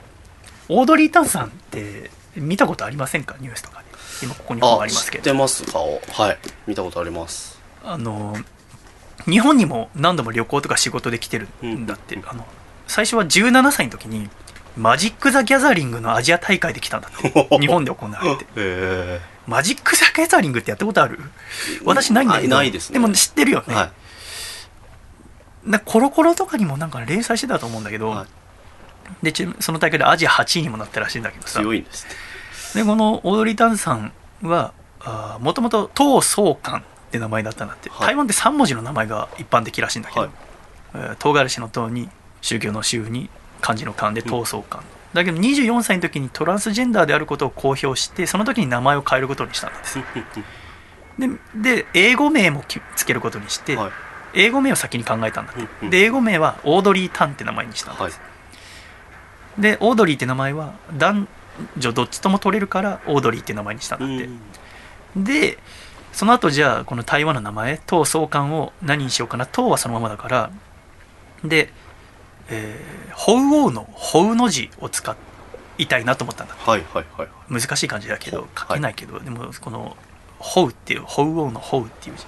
[0.69, 3.37] オードリー・タンさんって見たことありませんか？
[3.41, 3.87] ニュースとかで。
[4.23, 5.25] 今ここに本ありますけど。
[5.25, 6.39] てます顔はい。
[6.67, 7.59] 見たことあります。
[7.83, 8.37] あの
[9.25, 12.29] 日本にも何度も旅行とか仕事で来てるんだって、うん。
[12.29, 12.47] あの
[12.87, 14.29] 最初は17歳の時に
[14.77, 17.49] マジック・ザ・ギャザリングのアジア大会で来たんだって。
[17.59, 19.21] 日本で行われて。
[19.47, 21.19] マジック・ザ・ギャザリングってやったことある？
[21.85, 22.57] 私ないんだけど。
[22.57, 22.99] あないですね。
[22.99, 23.91] も知ってるよね、は
[25.67, 28.27] なコロコロとかにもなんか連載してたと思うんだけど、はい。
[29.25, 32.07] でちその大会でアジア8位にもなったらしいんだけどいさ強いんです
[32.75, 32.83] ね。
[32.83, 34.13] でこのオードリー・タンさん
[34.43, 34.73] は
[35.41, 38.07] もともと唐宗館って名前だったんだって、はい。
[38.09, 40.31] 台湾って3文字の名前が一般的らしいんだけど、はい。
[40.95, 42.09] えー唐辛子の唐に
[42.41, 43.29] 宗教の宗に
[43.61, 49.99] 漢字の漢で唐宗館、だけど24歳の時にトランスジェンダーであることを公表してその時に名前を変えることにしたん です
[51.19, 53.91] でで英語名もきつけることにして、はい
[54.35, 55.91] 英語名を先に考えたんだって、うんうん。
[55.91, 58.25] で英語名はオードリー・タンって名前にしたんです、は
[59.59, 59.63] い。
[59.63, 61.29] でオードリーって名前は男
[61.79, 64.29] 女どっちとも取れるからオードリーって名前にしたんだって、
[65.17, 65.59] で
[66.13, 70.51] その後じゃあこの台湾の名前唐総監を何にしようかな唐はそのままだから
[71.45, 71.71] で、
[72.49, 75.17] えー、ホウオウのホウの字を使
[75.79, 76.55] いたいなと思ったんだ。
[76.55, 79.97] はいはいはい難しい漢字だけど書けないけど、でもこの
[80.39, 82.25] 「ホウ」っていうホウオウの「ホウ」っていう字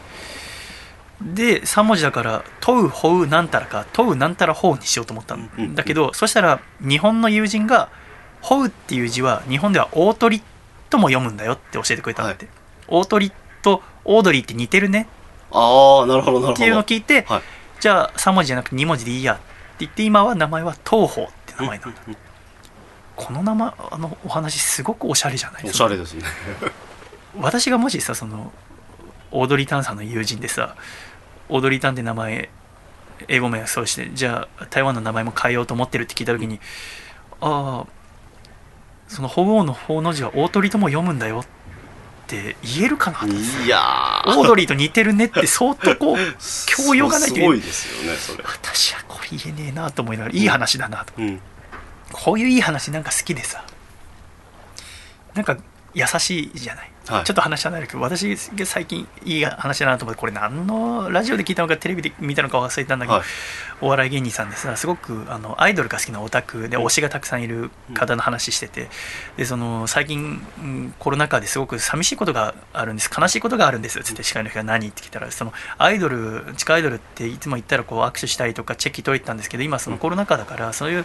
[1.21, 7.89] で3文字だから「問うホウなんたら」か「問うなんたらホウ」にしようと思ったうんだけど、そしたら日本の友人が
[8.41, 10.43] 「ホウ」っていう字は日本では「大鳥」
[10.91, 12.49] とも読むんだよって教えてくれたんだって、
[12.87, 13.33] 大鳥
[13.63, 15.09] とオードリーって似てるね。
[15.51, 16.53] ああなるほどなるほど。
[16.53, 17.43] っていうのを聞いて、はい。
[17.81, 19.43] じゃあ3文字じゃなくて2文字でいいやって
[19.81, 22.19] 言って今は名前は東宝って名前なんだ、うんうん
[23.19, 26.23] この名前あのお話すごくおしゃれじゃないおしゃれですね。
[27.41, 28.53] 私がもしさその
[29.31, 30.77] オードリー・タンさんの友人でさ
[31.49, 32.51] オードリー・タンって名前
[33.29, 36.61] 英語名そうしてじゃあ台湾の名前も変えようと思ってるって聞いた時に、
[37.41, 37.87] ああ
[39.09, 41.47] その鳳凰の鳳の字は大鳥とも読むんだよっ
[42.29, 44.39] て言えるかなといやー。
[44.39, 46.17] オードリーと似てるねって相当こう
[46.87, 48.45] 教養がないとすごいですよねそれ。
[48.45, 51.15] 私はこれ言えねえなと思いながらいい話だなと。
[51.17, 51.41] うん。
[52.13, 53.65] こういういい話なんか好きでさ
[55.35, 55.57] なんか
[55.95, 57.25] 優しいじゃない、はい。
[57.25, 63.25] ちょっと話はないけど私が最近いい話だなと思ってこれ何のラジオで聞いたのかテレビで見たのか忘れたんだけど、はい。
[63.81, 68.89] お笑い芸人さんでさすごくあのアイドルが好きなオタクで推しがたくさんいる方の話してて
[69.37, 73.11] でその最近うんコロナ禍ですごく寂しいことがあるんです。
[73.17, 81.05] 悲しいことがあるんですつって司会の人が何って聞いたらそのアイドル地下アイドルっていつも言ったらこう握手したりとかチェキ取りたんですけど今そのコロナ禍だからそういう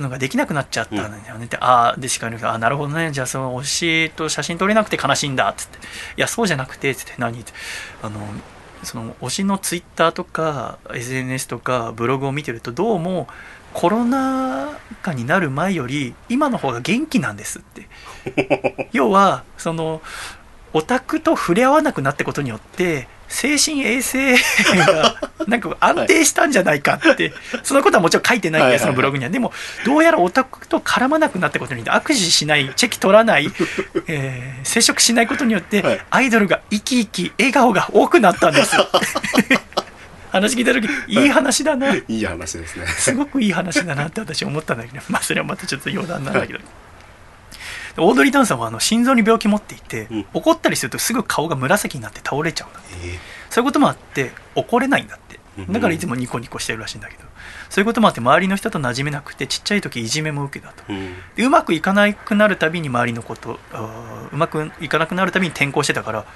[0.00, 1.46] のができなくなっちゃったんだよね。
[1.46, 3.10] って、ああで司会の人があなるほどね。
[3.10, 5.78] じゃあその推しと写真撮れなくて悲しいんだっつって。
[5.78, 5.80] い
[6.16, 7.40] やそうじゃなくてつって何？
[7.40, 7.52] って。
[8.02, 8.20] あの
[8.82, 13.26] その推しのツイッターとか SNS とかブログを見てるとどうも
[13.72, 18.88] コロナ禍になる前より今の方が元気なんですって。
[18.92, 20.02] 要はその
[20.72, 25.16] オタクと触れ合わなくなったことによって精神衛生が
[25.46, 27.32] なんか安定したんじゃないかって、
[27.62, 29.30] そのことはもちろん書いてないんだよ、はいはいはいそのブログには。
[29.30, 29.52] でも、
[29.84, 33.50] どうやらオタクと絡まなくなったことによって、握手しない、チェキ取らない、
[34.08, 38.76] えー接触しないことによって、はいアイドルが生き生き、笑顔が多くなったんです。
[40.30, 41.94] 話聞いた時いい話だな。
[41.96, 46.58] いい話ですねすごくいい話だなって私思ったんだけど、まあそれはまたちょっと余談なんだけど。
[47.98, 50.26] オードリー・タンさんはあの心臓に病気持っていて、うん。
[50.34, 53.18] 怒ったりするとすぐ顔が紫になって倒れちゃうんだえ
[53.50, 55.40] そういうこともあって怒れないんだって。
[55.58, 57.24] うんだからいつもニコニコしてるらしいんだけど。
[57.70, 60.84] そういうこともあって周りの人と馴染めなくてちっちゃい時いじめも受けたと。
[60.88, 61.14] うん。
[61.34, 63.58] でうまくいかなくなるたびに周りのこと
[64.32, 66.26] うまくいかなくなるたびに転校してたから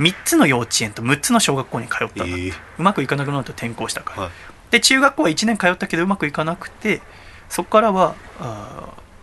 [0.00, 4.32] 3つの幼稚園と6つの小学校に通ったんだって、ええうまくいかなくなると転校したから、はい。
[4.70, 7.00] で中学校は1年通ったけどうまくいかなくて
[7.48, 8.14] そこからは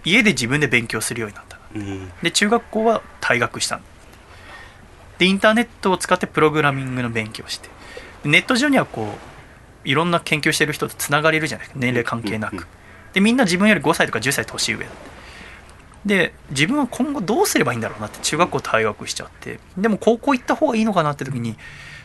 [0.04, 1.55] 家で自分で勉強するようになった。
[1.55, 1.55] うん
[2.22, 3.80] で中学校は退学した
[5.18, 7.70] でインターネットを使ってプログラミングの勉強をして。
[8.26, 9.04] ネット上にはこ
[9.86, 11.80] ういろんな研究してる人とつながれるじゃないですか。
[11.80, 12.68] 年齢関係なく。
[13.14, 15.16] でみんな自分より5歳とか10歳年上だって。
[16.06, 19.60] で自分は今後どうすればいいんだろうなって中学校退学しちゃって。
[19.78, 21.56] でも高校行った方がいいのかなって時に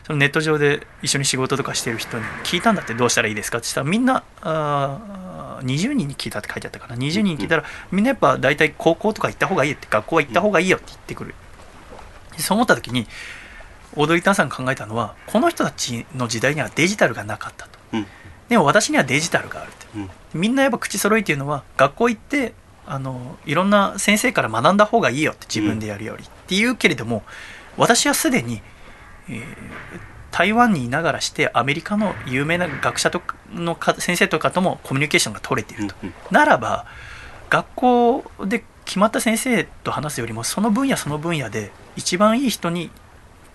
[0.05, 5.30] そのネット上で一緒に仕事とかしてる人に聞いたんだってどうしたらいいですかって言ったらみんなあー
[5.63, 6.97] 20人に聞いたって書いてあったかな。
[6.97, 11.35] 20人に聞いたらみんなやっぱ大体高校とか行った方がいいって学校は行った方がいいよって言ってくる。
[12.37, 13.07] でそう思った時に
[13.97, 17.79] オードリー・タンさんが考えたのはこの人たちの時代にはデジタルがなかったと。
[17.93, 18.07] うん。
[18.49, 19.87] でも私にはデジタルがあるって。
[19.97, 20.11] うん。
[20.35, 22.55] みんなやっぱ口揃いっていうのは学校行って
[22.87, 27.23] あのいろんな先生から学んだ方がいいよって自分でやるより、っていうけれども
[27.77, 28.63] 私はすでに、
[29.29, 29.45] えー
[30.31, 36.87] 台湾にいながらしてアメリカの有名な学者とかのか先生とかともコミュニケーションが取れていると、うんならば
[37.49, 42.91] 学校で決まった先生と話すよりもその分野その分野で一番いい人に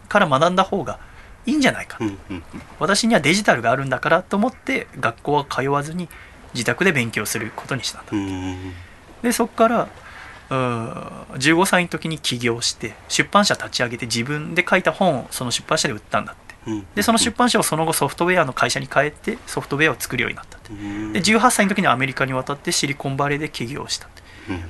[0.09, 0.99] から学んだ方が
[1.45, 2.43] いいんじゃないか、うんうん
[2.79, 6.09] 私にはデジタルがあるんだからと思って学校は通わずに
[6.53, 8.73] 自宅で勉強することにしたんだ、うん
[9.23, 9.87] でそこから
[10.49, 16.35] うー15歳の時に起業して出版社立ち上げて自分で書いた本をその出版社で売ったんだ
[16.95, 20.71] でその出版社をその後ソフトウェアの会社に変えてソフトウェアを作るようになったって。
[20.71, 21.13] うん。
[21.13, 24.21] で18歳の時にアメリカに渡ってシリコンバレーで起業したって。
[24.49, 24.61] うん。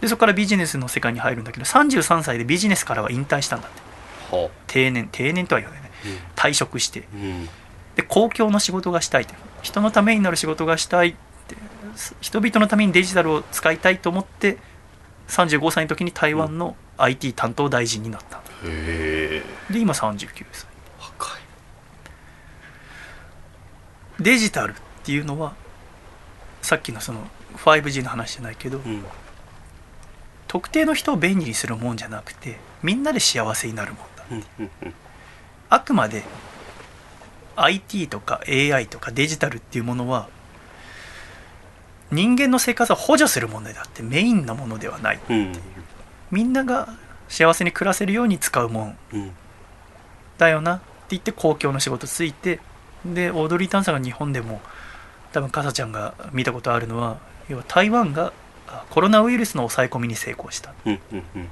[0.00, 4.36] でそこからビジネスの世界に入るんだけど33歳でビジネスからは引退したんだって。
[4.36, 5.90] は定年定年とは言わないね。
[6.36, 7.04] 退職して。
[7.12, 7.48] うん。
[7.96, 9.34] で公共の仕事がしたいって。
[9.62, 11.56] 人のためになる仕事がしたいって。
[11.96, 14.58] す人々のためにデジタルを使いたいと思って
[15.28, 18.40] 35歳の時に台湾の IT 担当大臣になった。
[18.62, 19.42] で
[19.78, 20.66] 今39歳
[21.00, 21.40] 若い
[24.20, 25.54] デジタルっていうのは
[26.62, 27.26] さっきのその
[27.56, 29.04] 5G の話じゃないけど、うん。
[30.46, 34.24] 特定の人を便利にするもんじゃなくてみんなで幸せになるもんだ。
[34.30, 34.94] うんうんうん。
[35.68, 36.22] あくまで
[37.56, 40.28] IT とか AI とかデジタルっていうものは
[42.10, 45.34] 人間の生活を補助するものであってメインなものではないう。
[45.34, 45.52] ん。
[46.30, 46.88] みんなが
[47.28, 48.96] 幸せに暮らせるように使うもん。
[50.38, 52.60] だよなって言って公共の仕事ついて
[53.04, 54.60] でオードリー・タンさんが日本でも
[55.32, 57.18] 多分かさちゃんが見たことあるのは
[57.48, 58.32] 要は台湾が
[58.66, 60.74] あコロナウイルスの抑え込みに成功した。
[60.84, 61.48] うんうんうん。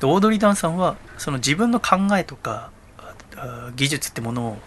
[0.00, 2.70] でオードリー・タンさんはその自分の考えとか
[3.76, 4.58] 技術ってものを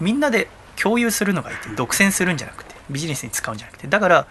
[0.00, 3.86] みんなで共有するのがいいって独占するんじゃなくてビジネスに使うんじゃなくて。
[3.86, 4.26] だから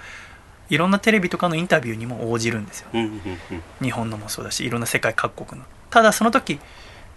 [0.69, 2.87] いろんなテレビとかのインタビューにも応じるんですよ。
[2.93, 3.11] うんうん
[3.51, 3.63] うん。
[3.81, 5.67] 日本のもそうだしいろんな世界各国の。
[5.89, 6.59] ただその時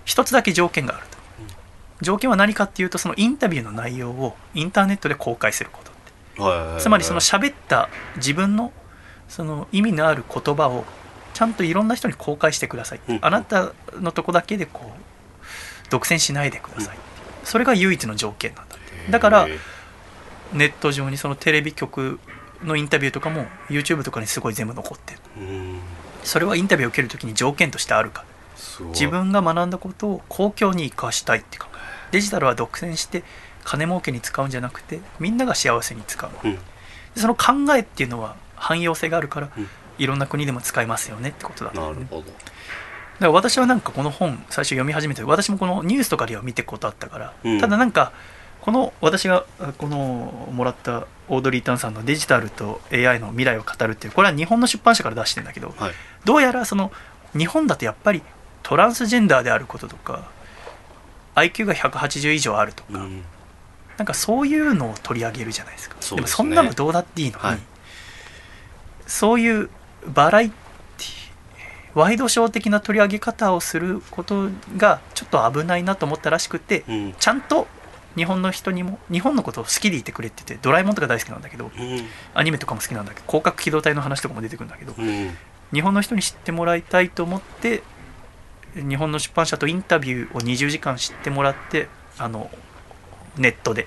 [0.04, 1.13] 一つだけ条件があると
[2.02, 6.42] 条件は何かっていうとそのインタビューの内容をインターネットで公開することって。
[6.42, 8.72] はいつまりその喋った自分の
[9.28, 10.84] その意味のある言葉を
[11.32, 16.98] ちゃんといろんな人に公開してください、うんあなたのとこだけでこう独占しないでください、
[17.44, 19.12] それが唯一の条件なんだって。
[19.12, 19.48] だから
[20.52, 22.18] ネット上にそのテレビ局
[22.64, 25.20] のインタビューとかも YouTube とかにすごい全部残ってる。
[25.38, 25.80] うん。
[26.24, 28.24] それはインタビューを受けるときに条件としてあるか
[28.88, 31.73] 自分が学んだことを公共に生かしたいって考え
[32.14, 33.24] デジタルは独占して
[33.64, 36.30] 金儲けに使うんじゃなくてみんなが幸せに使う。
[36.44, 36.54] うん。
[36.54, 36.60] で
[37.16, 39.68] その考えっていうのは汎用性があるから、うん。
[39.98, 42.22] いろんな国でも使えますよねってことだなるほど。
[42.22, 42.32] だか
[43.18, 47.60] ら私はなんかこの本最初読み始めて私もこのニュースとかでは見てくことあったから、うん。
[47.60, 48.12] ただなんか
[48.60, 55.92] この私があこのもらったオードリー・タンさんのデジタルと AI の未来を語るっていうこれは日本の出版社から出してるんだけどはい。
[56.24, 56.92] どうやらその
[57.36, 58.22] 日本だとやっぱり
[58.62, 60.28] トランスジェンダーであることとか
[61.35, 63.23] IQ が180以上あるとか、うん。
[63.97, 65.97] なんかそういうのを取り上げるじゃないですか。
[65.97, 66.20] ですね。
[66.20, 67.59] もそんなのどうだっていいのに、はい。
[69.06, 69.70] そういう
[70.06, 77.15] バラエティワイドショー的な取り上げ方をすることがちょっと危ないなと思ったらしくて、うん。
[77.19, 77.66] ちゃんと
[78.16, 82.06] 日本の人にも日本のことを好きでいてくれって言ってドラえもんとか大好きなんだけどうん。
[82.35, 85.36] アニメとかも好きなんだけど広角機動隊の話とかも出てくるんだけどうん。
[85.73, 87.82] 日本の人に知ってもらいたいと思って
[88.74, 91.88] 日本の出版社とインタビューを20時間知ってもらって
[92.18, 92.51] あの
[93.36, 93.86] ネットで。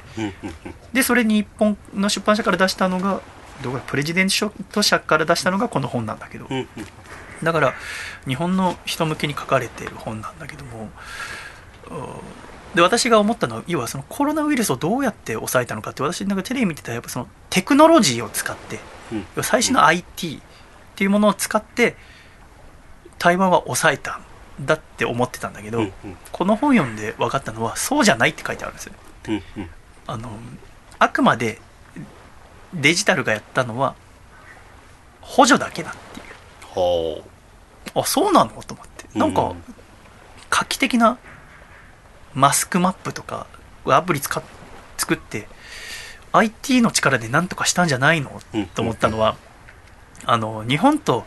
[0.93, 3.21] でそれに日本の出版社から出したのが
[3.61, 4.27] どこだプレジデン
[4.71, 6.47] ト社から出したのがこの本なんだけど。
[7.43, 7.73] だから
[8.27, 10.89] 日本の人向けに書かれている本なんだけども
[11.85, 18.79] うで私が思ったのは要はそのコロナウイルスをどうやって抑えたのかって私なんかテレビ見てたらやっぱそのテクノロジーを使って
[19.41, 20.39] 最新の IT っ
[20.95, 21.95] ていうものを使って
[23.19, 24.17] 台湾は抑えた。
[24.17, 24.26] ん
[24.61, 26.17] だって思ってたんだけど、うんうん。
[26.31, 28.93] この本読んで分かったのはそうじゃないって書いてあるんですよ
[29.27, 29.69] うんうん。
[30.07, 30.29] あの
[30.99, 31.59] あくまで
[32.73, 33.95] デジタルがやったのは
[35.21, 36.25] 補助だけだっていう。
[36.63, 37.23] ほ
[37.95, 39.05] あそうなのと思って。
[39.15, 39.63] うなんかうん
[40.49, 41.17] 画期的な
[42.33, 43.47] マスクマップとか
[43.85, 44.41] アプリ使っ
[44.97, 45.47] 作って
[46.31, 48.41] IT の力で何とかしたんじゃないの？
[48.53, 48.65] うん。
[48.67, 49.35] と思ったのは
[50.25, 51.25] あの日本と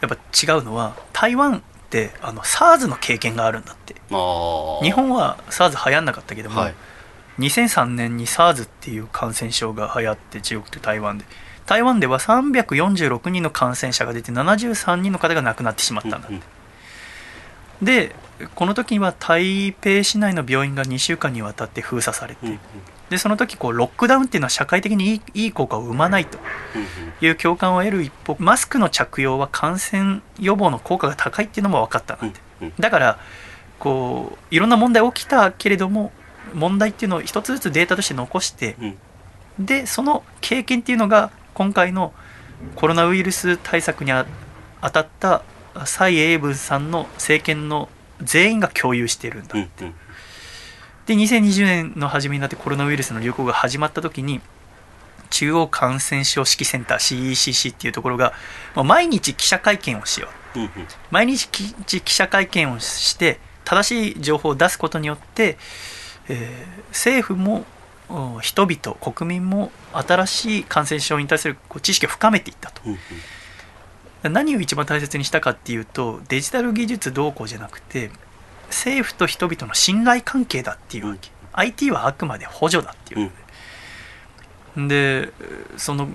[0.00, 3.94] やっぱ違うのは台湾ってあの SARS の経験があるんだって。
[3.94, 6.74] 日本は SARS 流行んなかったけども、はい。
[7.38, 11.24] 2003年に SARS っていう感染症が流行って中国と台湾で。
[11.66, 16.42] 台湾では346人の感染者が出て73人の方が亡くなってしまったんだうん
[17.82, 18.14] で
[18.54, 22.60] この時には台北市内の病院が2週間にわたって封鎖されて、うんうん
[23.10, 26.38] でその時こうロックダウンっていうのは社会的にいいいい効果を生まないと。
[26.74, 26.86] うん
[27.18, 33.18] いう共感を得る一方マスクの着用は感染予防の効果が高いっていうのも分かったなって、うんだから
[33.78, 36.12] こういろんな問題起きたけれども
[36.52, 38.98] 問題っていうのを一つずつデータとして残してうん。
[39.66, 42.12] でその経験っていうのが今回の
[42.74, 44.26] コロナウイルス対策にあ
[44.82, 45.42] 当たった
[45.86, 47.88] 蔡英文さんの政権の
[48.22, 49.94] 全員が共有しているんだ、うんうん
[51.06, 54.40] で2020年の初めになってコロナウイルスの流行が始まった時に
[55.30, 56.98] 中央感染症指揮センター
[57.30, 58.32] CECC っていうところが
[58.74, 60.58] 毎日記者会見をしよう。
[61.10, 65.58] 毎日記者会見をして正しい情報を出すことによって、
[66.28, 67.64] えー政府も
[68.08, 72.82] お人々国民も新しい感染症に対する知識を深めていったと。
[74.28, 78.10] 何を一番大切にしたかっていうとデジタル技術どうこうじゃなくて
[78.68, 83.32] 政府と人々の信頼関係だっていうわけ、IT はあくまで補助だっていう
[84.76, 85.32] う、で
[85.76, 86.08] その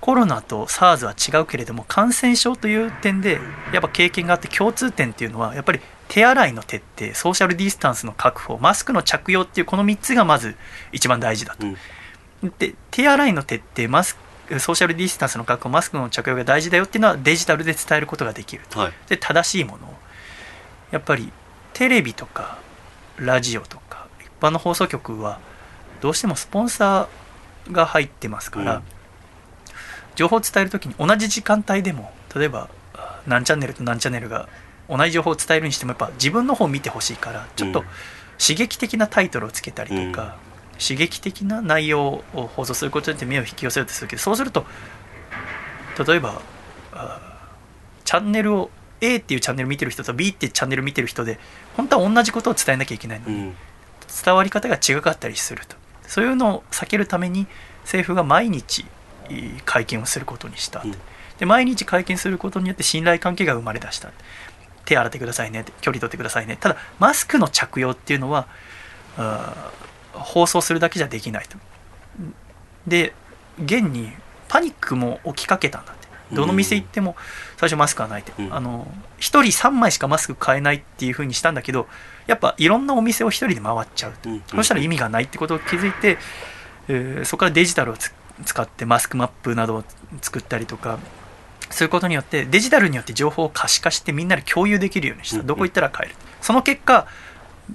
[0.00, 3.38] コロナと SARS は違うけれども感染症という点で
[3.72, 10.56] やっぱ経験があって共通点っていうのはやっぱり手洗いの徹底ソーシャルディスタンスの確保マスクの着用っていうこの3つがまず
[10.92, 11.66] 一番大事だと。
[11.66, 12.52] うん。
[12.58, 14.16] で手洗いの徹底マス
[14.48, 18.80] クソーシャルディスタンスの確保マスクの着用が大事だよっていうのはデジタルで伝えることができると。
[18.80, 18.92] はい。
[19.08, 19.94] で正しいものを。
[20.90, 21.30] やっぱり
[21.80, 22.58] テレビとか
[23.16, 25.40] ラジオとか一般の放送局は
[26.02, 28.82] どうしてもスポンサーが入ってますから、うん。
[30.14, 34.46] 情報を伝えるときに同じ時間帯でも例えばあ何チャンネルと何チャンネルが
[34.90, 37.86] 同じ情報を伝えるにしてもやっぱ自分の方を見てほしいからちょっとうん
[38.38, 40.36] 刺激的なタイトルをつけたりとか、
[40.78, 44.66] 刺激的な内容を放送することによって目を引き寄せようとするけどそうすると
[46.06, 46.42] 例えば
[46.92, 47.20] あ
[48.04, 48.70] チャンネルを
[49.00, 51.38] A っていうチャンネル見てる人と B ってチャンネル見てる人で
[51.76, 53.28] 本当は同じことを伝えなきゃいけないの。
[53.28, 53.54] に、うん。
[54.24, 55.76] 伝わり方が違かったりすると。
[56.06, 57.46] そういうのを避けるために
[57.82, 58.84] 政府が毎日
[59.28, 60.94] えー会見をすることにした、うん。
[61.38, 64.10] で毎日会見することによって信頼関係が生まれ出した。
[64.84, 65.64] 手洗ってくださいね。
[65.80, 66.56] 距離取ってくださいね。
[66.60, 68.48] ただマスクの着用っていうのは
[70.12, 71.56] 放送するだけじゃできないと。
[72.86, 73.14] で
[73.62, 74.12] 現に
[74.48, 76.00] パニックも起きかけたんだって。
[76.32, 77.16] どの店行っても
[77.60, 78.42] 最初マスクはないって、う。
[78.42, 78.54] ん。
[78.54, 78.86] あの
[79.18, 81.88] 1人3枚しかマスク買えないっていう風にしたんだけど
[82.26, 84.42] やっぱいろんなお店を1人で回っちゃうと、うん。
[84.48, 86.16] そしたら意味がないってことを気づいて、
[86.88, 88.14] えーそこからデジタルをつ
[88.46, 89.84] 使ってマスクマップなどを
[90.22, 90.98] 作ったりとか
[91.68, 95.46] そういうことによってデジタルによって情報を可視化してみんなで共有できるようにした、うん。
[95.46, 96.16] どこ行ったら買える。
[96.40, 97.06] その結果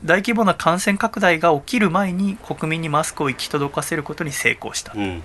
[0.03, 5.21] 大規模な感染拡大が起きる前に国民にマスクを行き届かせることに成功した、うん。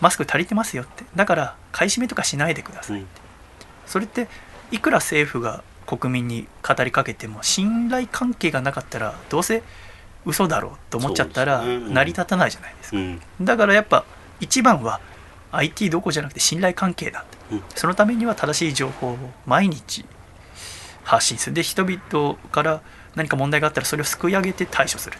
[0.00, 1.04] マスク足りてますよって。
[1.16, 3.06] だから買い占めとかしないでください、うん
[3.90, 4.28] それって
[4.70, 9.64] いくら政府が国民に語りかけても信頼関係がなかったらどうせ
[10.24, 13.20] 嘘だろうと思っちゃったら成り立たないじゃないですか、うん。
[13.40, 14.04] だからやっぱ
[14.38, 15.00] 一番は
[15.50, 17.56] IT どこじゃなくて信頼関係だって。
[17.56, 17.62] うん。
[17.74, 20.04] そのためには正しい情報を毎日
[21.02, 21.56] 発信する。
[21.56, 22.82] で人々から
[23.16, 25.18] 何か問題があったらそれをすくい上げて対処する、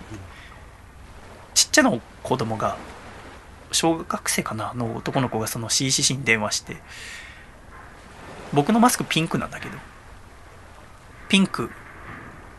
[1.55, 1.93] ちっちゃな
[2.23, 2.77] 子供が
[3.73, 6.77] 小学生かなの男の子がその CCC に電話して
[8.53, 9.77] 僕のマスクピンクなんだけど。
[11.29, 11.71] ピンク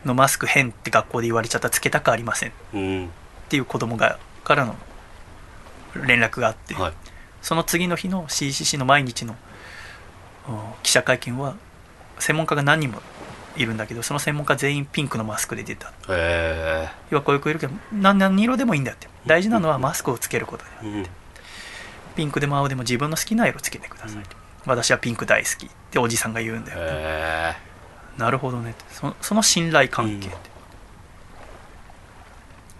[0.04, 2.48] のマスク変って学校で言われちゃったらつけたくありません。
[2.50, 3.10] っうん。
[3.48, 4.76] ていう子供がからの
[6.06, 6.92] 連絡があって、はい。
[7.42, 9.36] その次の日の CCC の毎日の
[10.48, 11.56] うん記者会見は
[12.18, 13.02] 専門家が何人も
[13.56, 15.92] いるんだけどその専門家全員ピンクのマスクで出た。
[17.10, 19.08] 要はこういう子いるけど何何色でもいいんだって。
[19.26, 21.06] 大事なのはマスクをつけることでうん。
[22.16, 24.22] ピンクでも青でも自分の好きな色つけてください、
[24.66, 27.56] 私はピンク大好きっておじさんが言うんだよ、へ
[28.16, 28.74] なるほどね。
[28.90, 30.36] そその信頼関係って、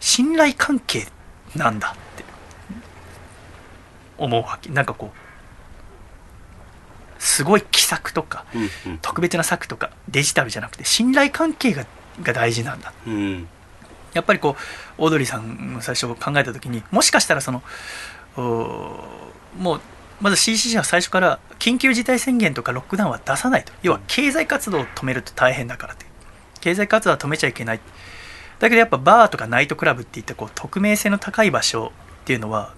[0.00, 1.06] 信頼関係
[1.56, 2.24] なんだって。
[4.18, 4.70] 思うわけ。
[4.70, 5.16] なんかこう
[7.18, 8.98] すごい奇策とかうんうん。
[9.00, 11.86] 特別な策とかデジタルじゃなくて信頼関係が
[12.22, 12.92] が大事なんだ。
[13.06, 13.48] うん。
[14.12, 14.56] やっぱりこ
[14.98, 17.62] うオードリーさんが最初考えた時にもしかしたらその
[18.36, 19.80] もう
[20.22, 23.72] まず CCC は最初から緊急事態宣言とかロックダウンは出さないと。
[23.82, 26.06] 要は経済活動を止めると大変だからって。
[26.60, 27.80] 経済活動は止めちゃいけない。
[28.60, 31.92] だけどやっぱバーとかナイトクラブっていったこう匿名性の高い場所
[32.22, 32.72] っていうのは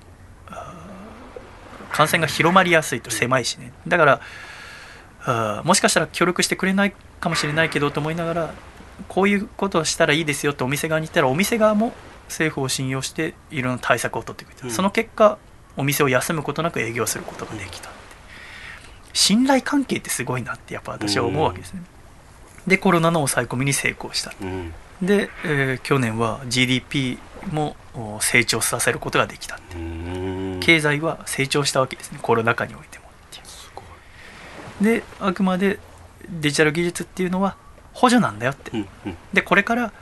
[1.93, 3.73] 感染が広まりやすいと狭いしね。
[3.87, 4.21] だか
[5.27, 8.55] らもしかしたら協力してくれないかもしれないけどと思いながら
[9.09, 11.93] こういうことをしたらいいですよってお店側に言ったらお店側も
[12.29, 14.73] 政府を信用していろんな対策を取ってくれた、うん。
[14.73, 15.37] その結果
[15.77, 17.91] お店を休むことなく営業することができた
[19.13, 21.83] 信頼関係ってすごいなってやっぱ私は思うわけですね、
[22.67, 24.73] でコロナの抑え込みに成功したうん。
[25.03, 27.19] で、えー去年は GDP
[27.53, 30.61] もお成長させることができたうん。
[30.61, 32.19] 経済は成長したわけですね。
[32.23, 35.01] コロナ禍においてもっていう。
[35.01, 35.79] であくまで
[36.29, 37.57] デジタル技術っていうのは
[37.93, 38.73] 補助なんだよって。
[39.33, 39.93] でこれから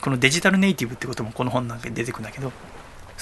[0.00, 2.50] このデジタルネイティブってこともこの本なんかに出てくるんだけど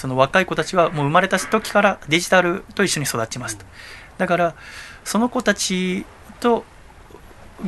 [0.03, 3.65] その若い子たちはもう生まれた時からデジタルと一緒に育ちますと。
[4.19, 4.57] だから
[5.05, 6.05] その子たち
[6.41, 6.65] と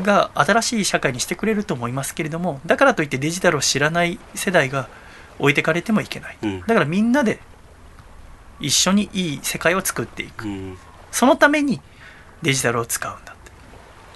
[0.02, 4.88] が新しい社会にしてくれると思いますけれどもだからといってデジタルを知らない世代が
[5.38, 6.38] 置いてかれてもいけない。
[6.42, 6.60] うん。
[6.62, 7.38] だからみんなで
[8.58, 10.48] 一緒にいい世界を作っていく。
[10.48, 10.78] うん。
[11.12, 11.80] そのために
[12.42, 13.36] デジタルを使うんだっ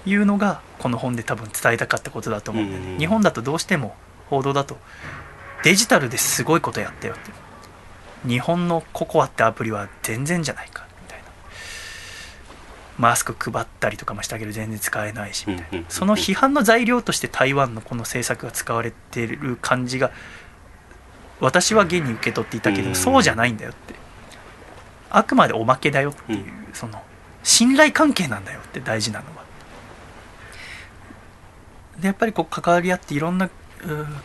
[0.03, 3.95] ていうのがこの本で多分伝えたかったことだと思うんだよね、うん日本だとどうしても
[4.29, 4.77] 報道だと
[5.63, 7.31] デジタルですごいことやったよって
[8.27, 11.25] 日本のココアってアプリは全然じゃないかみたいな。
[12.97, 20.11] マスク配ったりとかもしたけど全然使えないしみたいうんうんうんなその批判の材料として台湾のこの政策が使われてる感じが
[21.39, 22.95] 私は現に受け取っていたけどうん。
[22.95, 23.95] そうじゃないんだよって。
[25.09, 27.01] あくまでおまけだよっていうその
[27.43, 29.43] 信頼関係なんだよって大事なのは。
[31.99, 33.49] でやっぱりこう関わり合っていろんな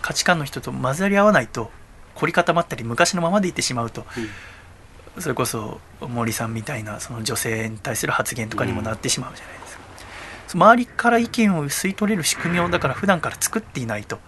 [0.02, 1.70] 価値観の人と混ざり合わないと
[2.14, 4.04] 凝り固まったり昔のままでいってしまうと
[5.18, 9.82] それこそ森さんみたいなその女性に対する発言とかにもなってしまうじゃないですか、
[10.54, 14.18] 周りから意見を吸い取れる仕組みをだから普段から作っていないと。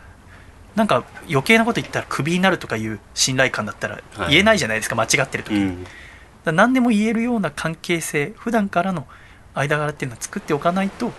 [0.76, 4.32] なんか余計なこと言ったらクビになるとかいう信頼感だったらはい。
[4.32, 6.56] 言えないじゃないですか、間違ってる時に、うん。
[6.56, 9.06] 何でも言えるような関係性普段からの
[9.54, 11.12] 間柄っていうのは作っておかないと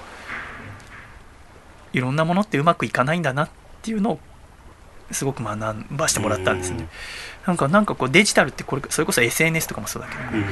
[1.91, 3.49] いろんなものってうまくいかないんだなっ
[3.81, 4.19] ていうのを
[5.11, 5.59] すごく学
[5.91, 6.87] ばしてもらったんですね。
[7.45, 10.45] なんかなんかこうデジタルってこれそれこそ SNS とかもそうだけど、うん。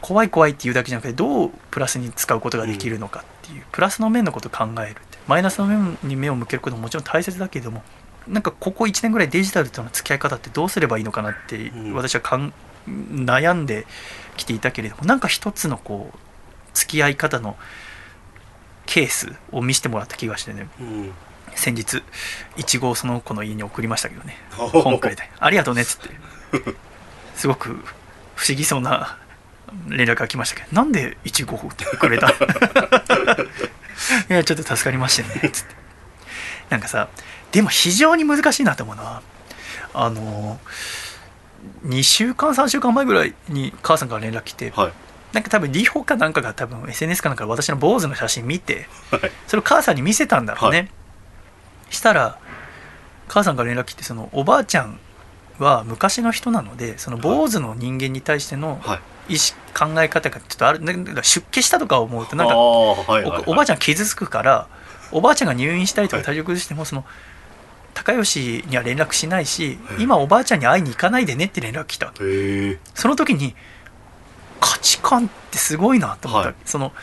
[0.00, 7.82] 怖い怖いっていうだけじゃなくてどうプラスに使うことができるのかっていう、プラスの面のことを考えるってマイナスの面に目を向けることももちろん大切だけれども
[8.28, 11.94] なんかここ1年ぐらいデジタルとの付き合い方ってどうすればいいのかなってうん。
[11.94, 12.52] 私はかん
[12.86, 13.86] 悩んで
[14.36, 16.18] きていたけれどもなんか一つのこう
[16.72, 17.56] 付き合い方の
[18.84, 20.68] ケースを見せてもらった気がしてね。
[20.80, 21.12] うん
[21.56, 22.02] 先日
[22.56, 24.36] いちごをその子の家に送りましたけどね。
[24.50, 25.28] 本くれて。
[25.40, 26.10] ありがとうねっつって。
[27.34, 27.76] すごく
[28.34, 29.18] 不思議そうな
[29.88, 30.76] 連絡が来ましたけど。
[30.76, 32.28] なんでいちごをくれた？
[32.28, 32.32] い
[34.28, 35.74] やちょっと助かりましたねつって。
[36.70, 37.08] なんかさ
[37.52, 39.22] でも非常に難しいなと思うのは
[39.94, 40.60] あの
[41.86, 44.92] 2週間3週間前ぐらいに母さんから連絡来てはい。
[45.32, 49.30] なんか多分リホかなんかが多分 SNS かなんかで私の坊主の写真見てはい。
[49.46, 50.90] それを母さんに見せたんだろうね、はい
[51.90, 52.38] したら
[53.28, 54.98] 母さんから連絡来てそのおばあちゃん
[55.58, 59.00] は昔の人なのでその坊主の人間に対してのはい。
[59.28, 60.84] 意識考え方がちょっとある。
[60.84, 63.44] だから出家したとか思うとなんかあーはいはいはい。
[63.48, 64.68] おおばあちゃん傷つくから
[65.10, 66.24] おばあちゃんが入院したりとかはい。
[66.26, 67.04] 体調崩してもその
[67.92, 70.02] 高吉には連絡しないしはい。
[70.04, 72.12] 今おばあちゃんに会いに行かないでねって連絡来た。
[72.94, 73.56] その時に
[74.60, 76.56] 価値観ってすごいなと思った、はい。
[76.64, 76.94] そのまあ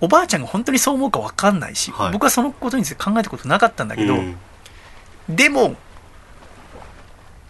[0.00, 2.12] おばあちゃんが本当にそう思うか分かんないし、はい。
[2.12, 4.36] 僕はそのことについて考えたことなかったんだけど、うん。
[5.28, 5.76] でも、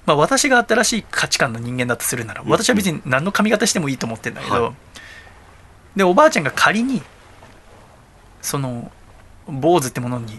[0.04, 2.48] まあ、私が新しい価値観の人間だとするならうん。
[2.48, 4.72] 私は別に何の髪型してもいいと思ってるんだけど、はい。
[5.96, 7.02] でおばあちゃんが仮に
[8.42, 8.92] その
[9.48, 10.38] 坊主ってものに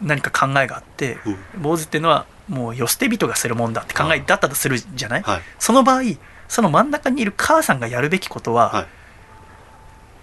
[0.00, 1.18] 何か考えがあって
[1.54, 1.62] うん。
[1.62, 5.40] 坊主っていうのはもう世捨て人がするもんだって考えだったとするじゃない、はい。
[5.58, 6.02] その場合
[6.48, 8.86] その真ん中にいる母さんがやるべきことは、はい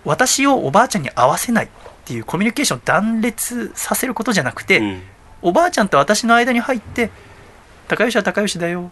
[0.06, 1.70] 私をおばあちゃんに合わせないっ
[2.06, 5.02] ていうコミュニケーションを断裂させることじゃなくて、うん。
[5.42, 7.10] おばあちゃんと私の間に入って
[7.88, 8.92] 高吉は高吉だよ。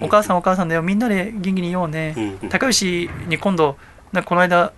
[0.00, 0.82] お母さんはお母さんだよ。
[0.82, 2.48] みんなで元気にいようね、うん。
[2.48, 3.76] 高吉に今度
[4.12, 4.72] なこの間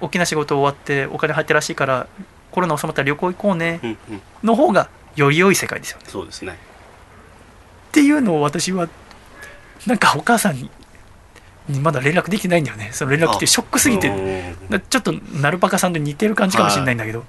[0.00, 2.06] 大きな仕事終わってお金入ってるらしいから
[2.50, 3.96] コロナ収まったら旅行行こうね。
[4.42, 6.04] の方がより良い世界ですよね。
[6.08, 6.58] そうですね。
[7.88, 8.88] っていうのを私は
[9.86, 10.70] なんかお母さんに
[11.68, 12.90] にまだ連絡できてないんだよね。
[12.92, 14.12] その連絡ってショックすぎて。
[14.88, 17.24] ちょっとナルパカさんと似てる感じかもしれないんだけど、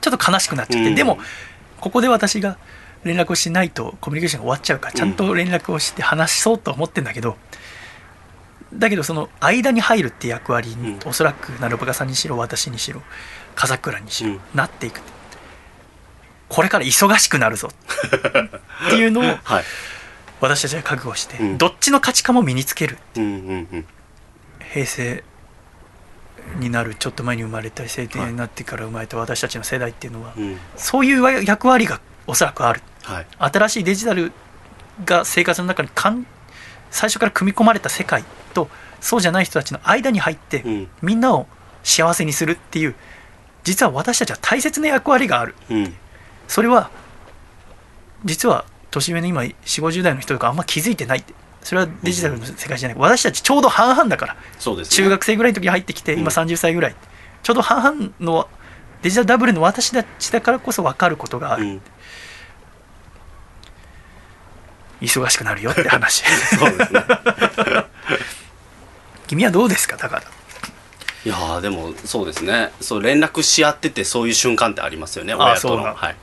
[0.00, 0.94] ちょっと悲しくなっちゃって、うん。
[0.94, 1.18] でも
[1.80, 2.58] ここで私が
[3.04, 7.36] 連絡をしないとコミュニケーションが終わっちゃうからちゃんと連絡をして話そうとは思ってんだけど、
[8.72, 10.98] だけどその間に入るって役割に、うん。
[11.06, 13.02] おそらくナルパカさんにしろ私にしろ
[13.54, 14.40] 笠倉にしろ、うん。
[14.54, 15.00] なっていく。
[16.48, 17.70] これから忙しくなるぞ。
[18.86, 19.64] っていうのを はい
[20.44, 21.58] 私たちは覚悟して、うん。
[21.58, 22.98] どっちの価値観も身につける。
[23.16, 23.86] うんうんうん。
[24.72, 25.24] 平成
[26.58, 30.58] になるちょっと前に生まれたり成定になってから生まれた私たちの世代っていうのは、うん。
[30.76, 32.82] そういう役割がおそらくある。
[33.02, 33.26] はい。
[33.38, 34.32] 新しいデジタル
[35.04, 36.26] が生活の中にかん
[36.90, 38.22] 最初から組み込まれた世界
[38.52, 38.68] と
[39.00, 40.88] そうじゃない人たちの間に入って、うん。
[41.02, 41.46] みんなを
[41.82, 42.94] 幸せにするっていう
[43.62, 45.54] 実は私たちは大切な役割がある。
[45.70, 45.94] うん。
[46.48, 46.90] それは
[48.24, 51.34] 実は年上の今4 5 0代の人とかあんま気づいてないって。
[51.62, 52.98] それはデジタルの世界じゃない。
[52.98, 54.36] 私たちちょうど半々だから。
[54.58, 54.96] そうですね。
[54.96, 56.20] 中学生ぐらいの時に入ってきてうん。
[56.20, 56.94] 今30歳ぐらい、
[57.42, 58.48] ちょうど半々の
[59.02, 61.80] デジタルダブルの私たちだからこそ分かることがある、うん。
[65.00, 66.22] 忙しくなるよって話。
[66.58, 67.04] そうですね。
[69.26, 70.22] 君はどうですかだから
[71.24, 72.72] いやーでもそうですね。
[72.82, 75.94] そう連絡し合っててそういう瞬間ってありますよねあ親との。
[75.94, 76.16] はい。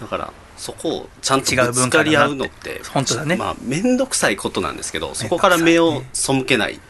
[0.00, 1.54] だからそこをちゃんと
[1.90, 3.36] かり合うのって本当だね。
[3.36, 6.80] まあ面倒くさいことなんですけどそこから目を背けない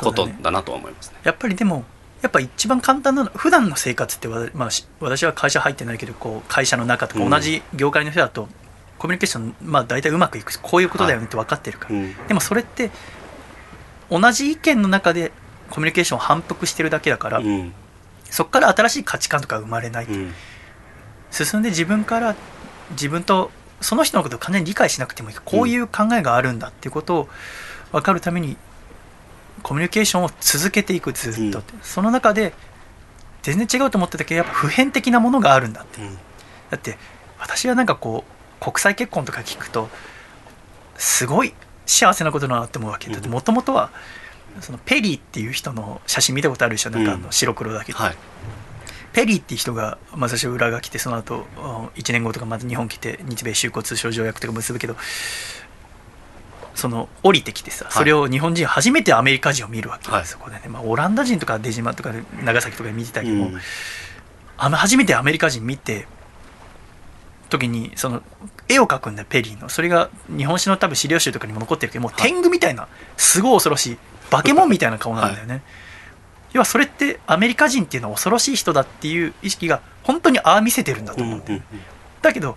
[0.00, 1.18] ことだなとは思いますね。
[1.24, 1.84] やっぱりでも
[2.22, 7.30] やっぱ一番簡単なの普段の生活ってわ、まあ、し私は会社入ってないけどこう会社の中とかうん。
[7.30, 8.48] 同じ業界の人だと、
[8.98, 10.52] コミュニケーション、まあ、大体うまくいく。
[10.52, 12.26] しこういうことだよねって分かってるから、うん。
[12.26, 12.90] でもそれって
[14.10, 15.32] 同じ意見の中で
[15.70, 17.72] コミュニケーションを反復してるだけだから、うん。
[18.30, 20.34] そこから新しい価値観とか生まれない、うん。
[21.30, 22.34] 進んで自分から
[22.90, 23.50] 自分と
[23.80, 27.28] その人のことを完全に理解しなくてもいいこういう考えがあるんだっていうことを
[27.92, 28.56] 分かるために
[29.62, 32.52] コミュニケーションを続けていくずっとって、その中で
[33.42, 36.00] 全然違うと思ってたけどやっぱ普遍的なものがあるんだって。
[36.00, 36.14] うん。
[36.70, 36.98] だって
[37.38, 38.24] 私はなんかこ
[38.60, 39.88] う国際結婚とか聞くと
[40.96, 41.54] すごい
[41.84, 43.10] 幸せなことだなって思うわけ。
[43.10, 43.32] だってうん。
[43.34, 43.90] もともとは
[44.60, 46.90] そのペリーっていう人の写真見たことあるでしょ？
[46.90, 47.32] なんかあのうん。
[47.32, 48.16] 白黒だけど、はい
[49.16, 51.46] ペリーっていう人が、まあ、私は裏が来てその後
[51.94, 54.94] 1年後とかまた日本来て日米修好通商条約とか結ぶけど
[56.74, 57.92] その降りてきてさい。
[57.92, 60.26] それを日本人初めてアメリカ人を見るわけ、はい。
[60.26, 63.58] そこでね、まあ、オランダ人とか出島とかで長崎とかで見てたけども、うん。
[64.58, 66.06] あの初めてアメリカ人見て
[67.48, 68.22] 時にその
[68.68, 69.70] 絵を描くんだよペリーの。
[69.70, 72.86] それが日本史の多分資料集とかにも残ってるけどもうはい天狗みたいな
[73.16, 73.98] すごい恐ろしい
[74.30, 75.62] 化け物みたいな顔なんだよね、
[76.56, 81.62] 要はそれってアメリカ人っていうのは恐ろしい人だっていう意識が本当にああ見せてるんだと思うん
[82.22, 82.56] だけど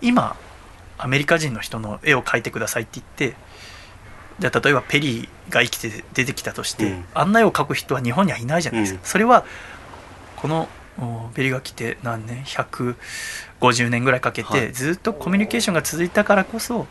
[0.00, 0.34] 今
[0.96, 3.36] アメリカ人の人の絵を描いてくださいって言って
[4.38, 7.04] じゃあ例えばペリーが生きて出てきたとして、うん。
[7.14, 9.06] あんな絵を描く人は日本にはいないじゃないですか、うん。
[9.06, 9.44] それは
[10.36, 10.68] この
[10.98, 14.72] おペリーが来て何年？150年ぐらいかけて、はい。
[14.72, 16.88] ずっとコミュニケーションが続いたからこそ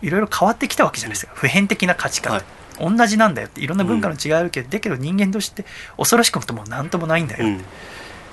[0.00, 1.32] いろいろ変わってきたわけじゃないですか。
[1.34, 2.44] 普遍的な価値観、はい
[2.78, 3.48] 同じなんだよ。
[3.48, 5.64] っていろんな文化の違いあるけど、だけど人間として
[5.96, 7.64] 恐ろしくも何ともないんだよ、うん。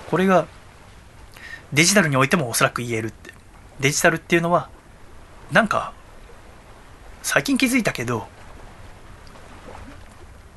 [0.09, 0.47] これが
[1.71, 3.33] デジタルにおいてもおそらく言えるって。
[3.79, 4.69] デジタルっていうのは
[5.51, 5.93] なんか
[7.21, 8.27] 最近気づいたけど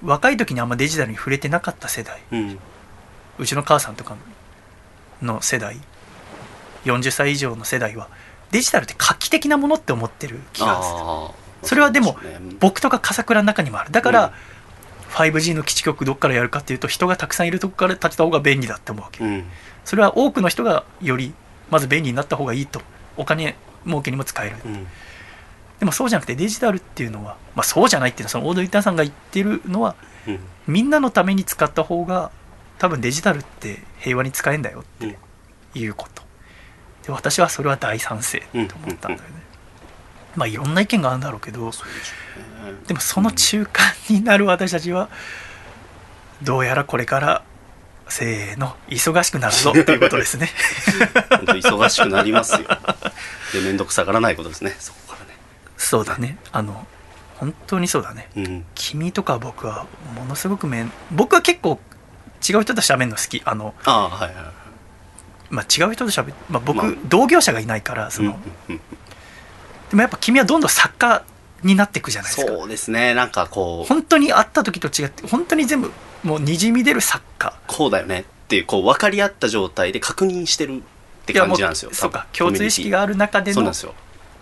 [0.02, 2.20] 若い時にあんまデジタルに触れてなかった世代。
[2.32, 2.58] うん。
[3.38, 4.16] うちの母さんとか
[5.22, 5.78] の世代
[6.84, 8.08] 40歳以上の世代は
[8.50, 12.16] デジタルって画期的なものって思ってる気がするそれはでも
[12.60, 13.90] 僕とか笠倉の中にもある。
[13.90, 14.30] だから、うん
[15.16, 19.24] 5G の基地局どっからやるかっていうと人がたくさんいるとこから立てた方が便利だって思うわけ。
[19.24, 19.44] うん。
[19.84, 21.32] それは多くの人がより
[21.70, 22.82] まず便利になった方がいいと
[23.16, 23.56] お金
[23.86, 24.56] 儲けにも使える。
[24.64, 24.86] うん。
[25.78, 29.94] でもそうじゃなくてデジタルっていうのは、まあ、そうじゃないっていうのはそのオードリーターさんが言ってるのは
[30.26, 30.40] うん。
[30.66, 32.30] みんなのために使った方が
[32.78, 35.10] 多分デジタルって平和に使えんだようん。
[35.10, 35.14] っ
[35.72, 36.22] ていうこと。
[37.06, 39.42] で私はそれは大賛成と思ったんだよね、
[40.36, 41.70] まあいろんな意見があるんだろうけど
[42.86, 45.08] でもその中間になる私たちは
[46.42, 47.42] どうやらこれから
[48.08, 50.48] せーの忙しくなるぞということですね。
[51.30, 52.68] 本当忙しくなりますよ。
[53.52, 54.76] で面倒くさがらないことですね。
[54.78, 55.32] そこからね。
[55.76, 56.38] そうだね。
[56.52, 56.86] あの
[57.36, 58.28] 本当にそうだね。
[58.36, 58.64] うん。
[58.74, 61.80] 君とか僕はものすごくめん僕は結構
[62.48, 63.42] 違う人と喋るの好き。
[63.44, 64.52] あの、ああはいはいはい。
[65.48, 66.92] まあ、違う人と喋る、まあ、僕、まあ。
[67.06, 68.38] 同業者がいないからその、
[68.68, 68.80] うんうん
[69.90, 71.24] でもやっぱ君はどんどん作家
[71.62, 72.52] になっていくじゃないですか。
[72.52, 73.14] そうですね。
[73.14, 73.88] なんかこう。
[73.88, 75.92] 本当に会った時と違って本当に全部
[76.22, 77.54] もうにじみ出る作家。
[77.66, 80.80] こうだよねっていうこう分かり合った状態で確認してるっ
[81.24, 81.90] て感じなんですよ。
[81.92, 83.94] そうか共通意識がある中でのそうなんですよ。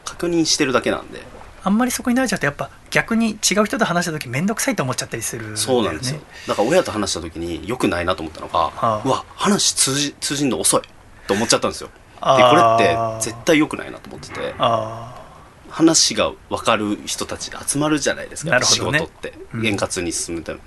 [0.04, 1.22] 確認してるだけなんで。
[1.66, 6.20] あんまりそこに慣れちゃうとやっぱ逆に違う人と話した時面倒くさいと思っちゃったりするそうなんですよ。
[6.46, 9.02] だから親と話した時によくないなと思ったのが、あ。
[9.02, 10.82] うわ話通じ通じんの遅い
[11.26, 11.88] と思っちゃったんですよ。
[11.88, 14.54] でこあれーって絶対良くないなと思ってて。
[14.58, 15.13] あ
[15.74, 18.98] 話が分かる人たちで集まるじゃないですか、仕なるほどね。
[19.00, 19.34] 事って。
[19.52, 19.66] うん。
[19.66, 20.58] 円滑に進むため。
[20.58, 20.64] に、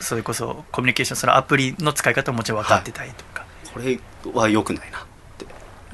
[0.00, 3.98] あそれこそコミュニケーションそのアプリの使い方ももちろん分かってたりとか、これ
[4.30, 5.02] は良くないなっ
[5.38, 5.46] て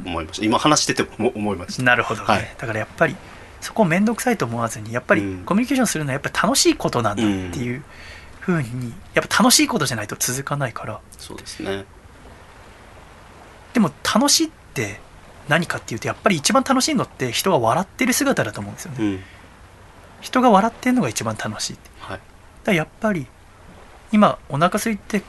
[0.04, 0.44] 思いました。
[0.44, 1.82] 今話してても思思いました。
[1.84, 2.54] なるほどね、はい。
[2.58, 3.14] だからやっぱり
[3.60, 5.44] そこを面倒くさいと思わずにやっぱりうん。
[5.44, 7.84] コミュニケーションするのはやっぱり楽しいことなんだっていう
[8.40, 11.00] ふうにやっぱ楽しいことじゃないと続かないから。
[11.16, 11.84] そうですね。
[13.74, 15.00] でも楽しいって
[15.48, 19.20] 何かっていうとやっぱり一番楽しいのって人が笑ってる姿だと思うんですよね、うん。
[20.20, 22.18] 人が笑ってるのが一番楽しいってはい。
[22.18, 22.22] だか
[22.66, 23.26] らやっぱり
[24.12, 25.22] 今お腹空いて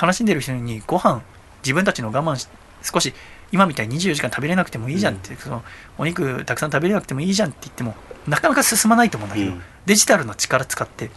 [0.00, 1.22] 悲しんでる人にご飯
[1.62, 2.48] 自分たちの我慢し
[2.82, 3.14] 少し
[3.52, 5.62] 今みたいに24時間食べれなくてもいいじゃんって、その
[5.98, 7.94] お肉たくさん食べれなくてもいいじゃんって言っても
[8.26, 9.62] なかなか進まないと思うんだけど、うん。
[9.84, 11.10] デジタルの力使って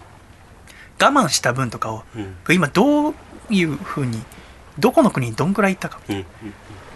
[1.01, 2.35] 我慢した分とかをうん。
[2.53, 3.15] 今どう
[3.49, 4.21] いうふうに
[4.77, 5.99] どこの国にどんくらい行ったか。
[6.09, 6.25] うん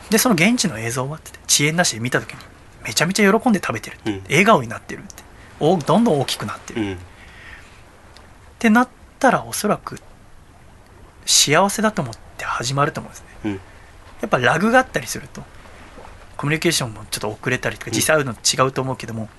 [0.09, 2.39] でその現地の映像はって言って遅延なしで見た時に
[2.83, 4.23] めちゃめちゃ喜んで食べてるって、うん。
[4.23, 5.23] 笑顔になってるって
[5.59, 6.93] おどんどん大きくなってる、うん。
[6.93, 6.97] っ
[8.57, 9.99] てなったらおそらく
[11.25, 13.27] 幸せだと思って始まると思うんですね。
[13.45, 13.51] うん。
[13.53, 13.59] や
[14.25, 15.43] っぱラグがあったりすると
[16.37, 17.95] コミュニケーションもちょっと遅れたりとかうん。
[17.95, 19.29] 実際会うの違うと思うけども、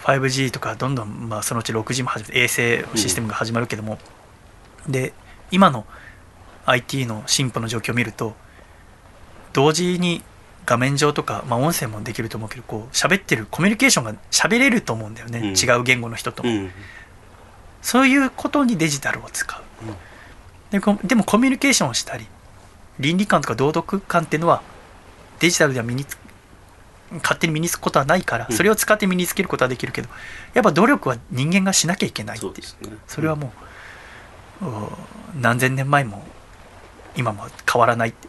[0.00, 3.98] 5G とかどんどん、まあ、そのうち 6G も始めて衛星システムが始まるけども、
[4.88, 5.12] で
[5.50, 5.86] 今の
[6.66, 8.36] IT の進歩の状況を見ると
[9.56, 10.22] 同時に
[10.66, 15.46] 画面上とか、まあ、音声もできると思うけどこう喋ってるコミュニケーションが喋れると思うんだよね、うん。
[15.54, 16.44] 違う言語の人と。
[16.44, 16.70] も、うん。
[17.80, 19.96] そういうことにデジタルを使う、うん。
[20.70, 22.26] でこでもコミュニケーションをしたり
[23.00, 24.60] 倫理観とか道徳観っていうのは
[25.38, 26.18] デジタルでは身につ
[27.22, 28.54] 勝手に身につくことはないから、うん。
[28.54, 30.10] それを使って身につけることはできるけど
[30.52, 32.90] やっぱ努力は人間がしなきゃいけないっていう。
[32.90, 32.98] ね。
[33.06, 33.54] それはも
[34.60, 34.98] う、お
[35.40, 36.22] 何千年前も
[37.16, 38.28] 今も変わらないって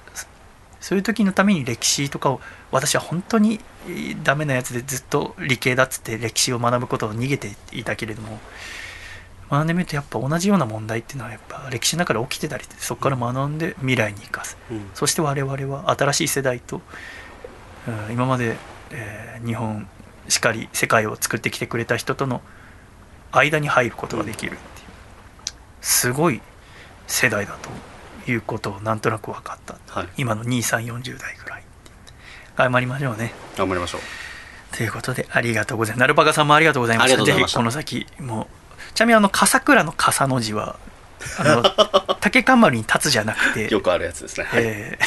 [0.79, 2.39] そういう時のために歴史とかを
[2.71, 8.39] 私は本当にえーダメなやつでずっと理系だっつって歴史を学ぶことを逃げていたけれども
[9.49, 14.57] 学んでみるとやっぱ同じような問題っていうのはやっぱ歴史の中で起きてたりそこから学んで未来に生かす。
[14.69, 14.89] うん。
[14.93, 16.81] そして我々は新しい世代と、
[17.87, 18.57] うん今まで、
[18.91, 19.87] えー日本
[20.27, 22.41] しかり世界を作ってきてくれた人との
[23.31, 24.87] 間に入ることができるっていう
[25.81, 26.41] すごい
[27.07, 27.69] 世代だと
[28.31, 30.09] いうことをなんとなく分かったはい。
[30.17, 31.63] 今の2340代ぐらい
[32.55, 33.33] 頑張りましょうね。
[33.57, 34.01] 頑張りましょう。
[34.75, 37.23] ということでありがとうございますナルパカさんもありがとうございまあした。
[37.23, 38.47] ぜひこの先も
[38.93, 40.77] ちなみにあの笠倉の笠の字は
[41.39, 44.63] あの 竹冠に立つじゃなくてよくあるやつですね、はい。
[44.65, 44.99] え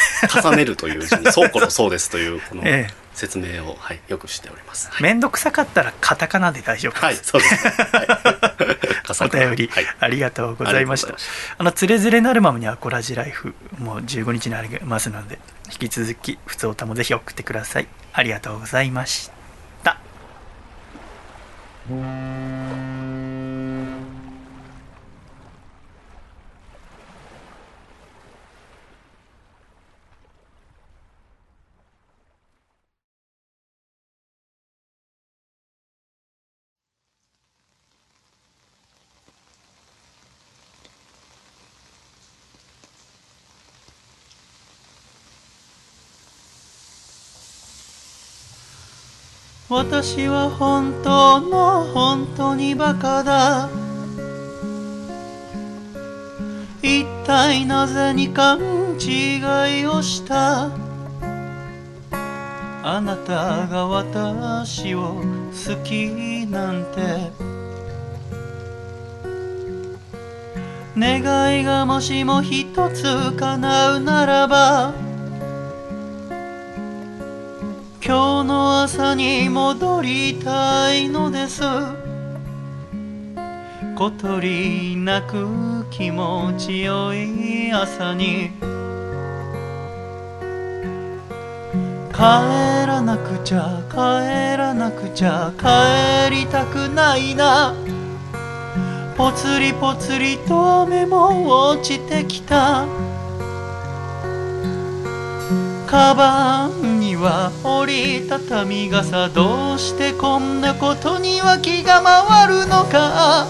[0.42, 2.94] 重ねるという字に 倉庫のそうですというこのええ。
[3.12, 4.88] 説明を、はい、よくしております。
[4.90, 7.74] ー、めんどくさかったらカタカナで大丈夫はい、そうです、ね。
[7.92, 8.06] はい
[9.18, 11.14] お便り、はい、ありがとうございました。
[11.58, 15.38] あのつれづれなるままにアコラジライフもう15日にありますので
[15.72, 17.88] 引き続き普通歌もぜひ送ってください。
[18.12, 19.30] ありがとうございまし
[19.84, 19.96] た
[49.70, 53.68] 私は本当の本当にバカだ。
[56.82, 58.58] 一体なぜに勘
[58.98, 59.38] 違
[59.80, 60.72] いをした？
[62.82, 65.22] あなたが私を
[65.52, 67.30] 好きなんて。
[70.98, 74.92] 願いがもしも一つ叶うならば
[78.02, 81.60] 今日の朝に戻りたいのです。
[83.94, 88.52] 小鳥鳴く気持ちよい朝に。
[92.10, 92.22] 帰
[92.86, 97.74] らなくちゃ帰らなくちゃ帰りたくないな。
[99.14, 102.86] ぽつりぽつりと雨も落ちてきた。
[105.90, 113.44] カバンには折りたたみ傘どうしてこんなことには気が回るのか？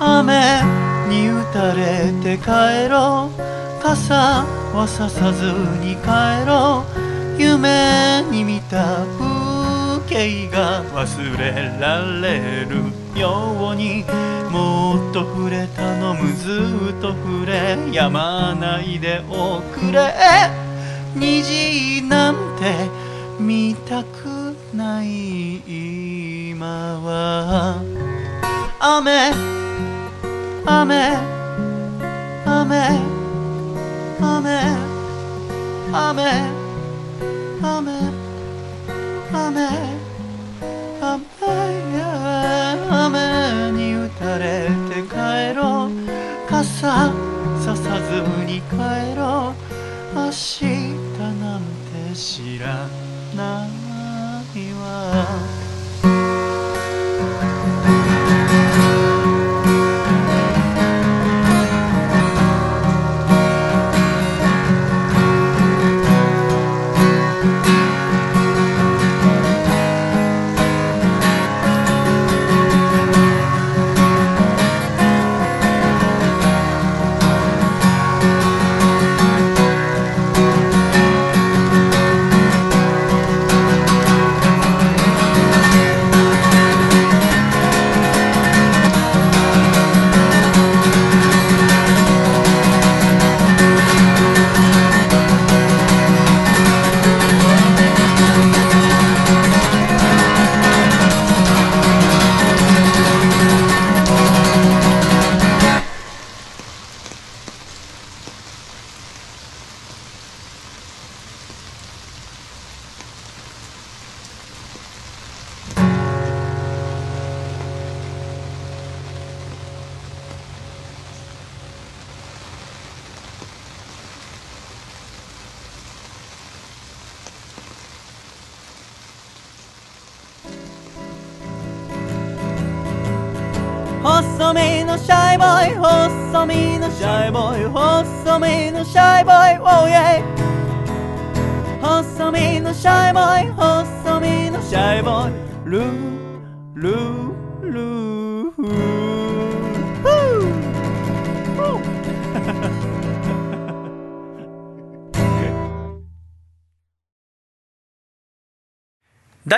[0.00, 0.62] 雨
[1.08, 3.80] に打たれて帰ろう。
[3.80, 6.84] 傘はささずに帰ろ
[7.38, 7.40] う。
[7.40, 13.01] 夢に見た風景が忘れられる。
[13.18, 14.04] ように
[14.50, 20.14] もっと触れ頼むずっと触れやまないでおくれ。
[21.14, 22.88] 虹なんて
[23.38, 27.82] 見たくない今は。
[28.80, 29.30] 雨
[30.66, 31.16] 雨
[32.44, 33.12] 雨雨
[34.20, 34.62] 雨
[35.92, 36.22] 雨
[37.62, 37.92] 雨
[39.32, 39.91] 雨。
[46.82, 47.12] さ
[47.60, 48.74] ささずに帰
[49.16, 50.16] ろう。
[50.16, 50.64] 明日
[51.40, 51.62] なん
[52.10, 52.88] て知ら
[53.36, 55.61] ないわ。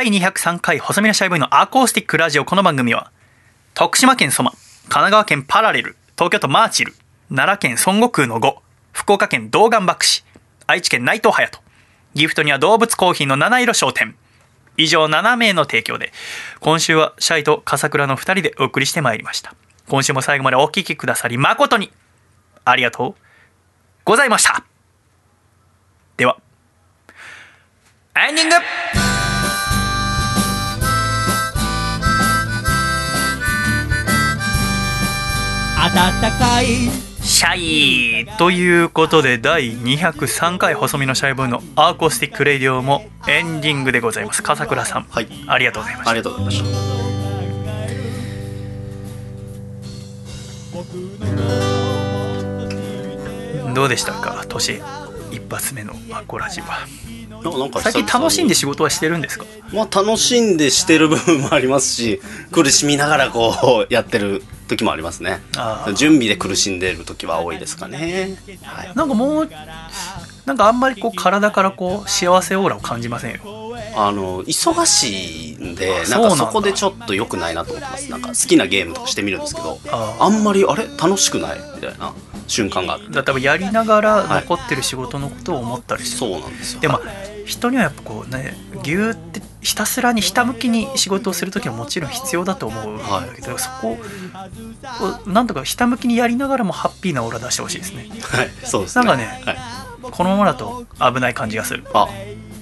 [0.05, 3.11] 第203回細身のシャイボーイのアコースティックラジオこの番組は
[3.73, 6.93] 徳島県ソマ、神奈川県パラレル、東京都マーチル、
[7.31, 8.55] 奈良県孫悟空の5、
[8.93, 10.23] 福岡県道願博士、
[10.67, 11.63] 愛知県内藤隼人、
[12.13, 14.15] ギフトには動物コーヒーの七色商店。
[14.77, 16.13] 以上7名の提供で、
[16.61, 19.55] 今週はシャイと笠倉の2人でお送りしてまいりました。
[19.89, 21.91] 今週も最後までお聴きくださり誠に
[22.67, 23.23] ありがとう
[24.05, 24.67] ございました。
[26.19, 26.37] では、
[28.17, 28.55] エンディング
[35.93, 35.93] 暖
[36.39, 36.67] かい。
[37.21, 44.43] シャイということで第203回細身のシャイボーイの acoustic radio もエンディングでございます。
[44.43, 45.29] 笠倉さん、はい。
[45.47, 46.65] ありがとうございましありがとうございました。
[53.69, 54.81] たどうでしたか年
[55.45, 56.87] 一発目のアコラジは。
[57.43, 59.45] ななんか最近楽しんでし仕事はしてるんですか？
[59.73, 65.41] まあ楽しんでしてる部分もありますし苦しみながらこうやってる時もありますね。
[65.95, 68.39] 準備で苦しんでる時は多いですかね。
[68.63, 68.93] はい。
[68.95, 69.51] なんかもう
[70.47, 73.41] なんかあんまりこう体からこう幸せオーラを感じませんよ。
[73.97, 78.11] あの忙しいんでなんかそこでちょっと良くないなと思ってます。
[78.11, 82.13] なんか好きなゲームとかしてみるんですけどああんまりあれ楽しくないみたいな
[82.47, 86.81] 瞬間があるだ多分やりながら残ってる仕事のことを思ったりして、そうなんですよ。
[86.81, 87.01] でも
[87.47, 93.05] 人にはやっぱこうねぎゅーってひたすらにひたむきに仕事をする時はもちろん必要だと思うんだ
[93.35, 93.97] けど、そこ
[95.27, 98.09] をなんとかひたむきにやりながらもハッピーなオーラ出してほしいですね。
[98.23, 99.05] はいそうですね。
[99.05, 99.57] なんかねはい、
[100.11, 101.85] このままだと危ない感じがする。
[101.93, 102.09] あ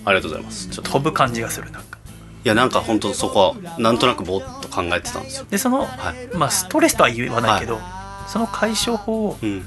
[0.05, 0.69] ありがとうございます。
[0.69, 1.99] ちょっと飛ぶ感じがするなんか。
[2.45, 5.47] いやなんか本当そこはなんとなくぼーっと考えてたんですよ。
[5.49, 6.37] でその、はい。
[6.37, 7.79] まあストレスとは言わないけど、
[8.27, 9.65] その解消法をうん。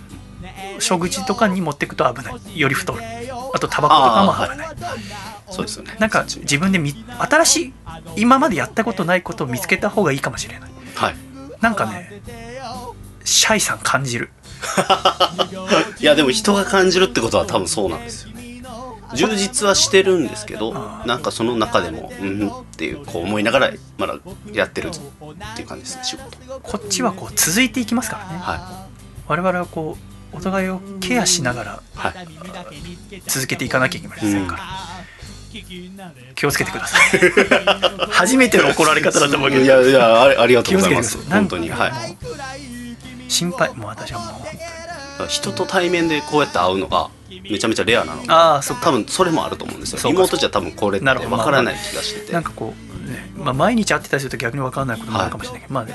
[0.77, 2.60] 食事とかに持っていくと危ない。
[2.60, 3.02] より太る。
[3.53, 4.76] あとタバコとかも危ない、
[5.49, 5.95] そうですよね。
[5.99, 7.73] なんか自分でみ新しい
[8.18, 10.72] 今までやったことないことを見つけた方がいいかもしれない。
[10.95, 11.15] はい。
[11.61, 12.22] なんかね
[13.23, 14.30] シャイさん感じる
[15.99, 18.36] いやでも人が感じるってことは多分そうなんですよね。
[19.14, 20.73] 充実はしてるんですけど
[21.06, 24.15] なんかその中でもうんっていうこう思いながらまだ
[24.52, 24.91] やってるっ
[25.56, 26.60] ていう感じですね仕事。
[26.61, 28.40] こっちはこう続いていきますからね。
[28.40, 28.86] は
[29.27, 29.98] 我々はこ
[30.34, 32.14] うお互いをケアしながらはい。
[33.27, 34.64] 続けていかなきゃいけませんから、
[36.36, 37.19] 気をつけてください。
[38.11, 39.64] 初めての怒られ方だと思うけど。
[39.64, 41.18] いやいやありがとうございます。
[41.30, 41.69] 本当に。
[41.69, 42.18] はい
[43.27, 43.73] 心配。
[43.76, 44.26] もう私はも
[45.23, 45.27] う。
[45.27, 47.10] 人と対面でこうやって会うのが
[47.49, 48.23] めちゃめちゃレアなの。
[48.23, 48.85] でああそっか。
[48.88, 50.11] 多分それもあると思うんですよ。
[50.11, 52.34] 妹じゃ多分これって分からない気がしてて。
[52.34, 53.32] なんかこう、ね。
[53.38, 55.94] まあ、毎日会ってたりすると逆に分からないこともあるかもしれないけど、まあね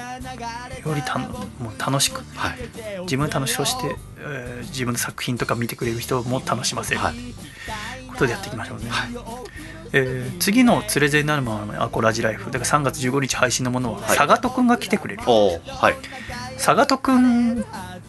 [0.86, 2.58] よりたのもう楽しくはい。
[3.02, 7.14] 自分楽しそして、えー自分の作品とか見てくれる人も楽しませるはい。
[8.08, 8.84] ことでやっていきましょうね、
[9.92, 14.16] えー次の「つれづれになるままのアコラジライフ」だから3月15日配信のものははい。
[14.16, 15.96] サガトくんが来てくれる、はい。
[16.58, 17.64] サガトくん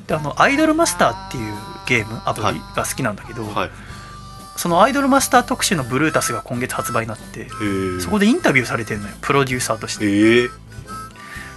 [0.09, 1.53] あのアイドルマスターっていう
[1.87, 3.71] ゲームアプリが好きなんだけど、はい
[4.61, 7.47] そのアイドルマスター特集のブルータスが今月発売になって
[7.99, 10.05] そこでインタビューされてるのよプロデューサーとして。
[10.05, 10.49] ええ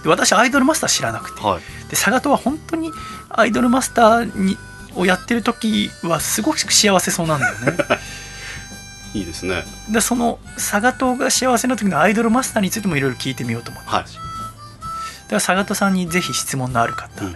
[0.01, 1.39] で私アイドルマスター知らなくて。
[1.39, 1.61] はい。
[1.91, 2.91] でサガトは本当に
[3.29, 4.57] アイドルマスターに
[4.95, 7.77] をやってる時はすごく幸せそうなんだよね。
[9.13, 9.65] いいですね。
[9.87, 14.03] でそのサガトが幸せな時のアイドルマスターについてもいろいろ聞いてみようと思って、はい。
[14.03, 14.15] だか
[15.29, 17.35] らサガトさんにぜひ質問のある方は、うん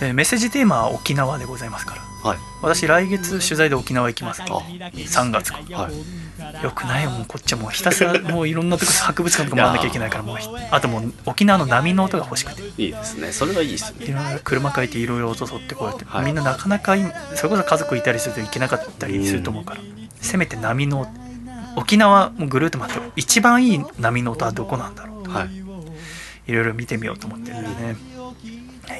[0.00, 2.38] えーメッセージテーマは沖縄でございますからはい。
[2.62, 5.58] 私来月取材で沖縄行きますあ3月か。
[5.72, 6.64] はい。
[6.64, 7.04] よくない。
[7.04, 12.62] よもうこっちはもうひたすらもういろんなとこ博物館とか回らなきゃいけないからもうひあともう沖縄の波の音が欲しくて。
[12.82, 13.32] いいですね。
[13.32, 14.06] それはいいですね。
[14.06, 16.26] いろいろ車借りていろいろ音取ってこうやって、はい。
[16.26, 17.00] みんななかなかい
[17.34, 19.80] それこそ家族いたりすると行けなかったりすると思うから、
[20.20, 21.06] せめて波の
[21.76, 25.62] 沖縄もぐるっと回って一番いい波の音はどこなんだろうとはい。
[26.46, 27.96] いろいろ見てみようと思ってるんでね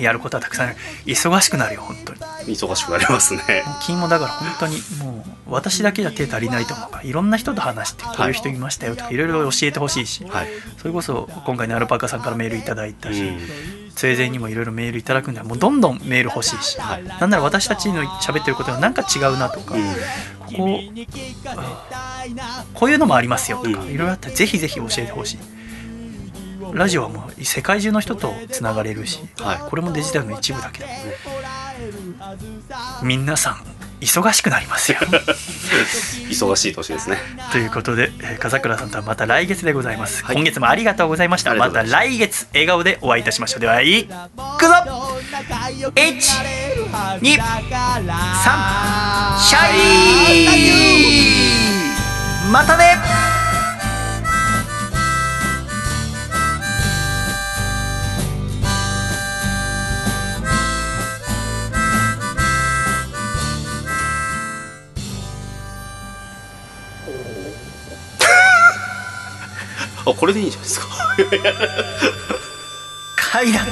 [0.01, 2.21] やることはたくさんある忙しくなるよ本当に。
[2.57, 3.65] 忙しくなりますね。
[3.83, 9.17] 金もだから本当にもう私だけじゃ手足りないと思うからいろんな人と話してこういう人いましたよとかい。
[9.17, 10.49] ろいろ教えてほしいし、はい。
[10.79, 13.39] それこそ今回のアルパカさんからメールいただいたし、うん。
[13.95, 17.05] つえぜにもいろいろメールいただくんでもうどんどんメール欲しいし、はい。
[17.05, 19.83] なんなら私たちの喋ってることがなんか違うなとか、うん。
[19.83, 20.79] ここ
[21.47, 23.91] あこういうのもありますよとか、うん。
[23.91, 25.39] いろいろあったらぜひぜひ教えてほしい
[26.73, 29.59] ラジオはもう世界中の人とつながれるし、はい。
[29.69, 30.87] これもデジタルの一部だけど
[33.03, 33.57] 皆さん
[34.01, 34.99] 忙しくなりますよ。
[36.29, 37.19] 忙しい年ですね。
[37.53, 40.37] ということで、えー笠倉さんとはまた来月でございます、はい。
[40.37, 41.55] 今月もありがとうございました。
[41.55, 41.85] また。
[41.85, 43.61] 来月笑顔でお会いいたしましょう。
[43.61, 44.09] ではいく
[44.67, 44.73] ぞ
[45.95, 47.23] !123
[49.39, 49.73] シャ
[52.49, 52.99] イまたね
[70.07, 70.87] あこれでいいんじゃないですか？
[73.17, 73.67] 回だっ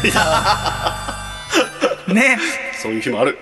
[2.06, 2.38] たね。
[2.82, 3.36] そういう日もある